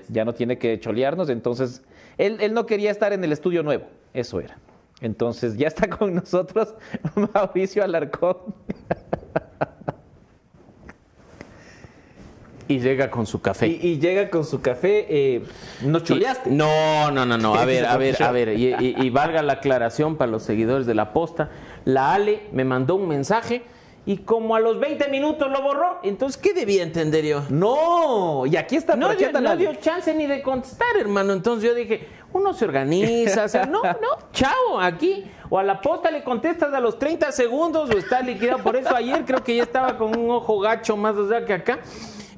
[0.10, 1.82] ya no tiene que cholearnos, entonces
[2.18, 4.58] él, él no quería estar en el estudio nuevo, eso era.
[5.00, 6.76] Entonces ya está con nosotros
[7.34, 8.36] Mauricio Alarcón.
[12.72, 13.68] Y llega con su café.
[13.68, 15.06] Y, llega con su café.
[15.10, 15.44] Eh,
[15.82, 16.50] ¿No choleaste?
[16.50, 17.56] no, no, no, no.
[17.56, 18.58] A ver, a ver, a ver.
[18.58, 21.50] Y, valga la aclaración para los seguidores de la posta.
[21.84, 23.64] La Ale me mandó un mensaje
[24.06, 26.00] y como a los 20 minutos lo borró.
[26.04, 27.44] Entonces, ¿qué debía entender yo?
[27.50, 28.96] No, y aquí está.
[28.96, 31.34] No, no dio chance ni de contestar, hermano.
[31.34, 35.26] Entonces yo dije, uno se organiza, o sea, no, no, chao, aquí.
[35.50, 38.64] O a la posta le contestas a los 30 segundos o está liquidado.
[38.64, 41.80] Por eso ayer creo que ya estaba con un ojo gacho más allá que acá.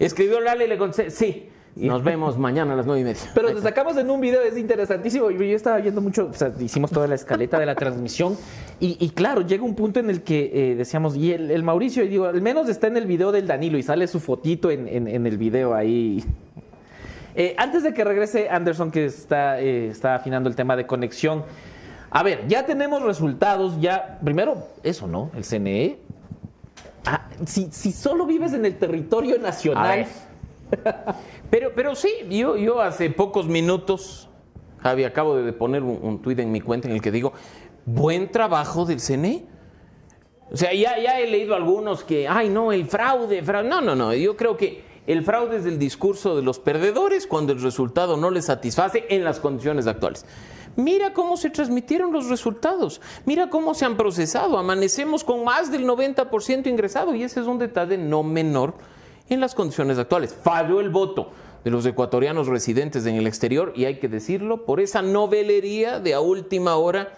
[0.06, 1.50] Escribió Lale y le contesté, sí.
[1.76, 3.22] Nos vemos mañana a las nueve y media.
[3.34, 5.32] Pero te sacamos en un video, es interesantísimo.
[5.32, 8.38] Yo, estaba viendo mucho, o sea, hicimos toda la escaleta de la transmisión.
[8.80, 12.26] Y, claro, llega un punto en el que eh, decíamos, y el, Mauricio, y digo,
[12.26, 15.74] al menos está en el video del Danilo y sale su fotito en, el video
[15.74, 16.24] ahí.
[17.36, 21.44] Eh, antes de que regrese Anderson, que está, eh, está afinando el tema de conexión.
[22.12, 25.32] A ver, ya tenemos resultados, ya, primero, eso, ¿no?
[25.36, 25.98] El CNE
[27.06, 30.06] Ah, si, solo vives en el territorio nacional.
[31.50, 34.30] pero, pero sí, yo, yo hace pocos minutos,
[34.80, 37.34] Javi, acabo de poner un, tuit en mi cuenta en el que digo,
[37.86, 39.46] buen trabajo del CNE.
[40.52, 43.68] O sea, ya, ya he leído algunos que, ay, no, el fraude, fraude.
[43.68, 44.14] No, no, no.
[44.14, 48.30] Yo creo que el fraude es el discurso de los perdedores cuando el resultado no
[48.30, 50.26] les satisface en las condiciones actuales.
[50.76, 54.58] Mira cómo se transmitieron los resultados, mira cómo se han procesado.
[54.58, 58.74] Amanecemos con más del 90% ingresado y ese es un detalle no menor
[59.30, 60.36] en las condiciones actuales.
[60.42, 61.30] Falló el voto
[61.64, 66.14] de los ecuatorianos residentes en el exterior y hay que decirlo por esa novelería de
[66.14, 67.14] a última hora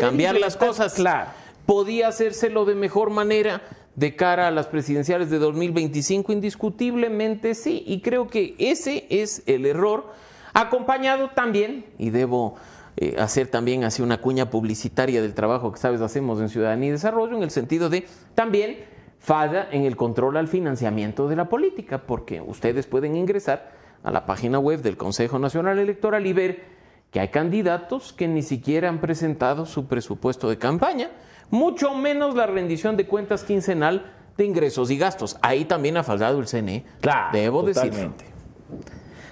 [0.00, 0.94] cambiar las cosas.
[0.94, 1.30] Claro.
[1.66, 3.62] Podía hacérselo de mejor manera
[3.94, 9.66] de cara a las presidenciales de 2025, indiscutiblemente sí, y creo que ese es el
[9.66, 10.12] error,
[10.54, 12.56] acompañado también, y debo
[12.96, 16.92] eh, hacer también así una cuña publicitaria del trabajo que sabes hacemos en Ciudadanía y
[16.92, 18.84] Desarrollo, en el sentido de también
[19.18, 24.26] falla en el control al financiamiento de la política, porque ustedes pueden ingresar a la
[24.26, 26.64] página web del Consejo Nacional Electoral y ver
[27.10, 31.10] que hay candidatos que ni siquiera han presentado su presupuesto de campaña,
[31.52, 35.36] mucho menos la rendición de cuentas quincenal de ingresos y gastos.
[35.42, 36.82] Ahí también ha fallado el CNE.
[37.00, 38.24] Claro, debo totalmente.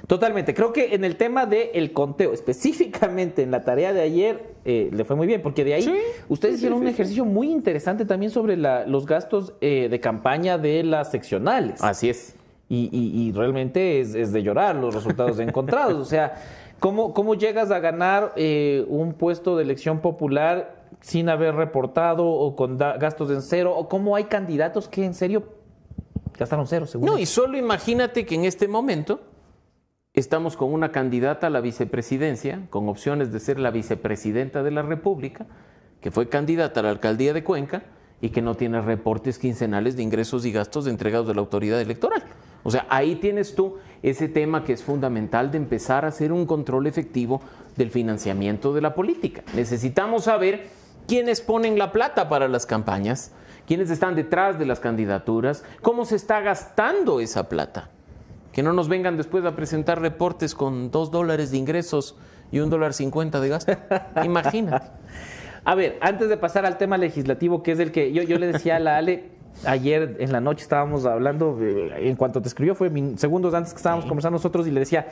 [0.07, 0.53] Totalmente.
[0.53, 5.05] Creo que en el tema del conteo, específicamente en la tarea de ayer, eh, le
[5.05, 5.91] fue muy bien, porque de ahí
[6.29, 11.11] ustedes hicieron un ejercicio muy interesante también sobre los gastos eh, de campaña de las
[11.11, 11.83] seccionales.
[11.83, 12.35] Así es.
[12.69, 15.97] Y, realmente es, de llorar los resultados encontrados.
[15.97, 16.35] O sea,
[16.81, 22.57] ¿cómo, cómo llegas a ganar eh, un puesto de elección popular sin haber reportado o
[22.57, 23.75] con gastos en cero?
[23.77, 25.45] ¿O cómo hay candidatos que en serio
[26.39, 27.13] gastaron cero, seguro?
[27.13, 29.21] No, y solo imagínate que en este momento
[30.13, 34.83] Estamos con una candidata a la vicepresidencia, con opciones de ser la vicepresidenta de la
[34.83, 35.47] República,
[36.01, 37.85] que fue candidata a la alcaldía de Cuenca
[38.21, 42.25] y que no tiene reportes quincenales de ingresos y gastos entregados de la autoridad electoral.
[42.65, 46.45] O sea, ahí tienes tú ese tema que es fundamental de empezar a hacer un
[46.45, 47.41] control efectivo
[47.77, 49.45] del financiamiento de la política.
[49.55, 50.71] Necesitamos saber
[51.11, 53.33] quiénes ponen la plata para las campañas,
[53.67, 57.91] quiénes están detrás de las candidaturas, cómo se está gastando esa plata.
[58.53, 62.15] Que no nos vengan después a presentar reportes con dos dólares de ingresos
[62.53, 63.73] y un dólar cincuenta de gasto.
[64.25, 64.87] Imagínate.
[65.65, 68.47] A ver, antes de pasar al tema legislativo, que es el que yo, yo le
[68.47, 69.31] decía a la Ale,
[69.65, 74.05] ayer en la noche estábamos hablando, en cuanto te escribió, fue segundos antes que estábamos
[74.07, 75.09] conversando nosotros y le decía,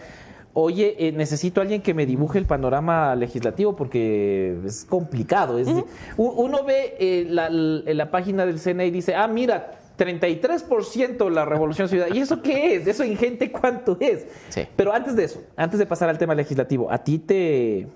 [0.55, 5.59] oye, eh, necesito a alguien que me dibuje el panorama legislativo porque es complicado.
[5.59, 5.69] Es,
[6.17, 11.89] Uno ve eh, la, la, página del CNE y dice, ah, mira, 33% la revolución
[11.89, 12.17] ciudadana.
[12.17, 12.87] ¿Y eso qué es?
[12.87, 14.27] ¿Eso ingente cuánto es?
[14.77, 17.87] Pero antes de eso, antes de pasar al tema legislativo, ¿a ti te,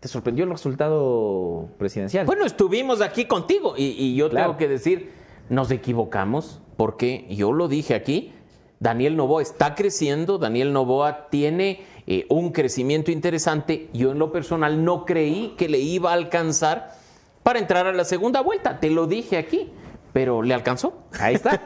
[0.00, 2.24] ¿Te sorprendió el resultado presidencial?
[2.24, 5.10] Bueno, estuvimos aquí contigo y, yo tengo que decir,
[5.48, 8.32] nos equivocamos porque yo lo dije aquí,
[8.80, 14.84] Daniel Novoa está creciendo, Daniel Novoa tiene eh, un crecimiento interesante, yo en lo personal
[14.84, 16.94] no creí que le iba a alcanzar
[17.42, 19.70] para entrar a la segunda vuelta, te lo dije aquí.
[20.12, 21.02] Pero le alcanzó.
[21.20, 21.62] Ahí está.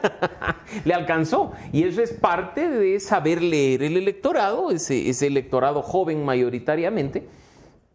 [0.85, 1.53] le alcanzó.
[1.71, 7.25] Y eso es parte de saber leer el electorado, ese, ese electorado joven mayoritariamente,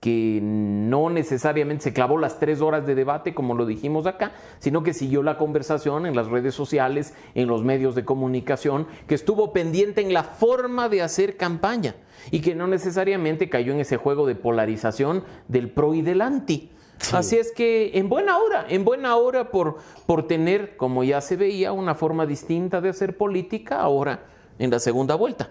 [0.01, 4.83] que no necesariamente se clavó las tres horas de debate, como lo dijimos acá, sino
[4.83, 9.53] que siguió la conversación en las redes sociales, en los medios de comunicación, que estuvo
[9.53, 11.97] pendiente en la forma de hacer campaña
[12.31, 16.71] y que no necesariamente cayó en ese juego de polarización del pro y del anti.
[17.13, 21.37] Así es que en buena hora, en buena hora por, por tener, como ya se
[21.37, 24.25] veía, una forma distinta de hacer política ahora
[24.59, 25.51] en la segunda vuelta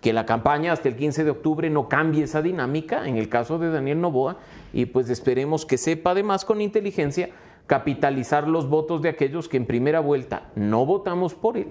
[0.00, 3.58] que la campaña hasta el 15 de octubre no cambie esa dinámica, en el caso
[3.58, 4.36] de Daniel Novoa,
[4.72, 7.30] y pues esperemos que sepa además con inteligencia
[7.66, 11.68] capitalizar los votos de aquellos que en primera vuelta no votamos por él,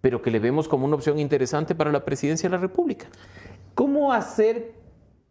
[0.00, 3.06] pero que le vemos como una opción interesante para la presidencia de la República.
[3.74, 4.74] ¿Cómo hacer,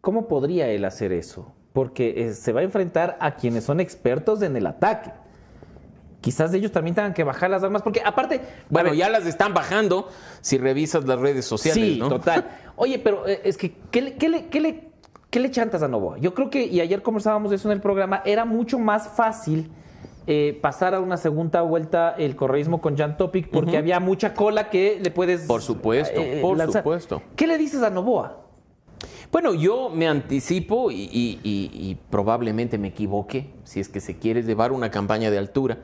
[0.00, 1.52] cómo podría él hacer eso?
[1.72, 5.12] Porque eh, se va a enfrentar a quienes son expertos en el ataque
[6.22, 8.40] quizás ellos también tengan que bajar las armas, porque aparte...
[8.70, 10.08] Bueno, ya las están bajando
[10.40, 12.48] si revisas las redes sociales, sí, total.
[12.76, 14.48] Oye, pero eh, es que, ¿qué le, qué le,
[15.28, 16.16] qué le, chantas a Novoa?
[16.18, 19.70] Yo creo que, y ayer conversábamos de eso en el programa, era mucho más fácil
[20.26, 24.70] eh, pasar a una segunda vuelta el correísmo con Jan Topic porque había mucha cola
[24.70, 25.42] que le puedes...
[25.42, 27.20] Por supuesto, eh, por supuesto.
[27.34, 28.42] ¿Qué le dices a Novoa?
[29.32, 34.90] Bueno, yo me anticipo y, probablemente me equivoque si es que se quiere llevar una
[34.90, 35.78] campaña de altura.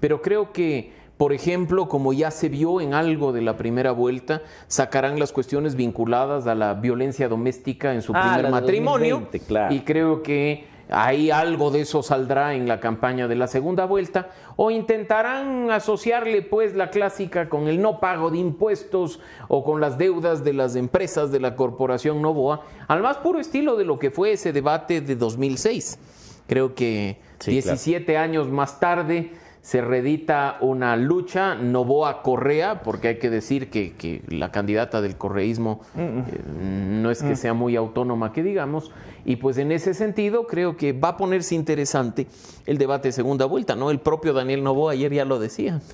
[0.00, 4.42] Pero creo que, por ejemplo, como ya se vio en algo de la primera vuelta,
[4.66, 9.28] sacarán las cuestiones vinculadas a la violencia doméstica en su ah, primer matrimonio.
[9.70, 14.30] Y creo que ahí algo de eso saldrá en la campaña de la segunda vuelta.
[14.56, 19.98] O intentarán asociarle pues la clásica con el no pago de impuestos o con las
[19.98, 24.10] deudas de las empresas de la corporación Novoa, al más puro estilo de lo que
[24.10, 25.98] fue ese debate de 2006.
[26.46, 29.32] Creo que 17 años más tarde
[29.64, 35.80] se redita una lucha, Novoa Correa, porque hay que decir que, la candidata del correísmo
[35.96, 37.36] eh, no es que mm.
[37.36, 38.90] sea muy autónoma, que digamos,
[39.24, 42.26] y pues en ese sentido creo que va a ponerse interesante
[42.66, 43.90] el debate de segunda vuelta, ¿no?
[43.90, 45.80] El propio Daniel Novoa ayer ya lo decía.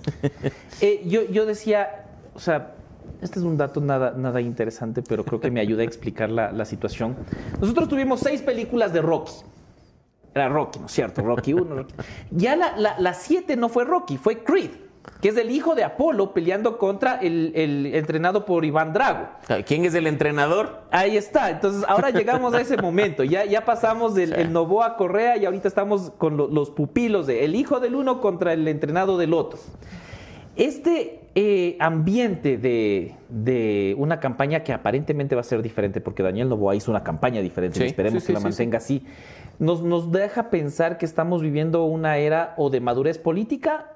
[0.83, 2.73] Eh, yo, yo decía, o sea,
[3.21, 6.53] este es un dato nada, nada interesante, pero creo que me ayuda a explicar la,
[6.53, 7.17] la situación.
[7.61, 9.33] Nosotros tuvimos seis películas de Rocky.
[10.35, 11.23] Era Rocky, ¿no es cierto?
[11.23, 11.87] Rocky 1.
[12.31, 14.71] Ya la 7 no fue Rocky, fue Creed,
[15.21, 19.29] que es el hijo de Apolo peleando contra el, entrenado por Iván Drago.
[19.67, 20.83] ¿Quién es el entrenador?
[20.91, 21.51] Ahí está.
[21.51, 23.25] Entonces, ahora llegamos a ese momento.
[23.25, 27.55] Ya, ya pasamos del el Novoa Correa y ahorita estamos con los pupilos de el
[27.55, 29.59] hijo del uno contra el entrenado del otro.
[30.57, 36.75] Este eh, ambiente de, una campaña que aparentemente va a ser diferente, porque Daniel Novoa
[36.75, 39.05] hizo una campaña diferente, y esperemos que la mantenga así
[39.61, 43.93] nos, deja pensar que estamos viviendo una era o de madurez política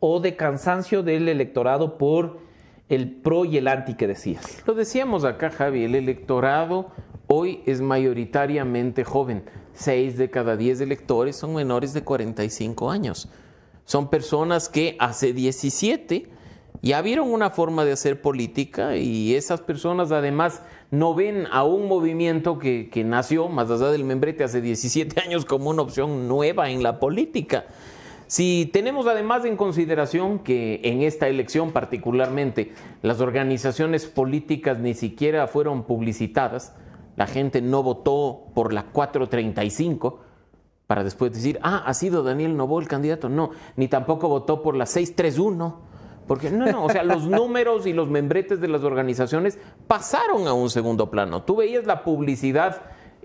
[0.00, 2.40] o de cansancio del electorado por
[2.88, 4.62] el pro y el anti que decías.
[4.66, 6.90] Lo decíamos acá, Javi, el electorado
[7.28, 9.44] hoy es mayoritariamente joven.
[9.72, 13.28] Seis de cada diez electores son menores de 45 años.
[13.84, 16.28] Son personas que hace 17
[16.82, 21.88] ya vieron una forma de hacer política y esas personas además no ven a un
[21.88, 26.82] movimiento que, nació más allá del membrete hace 17 años como una opción nueva en
[26.82, 27.66] la política.
[28.26, 32.72] Si tenemos además en consideración que en esta elección particularmente
[33.02, 36.74] las organizaciones políticas ni siquiera fueron publicitadas,
[37.16, 40.20] la gente no votó por la 435
[40.86, 44.76] para después decir, ah, ha sido Daniel Novo el candidato, no, ni tampoco votó por
[44.76, 45.87] la 631
[46.28, 50.52] Porque no, no, o sea, los números y los membretes de las organizaciones pasaron a
[50.52, 51.42] un segundo plano.
[51.42, 52.82] Tú veías la publicidad,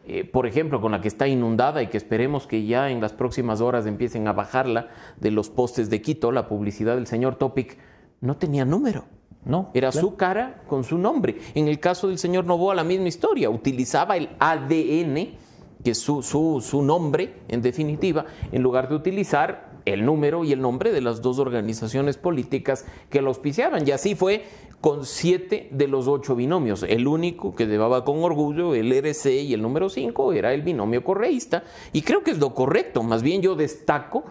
[0.07, 3.11] eh, por ejemplo, con la que está inundada y que esperemos que ya en las
[3.11, 4.87] próximas horas empiecen a bajarla
[5.19, 7.77] de los postes de Quito, la publicidad del señor Topic
[8.21, 9.03] no tenía número.
[9.45, 11.37] No, era su cara con su nombre.
[11.53, 13.49] En el caso del señor Novoa, la misma historia.
[13.49, 15.35] Utilizaba el ADN,
[15.83, 20.51] que es su, su, su nombre, en definitiva, en lugar de utilizar el número y
[20.51, 23.87] el nombre de las dos organizaciones políticas que lo auspiciaban.
[23.87, 24.45] Y así fue
[24.81, 26.83] con siete de los ocho binomios.
[26.83, 31.03] El único que llevaba con orgullo el RC y el número cinco era el binomio
[31.03, 31.63] correísta.
[31.93, 33.03] Y creo que es lo correcto.
[33.03, 34.25] Más bien yo destaco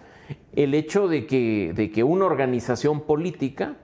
[0.55, 3.77] el hecho de que, de que una organización política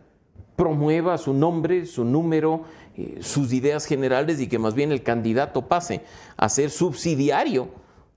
[0.55, 2.63] promueva su nombre, su número,
[2.97, 6.01] eh, sus ideas generales y que más bien el candidato pase
[6.35, 7.69] a ser subsidiario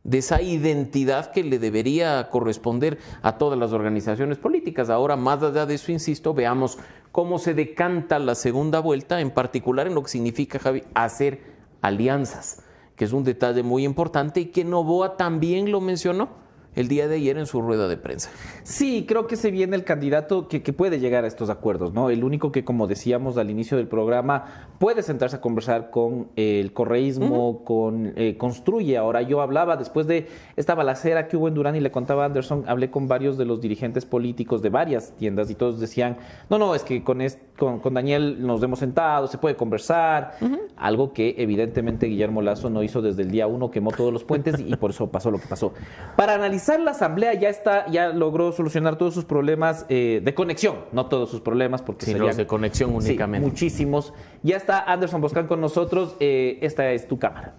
[0.04, 4.90] de esa identidad que le debería corresponder a todas las organizaciones políticas.
[4.90, 6.78] Ahora, más allá de eso, insisto, veamos
[7.12, 11.40] cómo se decanta la segunda vuelta, en particular en lo que significa, Javi, hacer
[11.82, 12.62] alianzas,
[12.96, 16.41] que es un detalle muy importante y que Novoa también lo mencionó
[16.74, 18.30] el día de ayer en su rueda de prensa.
[18.62, 22.08] Sí, creo que se viene el candidato que, puede llegar a estos acuerdos, ¿no?
[22.08, 26.72] El único que, como decíamos al inicio del programa, puede sentarse a conversar con el
[26.72, 28.96] correísmo, con eh, Construye.
[28.96, 32.26] Ahora, yo hablaba después de esta balacera que hubo en Durán y le contaba a
[32.26, 36.16] Anderson, hablé con varios de los dirigentes políticos de varias tiendas y todos decían,
[36.48, 37.20] no, no, es que con,
[37.56, 40.36] con, Daniel nos hemos sentado, se puede conversar,
[40.76, 44.58] algo que evidentemente Guillermo Lazo no hizo desde el día uno, quemó todos los puentes
[44.58, 45.74] y por eso pasó lo que pasó.
[46.16, 50.76] Para analizar la asamblea ya está, ya logró solucionar todos sus problemas eh, de conexión,
[50.92, 53.46] no todos sus problemas, porque sí, de conexión únicamente.
[53.46, 54.12] muchísimos.
[54.42, 56.16] Ya está Anderson Boscan con nosotros.
[56.20, 57.54] Eh, esta es tu cámara.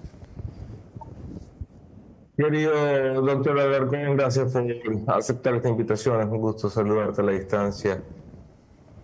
[2.35, 6.19] Querido doctor Alarcón, gracias por aceptar esta invitación.
[6.19, 8.01] Es un gusto saludarte a la distancia.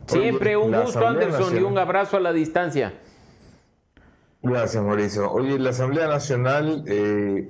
[0.07, 2.93] Siempre un gusto, Anderson, y un abrazo a la distancia.
[4.41, 5.31] Gracias, Mauricio.
[5.31, 7.49] Oye, la Asamblea Nacional eh,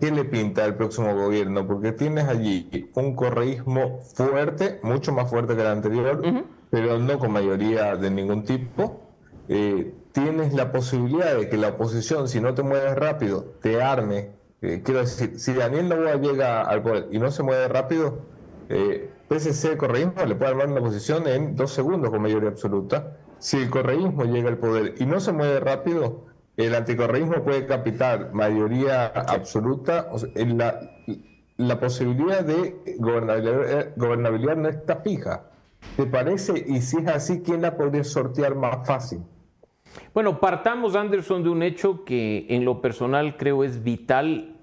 [0.00, 1.66] ¿qué le pinta al próximo gobierno?
[1.66, 6.22] Porque tienes allí un correísmo fuerte, mucho más fuerte que el anterior,
[6.70, 9.00] pero no con mayoría de ningún tipo.
[9.48, 14.30] Eh, tienes la posibilidad de que la oposición, si no te mueves rápido, te arme.
[14.62, 18.18] Eh, quiero decir, si Daniel Novoa llega al poder y no se mueve rápido,
[18.68, 23.16] eh, PSC correísmo le puede armar una oposición en dos segundos con mayoría absoluta.
[23.38, 26.25] Si el correísmo llega al poder y no se mueve rápido,
[26.56, 35.50] el anticorreísmo puede capitar mayoría absoluta, en la, posibilidad de gobernabilidad, gobernabilidad, no está fija.
[35.96, 36.64] ¿Te parece?
[36.66, 39.20] Y si es así, ¿quién la podría sortear más fácil?
[40.14, 44.56] Bueno, partamos, Anderson, de un hecho que en lo personal creo es vital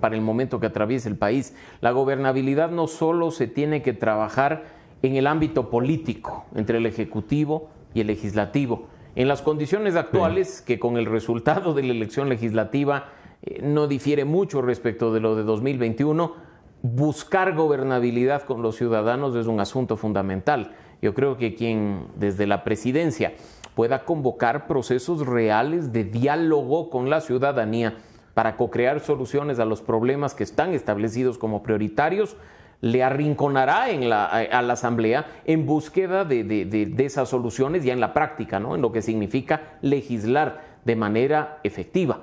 [0.00, 1.54] para el momento que atraviesa el país.
[1.80, 4.64] La gobernabilidad no solo se tiene que trabajar
[5.02, 10.78] en el ámbito político, entre el Ejecutivo y el Legislativo, en las condiciones actuales, que
[10.78, 13.06] con el resultado de la elección legislativa
[13.42, 16.34] eh, no difiere mucho respecto de lo de 2021,
[16.82, 20.76] buscar gobernabilidad con los ciudadanos es un asunto fundamental.
[21.00, 23.32] Yo creo que quien desde la presidencia
[23.74, 27.96] pueda convocar procesos reales de diálogo con la ciudadanía
[28.34, 32.36] para co-crear soluciones a los problemas que están establecidos como prioritarios,
[32.80, 38.12] le arrinconará en la, a la Asamblea en búsqueda de, esas soluciones ya en la
[38.12, 38.74] práctica, ¿no?
[38.74, 42.20] en lo que significa legislar de manera efectiva.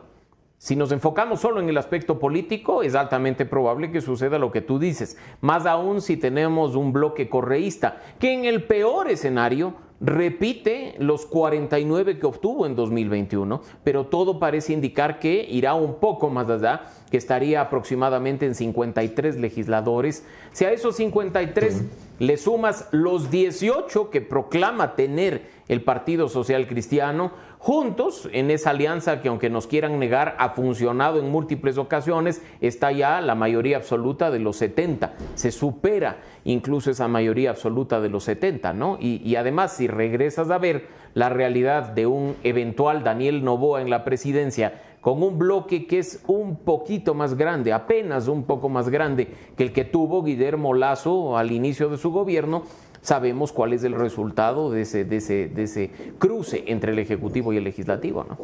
[0.58, 4.62] Si nos enfocamos solo en el aspecto político, es altamente probable que suceda lo que
[4.62, 9.74] tú dices, más aún si tenemos un bloque correísta, que en el peor escenario
[10.04, 16.30] repite los 49 que obtuvo en 2021, pero todo parece indicar que irá un poco
[16.30, 20.26] más allá, que estaría aproximadamente en 53 legisladores.
[20.52, 21.84] Si a esos 53
[22.20, 29.22] le sumas los 18 que proclama tener el Partido Social Cristiano, juntos en esa alianza
[29.22, 34.32] que aunque nos quieran negar ha funcionado en múltiples ocasiones, está ya la mayoría absoluta
[34.32, 38.98] de los 70, se supera incluso esa mayoría absoluta de los 70, ¿no?
[39.00, 43.90] Y, y además si regresas a ver la realidad de un eventual Daniel Novoa en
[43.90, 48.90] la presidencia, con un bloque que es un poquito más grande, apenas un poco más
[48.90, 52.64] grande que el que tuvo Guillermo Lazo al inicio de su gobierno,
[53.02, 57.52] sabemos cuál es el resultado de ese, de ese, de ese cruce entre el Ejecutivo
[57.54, 58.24] y el Legislativo.
[58.24, 58.38] ¿no?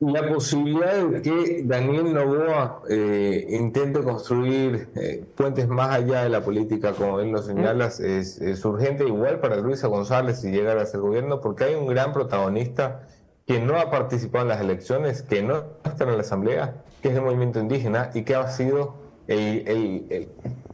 [0.00, 6.40] La posibilidad de que Daniel Novoa eh, intente construir eh, puentes más allá de la
[6.40, 10.86] política, como él lo señala, es, es, urgente igual para Luisa González si llegara a
[10.86, 13.08] ser gobierno, porque hay un gran protagonista
[13.44, 17.16] que no ha participado en las elecciones, que no está en la Asamblea, que es
[17.16, 18.94] el movimiento indígena y que ha sido
[19.26, 20.28] el,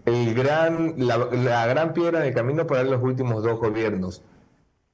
[0.04, 4.22] el gran, la, gran piedra de camino para los últimos dos gobiernos.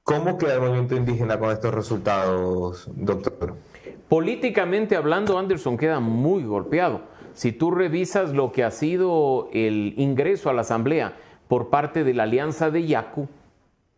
[0.03, 3.55] ¿Cómo queda el movimiento indígena con estos resultados, doctor?
[4.11, 6.99] Políticamente hablando, Anderson queda muy golpeado.
[7.31, 11.13] Si tú revisas lo que ha sido el ingreso a la Asamblea
[11.47, 13.29] por parte de la Alianza de Yacu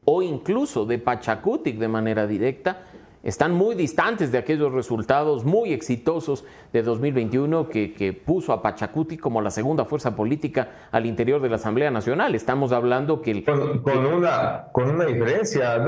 [0.05, 2.83] o incluso de Pachacutic de manera directa,
[3.23, 9.41] están muy distantes de aquellos resultados muy exitosos de 2021 que, puso a Pachacuti como
[9.41, 12.35] la segunda fuerza política al interior de la Asamblea Nacional.
[12.35, 13.31] Estamos hablando que...
[13.31, 15.83] El, con, una, con una diferencia,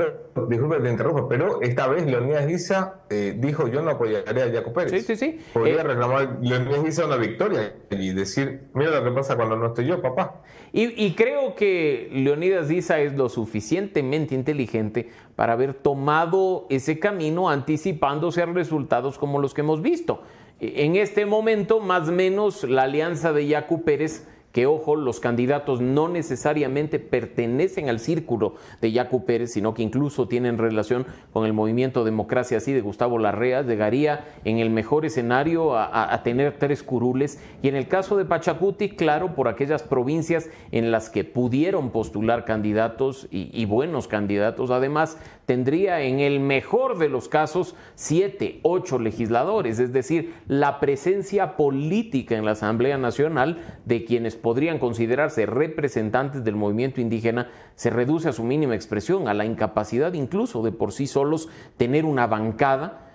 [0.48, 4.72] disculpe te interrumpo, pero esta vez Leonidas Guisa eh, dijo yo no apoyaré a Jaco
[4.72, 4.92] Pérez.
[4.92, 5.38] Sí, sí, sí.
[5.52, 9.68] Podría eh, reclamar Leonidas Guisa una victoria y decir, mira lo que pasa cuando no
[9.68, 10.42] estoy yo, papá.
[10.72, 18.42] Y, creo que Leonidas Guisa es lo suficientemente inteligente para haber tomado ese camino anticipándose
[18.42, 20.22] a resultados como los que hemos visto.
[20.60, 25.82] En este momento, más o menos, la alianza de Yacu Pérez que ojo, los candidatos
[25.82, 31.04] no necesariamente pertenecen al círculo de Yacu Pérez, sino que incluso tienen relación
[31.34, 36.56] con el movimiento Democracia así de Gustavo Larrea, llegaría en el mejor escenario a, tener
[36.56, 37.38] tres curules.
[37.60, 42.46] Y en el caso de Pachacuti, claro, por aquellas provincias en las que pudieron postular
[42.46, 49.78] candidatos y buenos candidatos, además tendría en el mejor de los casos siete, ocho legisladores,
[49.78, 56.56] es decir, la presencia política en la Asamblea Nacional de quienes podrían considerarse representantes del
[56.56, 61.06] movimiento indígena se reduce a su mínima expresión, a la incapacidad incluso de por sí
[61.06, 63.05] solos tener una bancada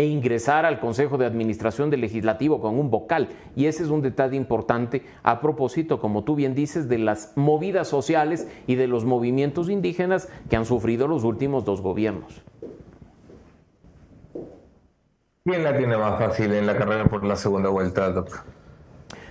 [0.00, 3.28] e ingresar al Consejo de Administración del Legislativo con un vocal.
[3.54, 7.88] Y ese es un detalle importante a propósito, como tú bien dices, de las movidas
[7.88, 12.42] sociales y de los movimientos indígenas que han sufrido los últimos dos gobiernos.
[15.44, 18.40] ¿Quién la tiene más fácil en la carrera por la segunda vuelta, doctor?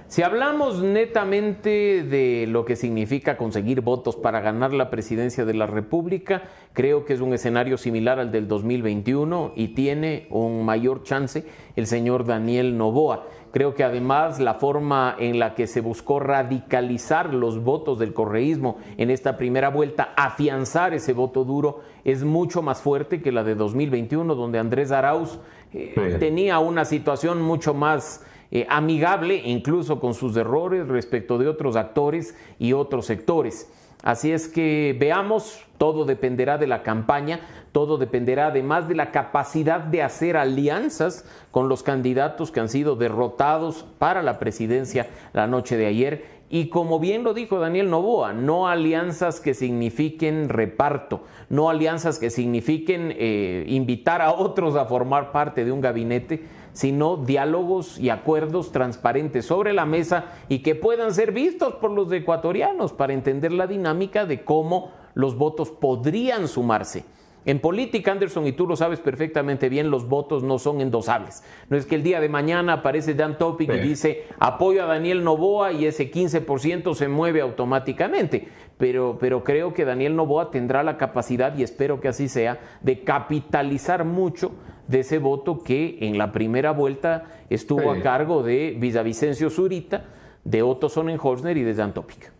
[0.09, 5.67] Si hablamos netamente de lo que significa conseguir votos para ganar la presidencia de la
[5.67, 11.45] República, creo que es un escenario similar al del 2021 y tiene un mayor chance
[11.75, 13.27] el señor Daniel Novoa.
[13.51, 18.77] Creo que además la forma en la que se buscó radicalizar los votos del correísmo
[18.97, 23.53] en esta primera vuelta, afianzar ese voto duro, es mucho más fuerte que la de
[23.53, 25.37] 2021, donde Andrés Arauz
[25.71, 31.75] eh, tenía una situación mucho más eh, amigable incluso con sus errores respecto de otros
[31.75, 33.71] actores y otros sectores.
[34.01, 37.41] Así es que veamos, todo dependerá de la campaña,
[37.73, 42.95] todo dependerá además de la capacidad de hacer alianzas con los candidatos que han sido
[42.95, 46.39] derrotados para la presidencia la noche de ayer.
[46.49, 52.31] Y como bien lo dijo Daniel Novoa, no alianzas que signifiquen reparto, no alianzas que
[52.31, 56.43] signifiquen eh, invitar a otros a formar parte de un gabinete,
[56.79, 62.09] sino diálogos y acuerdos transparentes sobre la mesa y que puedan ser vistos por los
[62.09, 67.03] ecuatorianos para entender la dinámica de cómo los votos podrían sumarse.
[67.43, 71.43] En política, Anderson, y tú lo sabes perfectamente bien, los votos no son endosables.
[71.67, 75.25] No es que el día de mañana aparece Dan Topic y dice apoyo a Daniel
[75.25, 78.47] Novoa y ese 15% se mueve automáticamente.
[78.77, 83.03] Pero, pero creo que Daniel Novoa tendrá la capacidad, y espero que así sea, de
[83.03, 84.53] capitalizar mucho
[84.89, 90.05] de ese voto que en la primera vuelta estuvo a cargo de Villavicencio Zurita,
[90.43, 92.31] de Otto Sonnenholzner y de Dan Topic.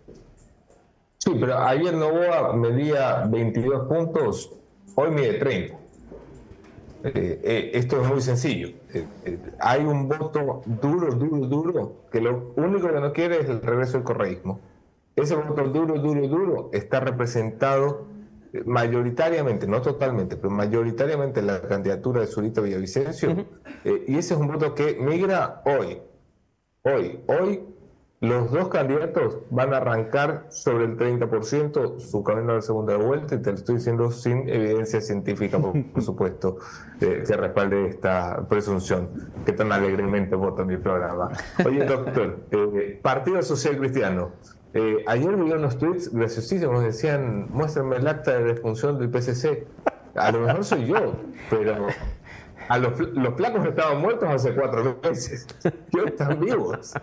[1.19, 4.51] Sí, pero ayer Novoa medía 22 puntos,
[4.95, 5.75] hoy mide 30.
[7.03, 8.69] Eh, eh, esto es muy sencillo.
[8.93, 9.05] Eh,
[9.59, 13.93] hay un voto duro, duro, duro, que lo único que no quiere es el regreso
[13.93, 14.59] del correísmo.
[15.15, 18.07] Ese voto duro, duro, duro está representado
[18.65, 23.45] mayoritariamente, no totalmente, pero mayoritariamente la candidatura de Zurita Villavicencio.
[23.83, 25.99] Eh, y ese es un voto que migra hoy.
[26.83, 27.61] Hoy, hoy
[28.21, 33.35] los dos candidatos van a arrancar sobre el 30% su camino a la segunda vuelta,
[33.35, 36.57] y te lo estoy diciendo sin evidencia científica, por, supuesto,
[36.99, 41.29] que respalde esta presunción, que tan alegremente vota mi programa.
[41.65, 44.31] Oye, doctor, eh, Partido Social Cristiano,
[44.73, 49.65] eh, ayer vi unos tweets graciosísimos, decían, muéstrenme el acta de defunción del PCC.
[50.15, 51.15] A lo mejor soy yo,
[51.49, 51.87] pero
[52.67, 55.47] a los, los flacos estaban muertos hace cuatro meses.
[55.91, 56.93] Yo están vivos.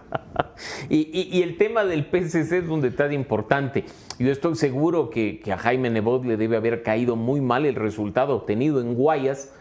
[0.89, 3.85] Y, el tema del PCC es un detalle importante.
[4.19, 7.75] Yo estoy seguro que, que a Jaime Nebot le debe haber caído muy mal el
[7.75, 9.53] resultado obtenido en Guayas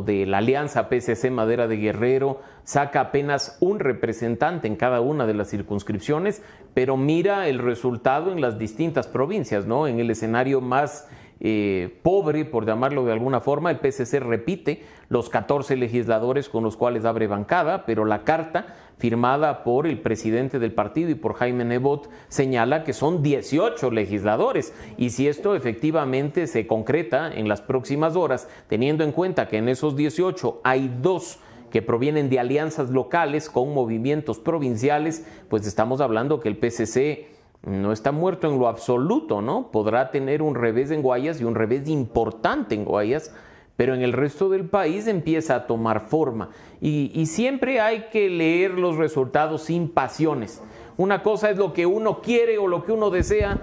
[0.00, 5.34] de la alianza PCC Madera de Guerrero saca apenas un representante en cada una de
[5.34, 6.42] las circunscripciones,
[6.72, 9.86] pero mira el resultado en las distintas provincias, ¿no?
[9.86, 11.08] En el escenario más
[11.44, 13.72] eh, pobre, por llamarlo de alguna forma.
[13.72, 19.64] El PSC repite los 14 legisladores con los cuales abre bancada, pero la carta firmada
[19.64, 24.72] por el presidente del partido y por Jaime Nebot señala que son 18 legisladores.
[24.96, 29.68] Y si esto efectivamente se concreta en las próximas horas, teniendo en cuenta que en
[29.68, 31.40] esos 18 hay dos
[31.72, 37.92] que provienen de alianzas locales con movimientos provinciales, pues estamos hablando que el PCC no
[37.92, 39.70] está muerto en lo absoluto, ¿no?
[39.70, 43.32] Podrá tener un revés en Guayas y un revés importante en Guayas,
[43.76, 46.50] pero en el resto del país empieza a tomar forma.
[46.80, 50.60] Y, siempre hay que leer los resultados sin pasiones.
[50.96, 53.58] Una cosa es lo que uno quiere o lo que uno desea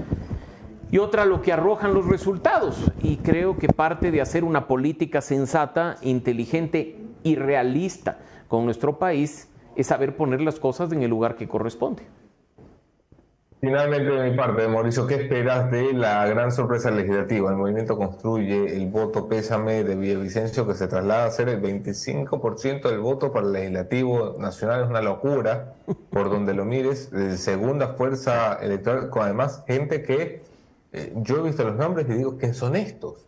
[0.91, 2.91] y otra lo que arrojan los resultados.
[3.03, 9.49] Y creo que parte de hacer una política sensata, inteligente y realista con nuestro país
[9.75, 12.03] es saber poner las cosas en el lugar que corresponde.
[13.61, 17.49] Finalmente, de mi parte, Mauricio, ¿qué esperas de la gran sorpresa legislativa?
[17.49, 22.89] El movimiento construye el voto pésame de Villavicencio que se traslada a ser el 25%
[22.89, 24.83] del voto para el legislativo nacional.
[24.83, 25.73] Es una locura,
[26.09, 27.11] por donde lo mires.
[27.35, 30.41] segunda fuerza electoral, con además gente que
[30.93, 33.27] eh, yo he visto los nombres y digo que son estos.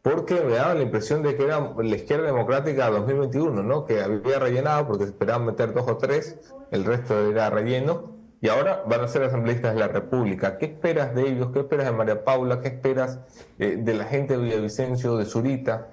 [0.00, 3.84] Porque me daba la impresión de que era la izquierda democrática 2021, ¿no?
[3.84, 6.38] Que había rellenado porque esperaban meter dos o tres,
[6.70, 10.58] el resto era relleno y ahora van a ser asambleístas de la República.
[10.58, 11.48] ¿Qué esperas de ellos?
[11.52, 12.60] ¿Qué esperas de María Paula?
[12.60, 13.20] ¿Qué esperas
[13.58, 15.88] eh, de la gente de Villavicencio, de Zurita?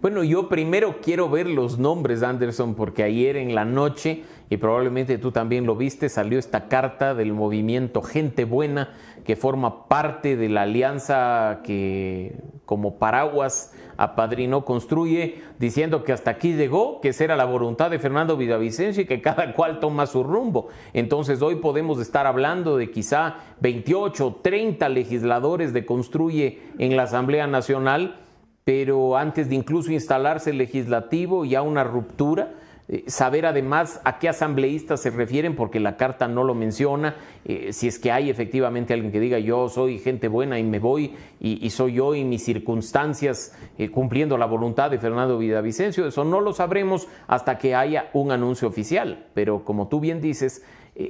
[0.00, 5.16] Bueno, yo primero quiero ver los nombres, Anderson, porque ayer en la noche, y probablemente
[5.16, 8.94] tú también lo viste, salió esta carta del movimiento Gente Buena,
[9.24, 12.34] que forma parte de la alianza que
[12.66, 13.72] como paraguas
[14.02, 19.02] apadrinó Construye, diciendo que hasta aquí llegó, que esa era la voluntad de Fernando Villavicencio
[19.02, 20.68] y que cada cual toma su rumbo.
[20.92, 27.46] Entonces hoy podemos estar hablando de quizá 28, 30 legisladores de Construye en la Asamblea
[27.46, 28.18] Nacional
[28.64, 32.54] pero antes de incluso instalarse el legislativo, ya una ruptura.
[32.88, 37.14] Eh, saber además a qué asambleístas se refieren, porque la carta no lo menciona,
[37.44, 40.80] eh, si es que hay efectivamente alguien que diga yo soy gente buena y me
[40.80, 46.24] voy y, soy yo y mis circunstancias eh, cumpliendo la voluntad de Fernando Villavicencio, eso
[46.24, 50.64] no lo sabremos hasta que haya un anuncio oficial, pero como tú bien dices,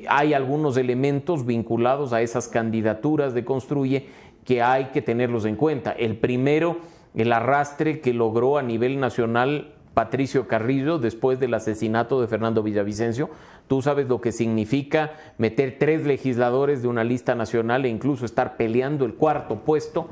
[0.08, 4.06] hay algunos elementos vinculados a esas candidaturas de Construye
[4.44, 5.90] que hay que tenerlos en cuenta.
[5.90, 6.78] El primero
[7.14, 13.30] el arrastre que logró a nivel nacional Patricio Carrillo después del asesinato de Fernando Villavicencio.
[13.68, 18.56] Tú sabes lo que significa meter tres legisladores de una lista nacional e incluso estar
[18.56, 20.08] peleando el cuarto puesto.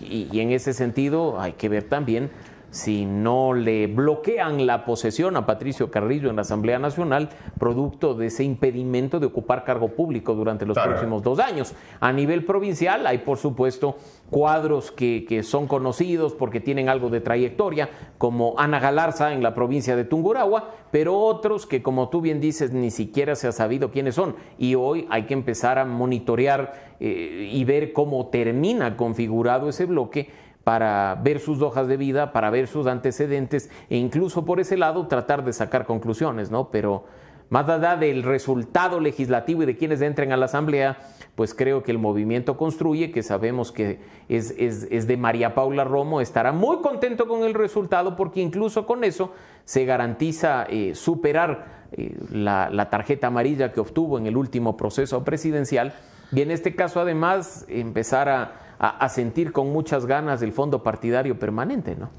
[0.00, 2.30] Y, en ese sentido hay que ver también
[2.72, 7.28] si no le bloquean la posesión a Patricio Carrillo en la Asamblea Nacional,
[7.58, 11.74] producto de ese impedimento de ocupar cargo público durante los próximos dos años.
[12.00, 13.96] A nivel provincial hay, por supuesto,
[14.30, 19.54] cuadros que, que, son conocidos porque tienen algo de trayectoria, como Ana Galarza en la
[19.54, 23.90] provincia de Tungurahua, pero otros que, como tú bien dices, ni siquiera se ha sabido
[23.90, 24.34] quiénes son.
[24.56, 30.30] Y hoy hay que empezar a monitorear eh, y ver cómo termina configurado ese bloque
[30.64, 35.06] para ver sus hojas de vida, para ver sus antecedentes e incluso por ese lado
[35.06, 36.70] tratar de sacar conclusiones, ¿no?
[36.70, 37.04] Pero
[37.52, 40.96] más allá del resultado legislativo y de quienes entren a la Asamblea,
[41.34, 46.22] pues creo que el movimiento construye, que sabemos que es, es, de María Paula Romo,
[46.22, 49.32] estará muy contento con el resultado porque incluso con eso
[49.66, 55.22] se garantiza eh, superar eh, la, la tarjeta amarilla que obtuvo en el último proceso
[55.22, 55.92] presidencial
[56.32, 58.52] y en este caso además empezar a
[58.82, 62.10] a, sentir con muchas ganas el fondo partidario permanente, ¿no?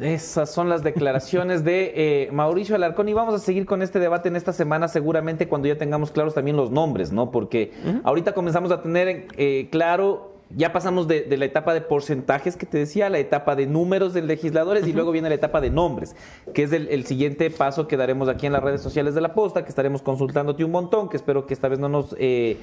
[0.00, 4.28] Esas son las declaraciones de eh, Mauricio Alarcón y vamos a seguir con este debate
[4.28, 7.30] en esta semana seguramente cuando ya tengamos claros también los nombres, ¿no?
[7.30, 7.72] Porque
[8.02, 12.78] ahorita comenzamos a tener eh, claro ya pasamos de, la etapa de porcentajes que te
[12.78, 16.16] decía a la etapa de números de legisladores y luego viene la etapa de nombres,
[16.54, 19.62] que es el, siguiente paso que daremos aquí en las redes sociales de la posta,
[19.62, 22.14] que estaremos consultándote un montón, que espero que esta vez no nos...
[22.18, 22.58] Eh,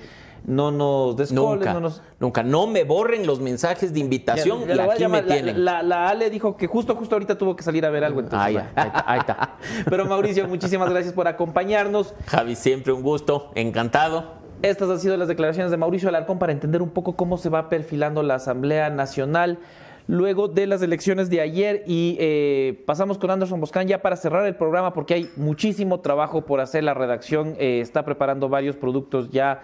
[0.48, 2.04] no nos descoles, no nos...
[2.20, 5.66] Nunca, no me borren los mensajes de invitación y aquí me tienen.
[5.66, 8.20] La, Ale dijo que justo, justo ahorita tuvo que salir a ver algo.
[8.20, 9.56] Entonces, ahí está.
[9.90, 12.14] Pero Mauricio, muchísimas gracias por acompañarnos.
[12.28, 14.45] Javi, siempre un gusto, encantado.
[14.66, 17.70] Estas han sido las declaraciones de Mauricio Alarcón para entender un poco cómo se va
[17.70, 19.60] perfilando la Asamblea Nacional
[20.08, 24.44] luego de las elecciones de ayer y eh, pasamos con Anderson Boscan ya para cerrar
[24.48, 26.84] el programa porque hay muchísimo trabajo por hacer.
[26.84, 29.62] La redacción eh, está preparando varios productos ya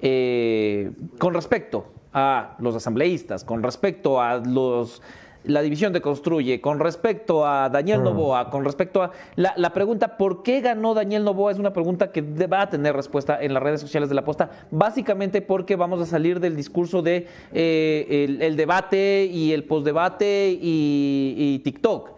[0.00, 5.02] eh, con respecto a los asambleístas, con respecto a los
[5.44, 8.04] la división de Construye, con respecto a Daniel Mm.
[8.04, 11.52] Novoa, con respecto a la, la pregunta ¿por qué ganó Daniel Novoa?
[11.52, 14.50] es una pregunta que va a tener respuesta en las redes sociales de la posta,
[14.70, 20.50] básicamente porque vamos a salir del discurso de eh, el, el debate y el postdebate
[20.60, 22.10] y, y TikTok.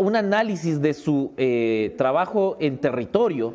[0.00, 3.54] Un análisis de su eh, trabajo en territorio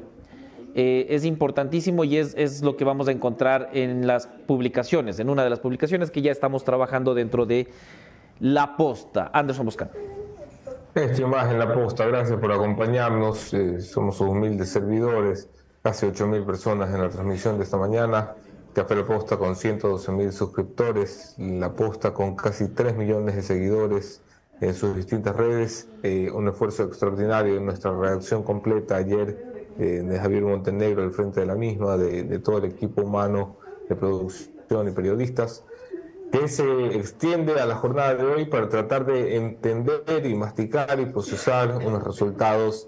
[0.73, 5.29] eh, es importantísimo y es, es lo que vamos a encontrar en las publicaciones, en
[5.29, 7.67] una de las publicaciones que ya estamos trabajando dentro de
[8.41, 9.29] La Posta.
[9.31, 9.69] Anderson
[10.95, 13.53] y más en la posta, gracias por acompañarnos.
[13.53, 15.47] eh, somos sus humildes servidores,
[15.83, 18.33] casi 8.000 personas en la transmisión de esta mañana.
[18.73, 24.23] Café La Posta con 112.000 suscriptores, La Posta con casi 3 millones de seguidores
[24.59, 25.87] en sus distintas redes.
[26.01, 31.41] eh, un esfuerzo extraordinario en nuestra redacción completa ayer eh, de Javier Montenegro al frente
[31.41, 33.57] de la misma, de todo el equipo humano
[33.87, 35.63] de producción y periodistas
[36.31, 41.05] que se extiende a la jornada de hoy para tratar de entender y masticar y
[41.05, 42.87] procesar unos resultados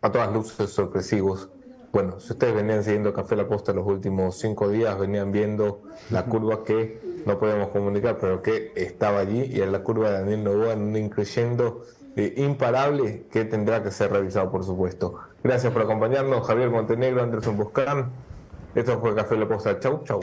[0.00, 1.50] a todas luces sorpresivos.
[1.92, 6.24] Bueno, si ustedes venían siguiendo Café La Posta los últimos cinco días, venían viendo la
[6.24, 10.44] curva que no podemos comunicar, pero que estaba allí, y es la curva de Daniel
[10.44, 11.82] Novoa en un increyendo
[12.16, 15.18] eh, imparable que tendrá que ser revisado, por supuesto.
[15.42, 18.12] Gracias por acompañarnos, Javier Montenegro, Anderson Boscán.
[18.74, 19.78] Esto fue Café La Posta.
[19.80, 20.20] Chau, chau.